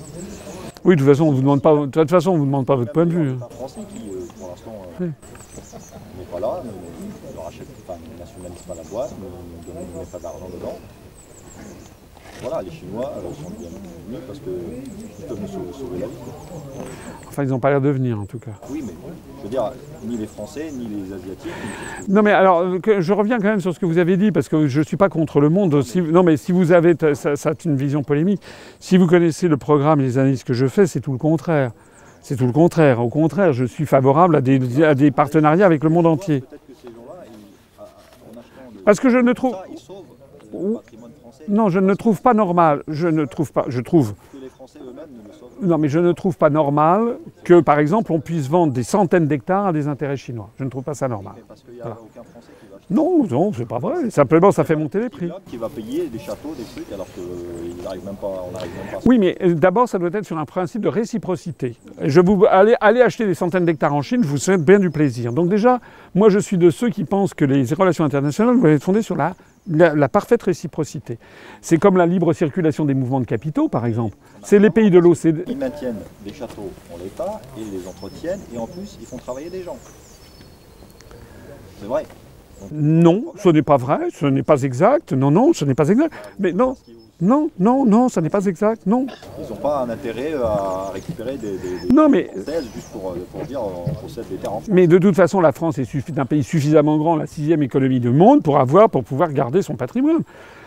[0.85, 2.77] Oui, de toute façon, on vous demande pas, de toute façon, on vous demande pas
[2.77, 3.31] votre point de vue.
[3.31, 3.39] hein.
[3.51, 8.19] Un Français qui, euh, pour l'instant, euh, n'est pas là, ne, ne rachète, enfin, ne
[8.21, 10.79] nationalise pas la boîte, ne, ne met pas d'argent dedans.
[12.45, 13.69] Voilà, les Chinois euh, sont bien
[14.07, 16.13] venus parce qu'ils peuvent nous sauver, la vie.
[17.29, 18.53] Enfin, ils n'ont pas l'air de venir en tout cas.
[18.71, 18.93] Oui, mais
[19.39, 19.73] je veux dire,
[20.05, 21.51] ni les Français, ni les Asiatiques,
[22.07, 24.31] ni Non mais alors, que- je reviens quand même sur ce que vous avez dit,
[24.31, 25.83] parce que je ne suis pas contre le monde.
[25.83, 28.43] Si- non mais si vous avez, ça, une vision polémique,
[28.79, 31.73] si vous connaissez le programme et les analyses que je fais, c'est tout le contraire.
[32.23, 33.01] C'est tout le contraire.
[33.03, 36.43] Au contraire, je suis favorable à des, à des partenariats avec le monde entier.
[38.85, 39.57] Parce que je ne trouve...
[41.49, 42.83] Non, je ne trouve pas normal.
[42.89, 43.65] Je ne trouve pas...
[43.69, 44.15] Je trouve...
[45.63, 49.27] Non, mais je ne trouve pas normal que, par exemple, on puisse vendre des centaines
[49.27, 50.51] d'hectares à des intérêts chinois.
[50.59, 51.35] Je ne trouve pas ça normal.
[51.81, 51.97] Voilà.
[52.91, 54.11] Non, non, c'est pas vrai.
[54.11, 55.31] Simplement, ça fait monter les prix.
[55.47, 57.07] Qui va payer des châteaux, des trucs, alors
[57.83, 58.47] n'arrive même pas,
[59.07, 61.77] Oui, mais euh, d'abord, ça doit être sur un principe de réciprocité.
[62.03, 64.91] Je vous allez, allez acheter des centaines d'hectares en Chine, je vous souhaite bien du
[64.91, 65.33] plaisir.
[65.33, 65.81] Donc déjà,
[66.15, 69.17] moi, je suis de ceux qui pensent que les relations internationales doivent être fondées sur
[69.17, 69.35] la,
[69.69, 71.19] la- la parfaite réciprocité.
[71.61, 74.17] C'est comme la libre circulation des mouvements de capitaux, par exemple.
[74.43, 75.45] C'est les pays de l'OCDE.
[75.49, 79.51] Ils maintiennent des châteaux en l'état, ils les entretiennent et en plus ils font travailler
[79.51, 79.77] des gens.
[81.81, 82.05] C'est vrai.
[82.73, 85.13] Non, ce n'est pas vrai, ce n'est pas exact.
[85.13, 86.13] Non, non, ce n'est pas exact.
[86.39, 86.77] Mais non,
[87.21, 88.83] non, non, non, ce n'est pas exact.
[88.87, 89.07] Non.
[89.41, 93.11] Ils n'ont pas un intérêt à récupérer des, des, des Non, mais- françaises juste pour,
[93.11, 94.69] euh, pour dire on possède des terres en France.
[94.73, 98.11] Mais de toute façon, la France est un pays suffisamment grand, la sixième économie du
[98.11, 100.21] monde, pour avoir, pour pouvoir garder son patrimoine.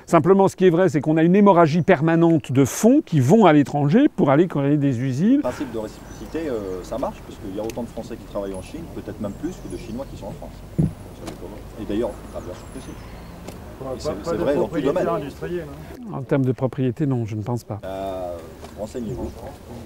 [0.05, 3.45] Simplement, ce qui est vrai, c'est qu'on a une hémorragie permanente de fonds qui vont
[3.45, 5.35] à l'étranger pour aller créer des usines.
[5.37, 8.23] Le principe de réciprocité, euh, ça marche parce qu'il y a autant de Français qui
[8.31, 10.53] travaillent en Chine, peut-être même plus que de Chinois qui sont en France.
[10.79, 10.83] Ça.
[11.81, 12.79] Et d'ailleurs, ah, bien sûr que
[13.97, 15.07] c'est- vrai dans tout domaine.
[15.07, 16.13] hein.
[16.13, 17.80] En termes de propriété, non, je ne pense pas.
[17.84, 18.36] Euh,
[18.80, 19.30] Renseignez-vous.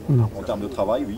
[0.10, 0.30] Non.
[0.38, 1.18] En termes de travail, oui.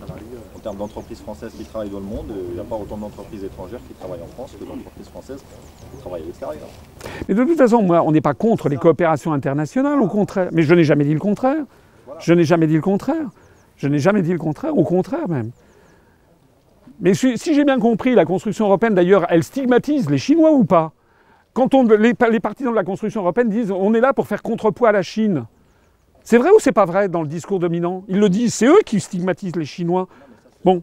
[0.55, 2.97] En termes d'entreprises françaises qui travaillent dans le monde, euh, il n'y a pas autant
[2.97, 5.39] d'entreprises étrangères qui travaillent en France que d'entreprises françaises
[5.91, 6.67] qui travaillent à l'extérieur.
[7.27, 10.49] Mais de toute façon, moi, on n'est pas contre les coopérations internationales, au contraire.
[10.51, 11.63] Mais je n'ai jamais dit le contraire.
[12.19, 13.25] Je n'ai jamais dit le contraire.
[13.75, 15.49] Je n'ai jamais dit le contraire, au contraire même.
[16.99, 20.63] Mais si, si j'ai bien compris, la construction européenne, d'ailleurs, elle stigmatise les Chinois ou
[20.63, 20.91] pas?
[21.53, 24.41] Quand on, les, les partisans de la construction européenne disent on est là pour faire
[24.41, 25.45] contrepoids à la Chine.
[26.23, 28.03] C'est vrai ou c'est pas vrai dans le discours dominant?
[28.07, 30.07] Ils le disent, c'est eux qui stigmatisent les Chinois.
[30.63, 30.81] Bon.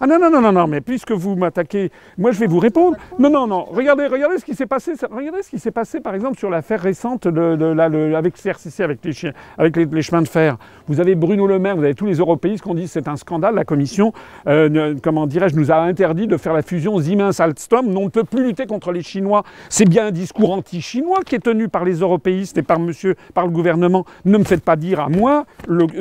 [0.00, 2.96] Ah non, non, non, non, non, mais puisque vous m'attaquez, moi je vais vous répondre.
[3.18, 6.14] Non, non, non, regardez, regardez ce qui s'est passé, regardez ce qui s'est passé par
[6.14, 10.56] exemple sur l'affaire récente de, avec CRCC, avec, les, avec les, chemins de fer.
[10.86, 13.16] Vous avez Bruno Le Maire, vous avez tous les européistes qui ont dit c'est un
[13.16, 14.12] scandale, la commission,
[14.46, 18.44] euh, comment dirais-je, nous a interdit de faire la fusion Siemens-Alstom, on ne peut plus
[18.44, 19.42] lutter contre les Chinois.
[19.68, 23.46] C'est bien un discours anti-chinois qui est tenu par les européistes et par monsieur, par
[23.46, 24.04] le gouvernement.
[24.24, 25.44] Ne me faites pas dire à moi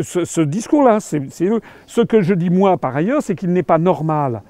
[0.01, 1.23] ce, discours-là, c'est.
[1.87, 4.41] Ce que je dis moi par ailleurs, c'est qu'il n'est pas normal.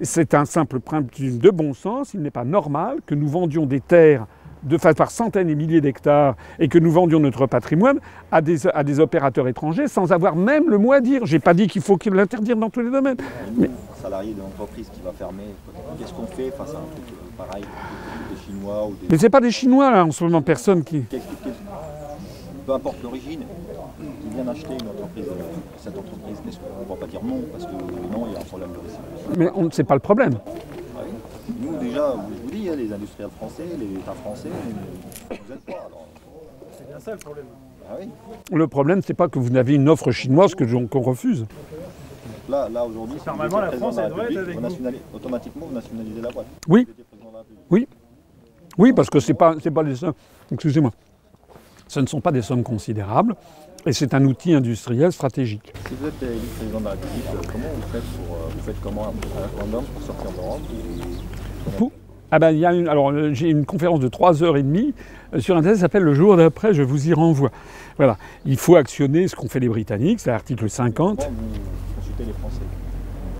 [0.00, 2.14] C'est un simple principe de bon sens.
[2.14, 4.26] Il n'est pas normal que nous vendions des terres
[4.62, 7.98] de, par centaines et milliers d'hectares et que nous vendions notre patrimoine
[8.30, 11.26] à des, à des opérateurs étrangers sans avoir même le mot à dire.
[11.26, 13.16] J'ai pas dit qu'il faut l'interdire dans tous les domaines.
[13.56, 15.50] Mais Un salarié d'une entreprise qui va fermer,
[15.98, 17.64] qu'est-ce qu'on fait face à un truc euh, pareil,
[18.30, 19.08] des Chinois ou des.
[19.10, 21.04] mais c'est pas des Chinois là en ce moment, personne qui.
[22.66, 23.40] Peu importe l'origine,
[24.42, 25.42] acheter une entreprise, euh,
[25.78, 28.40] cette entreprise, est-ce qu'on ne va pas dire non Parce que non, il y a
[28.40, 29.38] un problème de réciprocité.
[29.38, 30.34] Mais on- c'est pas le problème.
[30.96, 31.02] Oui.
[31.60, 34.48] Nous, déjà, je vous dis, hein, les industriels français, les États français,
[35.30, 35.72] vous n'êtes pas.
[35.72, 36.06] Alors,
[36.76, 37.46] C'est bien ça le problème.
[37.88, 38.08] ah oui.
[38.52, 41.46] Le problème, c'est pas que vous n'avez une offre chinoise que qu'on refuse.
[42.48, 46.20] Là, là aujourd'hui, si Normalement, la France, elle devrait être avec vous automatiquement, vous nationalisez
[46.20, 46.46] la boîte.
[46.68, 46.86] Oui.
[47.70, 47.88] Oui.
[48.76, 50.14] Oui, parce que c'est pas, c'est pas des sommes.
[50.52, 50.90] Excusez-moi.
[51.86, 53.34] Ce ne sont pas des sommes considérables
[53.86, 55.72] et c'est un outil industriel stratégique.
[55.88, 58.80] Si vous êtes élu président de la République, comment vous faites pour, euh, vous faites
[58.82, 60.60] comment un référendum pour sortir d'Europe
[61.80, 61.84] et-
[62.30, 64.92] Ah ben, il y a une, alors euh, j'ai une conférence de 3h30
[65.34, 67.50] euh, sur Internet, ça s'appelle Le jour d'après, je vous y renvoie.
[67.96, 68.16] Voilà.
[68.44, 71.18] Il faut actionner ce qu'ont fait les Britanniques, c'est l'article 50.
[71.18, 72.60] Comment vous consultez les Français?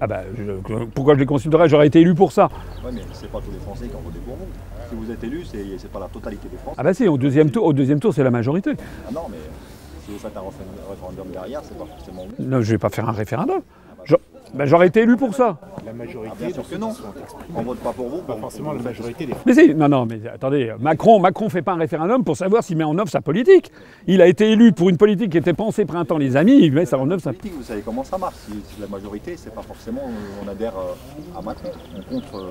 [0.00, 1.68] Ah ben, je- pourquoi je les consulterais?
[1.68, 2.50] J'aurais été élu pour ça.
[2.84, 4.46] Oui, mais c'est pas tous les Français qui ont voté pour vous.
[4.90, 6.76] Si vous êtes élu, c'est pas la totalité des Français.
[6.78, 8.72] Ah ben si, au deuxième tour, au deuxième tour c'est la majorité.
[9.08, 9.38] Ah non, mais
[10.14, 12.44] vous faites un réfé- référendum derrière, c'est pas forcément vous.
[12.44, 13.60] Non, je vais pas faire un référendum.
[14.52, 15.58] Ben, J'aurais été élu pour ça.
[15.84, 16.92] La majorité, Ah, bien sûr que non.
[17.56, 18.18] On vote pas pour vous.
[18.18, 21.72] pas forcément la majorité des Mais si, non, non, mais attendez, Macron, Macron fait pas
[21.72, 23.72] un référendum pour savoir s'il met en œuvre sa politique.
[24.06, 26.86] Il a été élu pour une politique qui était pensée printemps, les amis, il met
[26.86, 27.52] ça en œuvre sa politique.
[27.56, 28.36] Vous savez comment ça marche.
[28.46, 30.02] Si, si la majorité, c'est pas forcément
[30.44, 31.70] on adhère euh, à Macron.
[31.98, 32.36] On contre.
[32.36, 32.50] euh,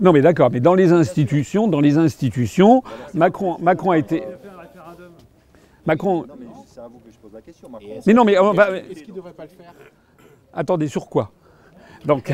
[0.00, 2.84] Non, mais d'accord, mais dans les institutions, dans les institutions,
[3.14, 4.22] Macron, Macron a été.
[5.86, 6.24] Macron.
[7.40, 7.68] La question.
[7.68, 7.88] Macron.
[8.06, 9.72] Mais non, mais on va- Est-ce qu'il ne devrait pas le faire?
[10.52, 11.30] Attendez, sur quoi?
[12.04, 12.32] Donc,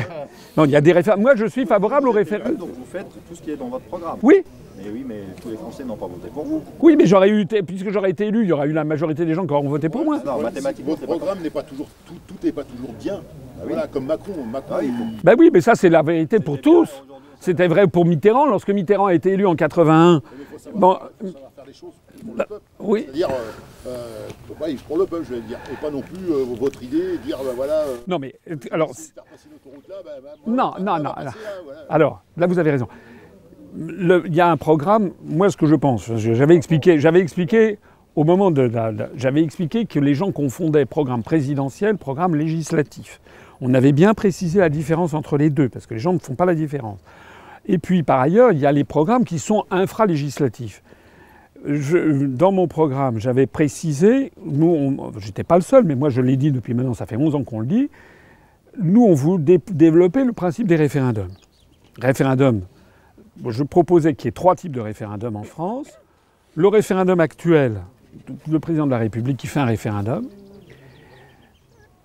[0.55, 1.23] non, il y a des référendums.
[1.23, 2.55] Moi, je suis favorable au référendum.
[2.55, 4.17] Donc vous faites tout ce qui est dans votre programme.
[4.23, 4.43] Oui.
[4.77, 6.61] Mais oui, mais tous les Français n'ont pas voté pour vous.
[6.79, 9.33] Oui, mais j'aurais eu, puisque j'aurais été élu, il y aurait eu la majorité des
[9.33, 10.21] gens qui auraient voté pour moi.
[10.25, 13.21] Non, mathématiquement, Votre programme n'est pas toujours, tout, tout n'est pas toujours bien.
[13.65, 14.33] Voilà, comme Macron.
[14.45, 14.77] Macron
[15.23, 17.03] Ben oui, mais ça, c'est la vérité pour tous.
[17.39, 18.45] C'était vrai pour Mitterrand.
[18.45, 20.21] Lorsque Mitterrand a été élu en 81,
[20.75, 21.11] bon, savoir
[21.55, 21.93] faire les choses
[22.25, 22.61] pour le peuple.
[22.79, 23.01] oui.
[23.05, 24.27] C'est-à-dire, euh, euh,
[24.87, 25.59] pour le peuple, je vais dire.
[25.71, 27.73] Et pas non plus euh, votre idée, et dire, ben voilà.
[27.81, 29.95] euh, Non, mais euh, alors, l'autoroute là,
[30.47, 31.13] Non, non, non.
[31.13, 31.79] passer alors- là, voilà.
[31.89, 32.87] Alors, là, vous avez raison.
[33.77, 37.77] Il y a un programme, moi, ce que je pense, j'avais expliqué, j'avais expliqué
[38.15, 43.19] au moment de la- la- J'avais expliqué que les gens confondaient programme présidentiel, programme législatif.
[43.61, 46.33] On avait bien précisé la différence entre les deux, parce que les gens ne font
[46.35, 46.99] pas la différence.
[47.67, 50.81] Et puis, par ailleurs, il y a les programmes qui sont infralégislatifs.
[51.67, 56.37] Je- dans mon programme, j'avais précisé, nous, j'étais pas le seul, mais moi je l'ai
[56.37, 57.89] dit depuis maintenant, ça fait 11 ans qu'on le dit,
[58.81, 61.31] nous, on voulait dé- développer le principe des référendums.
[62.01, 62.61] Référendum,
[63.47, 65.87] je proposais qu'il y ait trois types de référendums en France.
[66.55, 67.81] Le référendum actuel,
[68.49, 70.25] le président de la République qui fait un référendum,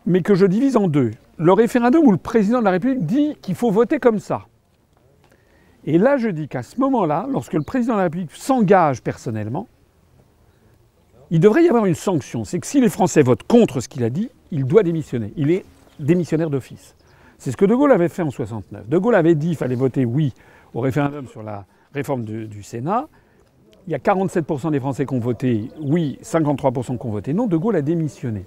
[0.07, 1.13] mais que je divise en deux.
[1.39, 4.43] Le référendum où le président de la République dit qu'il faut voter comme ça.
[5.85, 9.67] Et là, je dis qu'à ce moment-là, lorsque le président de la République s'engage personnellement,
[11.31, 12.45] il devrait y avoir une sanction.
[12.45, 15.33] C'est que si les Français votent contre ce qu'il a dit, il doit démissionner.
[15.37, 15.65] Il est
[15.99, 16.95] démissionnaire d'office.
[17.39, 18.89] C'est ce que De Gaulle avait fait en 69.
[18.89, 20.33] De Gaulle avait dit qu'il fallait voter oui
[20.75, 21.65] au référendum sur la
[21.95, 23.09] réforme du, Sénat.
[23.89, 27.47] Il y a 47% des Français qui ont voté oui, 53% qui ont voté non.
[27.47, 28.45] De Gaulle a démissionné.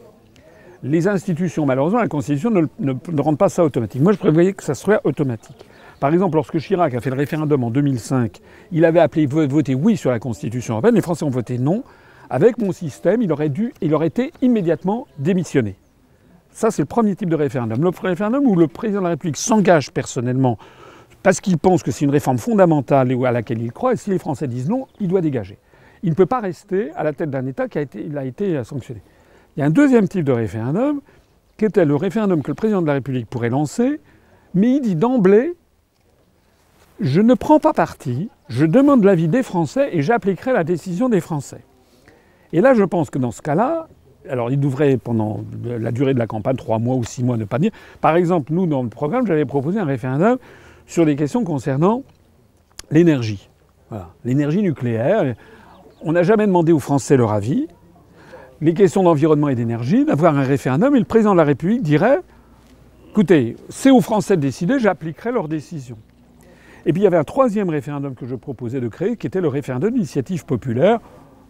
[0.83, 4.01] Les institutions, malheureusement, la Constitution ne, ne, ne rend pas ça automatique.
[4.01, 5.65] Moi, je prévoyais que ça soit automatique.
[5.99, 8.39] Par exemple, lorsque Chirac a fait le référendum en 2005,
[8.71, 11.83] il avait appelé vo- voter oui sur la Constitution européenne, les Français ont voté non.
[12.29, 15.75] Avec mon système, il aurait dû, il aurait été immédiatement démissionné.
[16.51, 17.81] Ça, c'est le premier type de référendum.
[17.81, 20.57] Le référendum où le président de la République s'engage personnellement
[21.21, 24.19] parce qu'il pense que c'est une réforme fondamentale à laquelle il croit, et si les
[24.19, 25.57] Français disent non, il doit dégager.
[26.03, 28.63] Il ne peut pas rester à la tête d'un État qui a été, a été
[28.63, 29.01] sanctionné.
[29.57, 31.01] Il y a un deuxième type de référendum,
[31.57, 33.99] qui était le référendum que le président de la République pourrait lancer,
[34.53, 35.55] mais il dit d'emblée
[36.99, 41.21] je ne prends pas parti, je demande l'avis des Français et j'appliquerai la décision des
[41.21, 41.61] Français.
[42.53, 43.87] Et là, je pense que dans ce cas-là,
[44.29, 47.45] alors il devrait, pendant la durée de la campagne, trois mois ou six mois, ne
[47.45, 47.71] pas dire.
[48.01, 50.37] Par exemple, nous, dans le programme, j'avais proposé un référendum
[50.87, 52.03] sur des questions concernant
[52.91, 53.49] l'énergie.
[53.89, 54.09] Voilà.
[54.23, 55.35] L'énergie nucléaire.
[56.01, 57.67] On n'a jamais demandé aux Français leur avis.
[58.61, 62.19] Les questions d'environnement et d'énergie, d'avoir un référendum, et le président de la République dirait
[63.11, 65.97] écoutez, c'est aux Français de décider, j'appliquerai leur décision.
[66.85, 69.41] Et puis il y avait un troisième référendum que je proposais de créer, qui était
[69.41, 70.99] le référendum d'initiative populaire,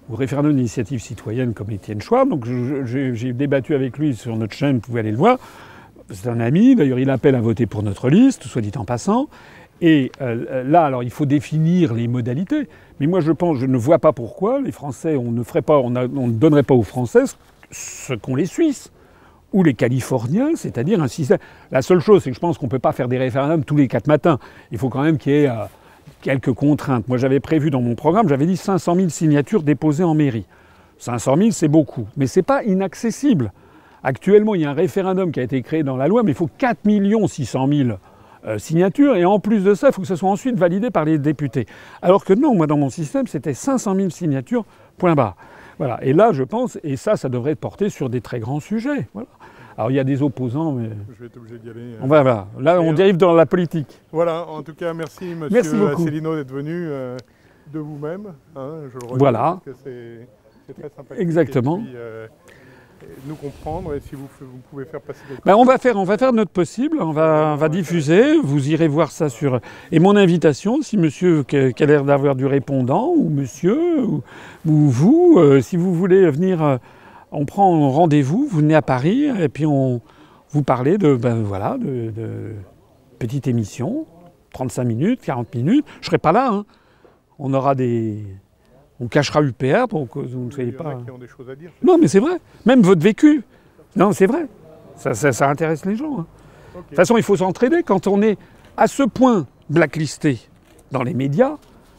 [0.10, 2.30] ou référendum d'initiative citoyenne comme Étienne Schwab.
[2.30, 2.46] Donc
[2.86, 5.38] j'ai débattu avec lui sur notre chaîne, vous pouvez aller le voir.
[6.10, 9.28] C'est un ami, d'ailleurs il appelle à voter pour notre liste, soit dit en passant.
[9.82, 12.70] Et euh, là, alors il faut définir les modalités.
[13.02, 15.80] Mais moi je pense, je ne vois pas pourquoi les Français, on ne ferait pas,
[15.80, 17.24] on, on ne donnerait pas aux Français
[17.72, 18.92] ce qu'ont les Suisses
[19.56, 21.38] ou les Californiens, c'est-à-dire un système.
[21.72, 23.78] La seule chose, c'est que je pense qu'on ne peut pas faire des référendums tous
[23.78, 24.38] les quatre matins.
[24.72, 25.54] Il faut quand même qu'il y ait euh,
[26.22, 27.08] quelques contraintes.
[27.08, 30.46] Moi, j'avais prévu dans mon programme, j'avais dit 500 000 signatures déposées en mairie.
[30.98, 33.54] 500 000, c'est beaucoup, mais ce n'est pas inaccessible.
[34.04, 36.36] Actuellement, il y a un référendum qui a été créé dans la loi, mais il
[36.36, 36.80] faut 4
[37.28, 37.90] 600 000
[38.46, 41.06] euh, signatures, et en plus de ça, il faut que ce soit ensuite validé par
[41.06, 41.66] les députés.
[42.02, 44.66] Alors que non, moi, dans mon système, c'était 500 000 signatures,
[44.98, 45.38] point barre.
[45.78, 45.98] Voilà.
[46.04, 49.08] Et là, je pense, et ça, ça devrait être porté sur des très grands sujets.
[49.14, 49.28] Voilà.
[49.78, 50.90] Alors, il y a des opposants, mais.
[51.16, 51.80] Je vais être obligé d'y aller.
[51.82, 51.98] euh.
[52.02, 52.48] On va, voilà.
[52.60, 54.02] Là, on euh, dérive dans la politique.
[54.12, 56.02] Voilà, en tout cas, merci monsieur Merci.
[56.02, 57.18] Asselineau d'être venu euh,
[57.74, 58.28] de vous-même.
[58.56, 59.60] hein, je le redis, Voilà.
[59.66, 61.22] parce que c'est- très sympathique.
[61.22, 61.78] Exactement.
[61.78, 62.28] Et puis, euh,
[63.28, 66.06] nous comprendre et si vous, vous pouvez faire passer des Ben, on, va faire, on
[66.06, 69.60] va faire notre possible, on va, on va diffuser, vous irez voir ça sur...
[69.92, 74.24] Et mon invitation, si monsieur qui a l'air d'avoir du répondant, ou monsieur, ou,
[74.66, 76.78] ou vous, euh, si vous voulez venir, euh,
[77.32, 80.02] on prend rendez-vous, vous venez à Paris, et puis on
[80.52, 82.54] vous parlez de, ben, voilà, de, de
[83.20, 84.06] petite émission,
[84.54, 86.66] 35 minutes, 40 minutes, je serai pas là, hein.
[87.40, 88.24] on aura des...
[89.02, 90.92] On cachera UPR pour que vous ne soyez Il y en pas...
[90.92, 91.70] a qui ont des choses à dire.
[91.84, 92.38] Non, mais c'est vrai.
[92.66, 93.44] Même votre vécu.
[93.98, 94.48] Non, c'est vrai.
[94.96, 96.20] Ça, ça- ça intéresse les gens.
[96.20, 96.26] hein.
[96.76, 97.84] De toute façon, il faut s'entraider.
[97.84, 98.38] Quand on est
[98.78, 100.40] à ce point blacklisté
[100.94, 101.58] dans les médias,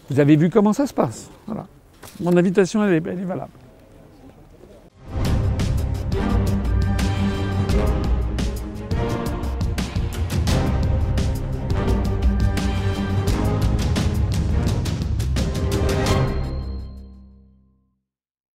[0.09, 1.29] vous avez vu comment ça se passe.
[1.47, 1.67] Voilà.
[2.21, 3.51] Mon invitation, elle est, elle est valable.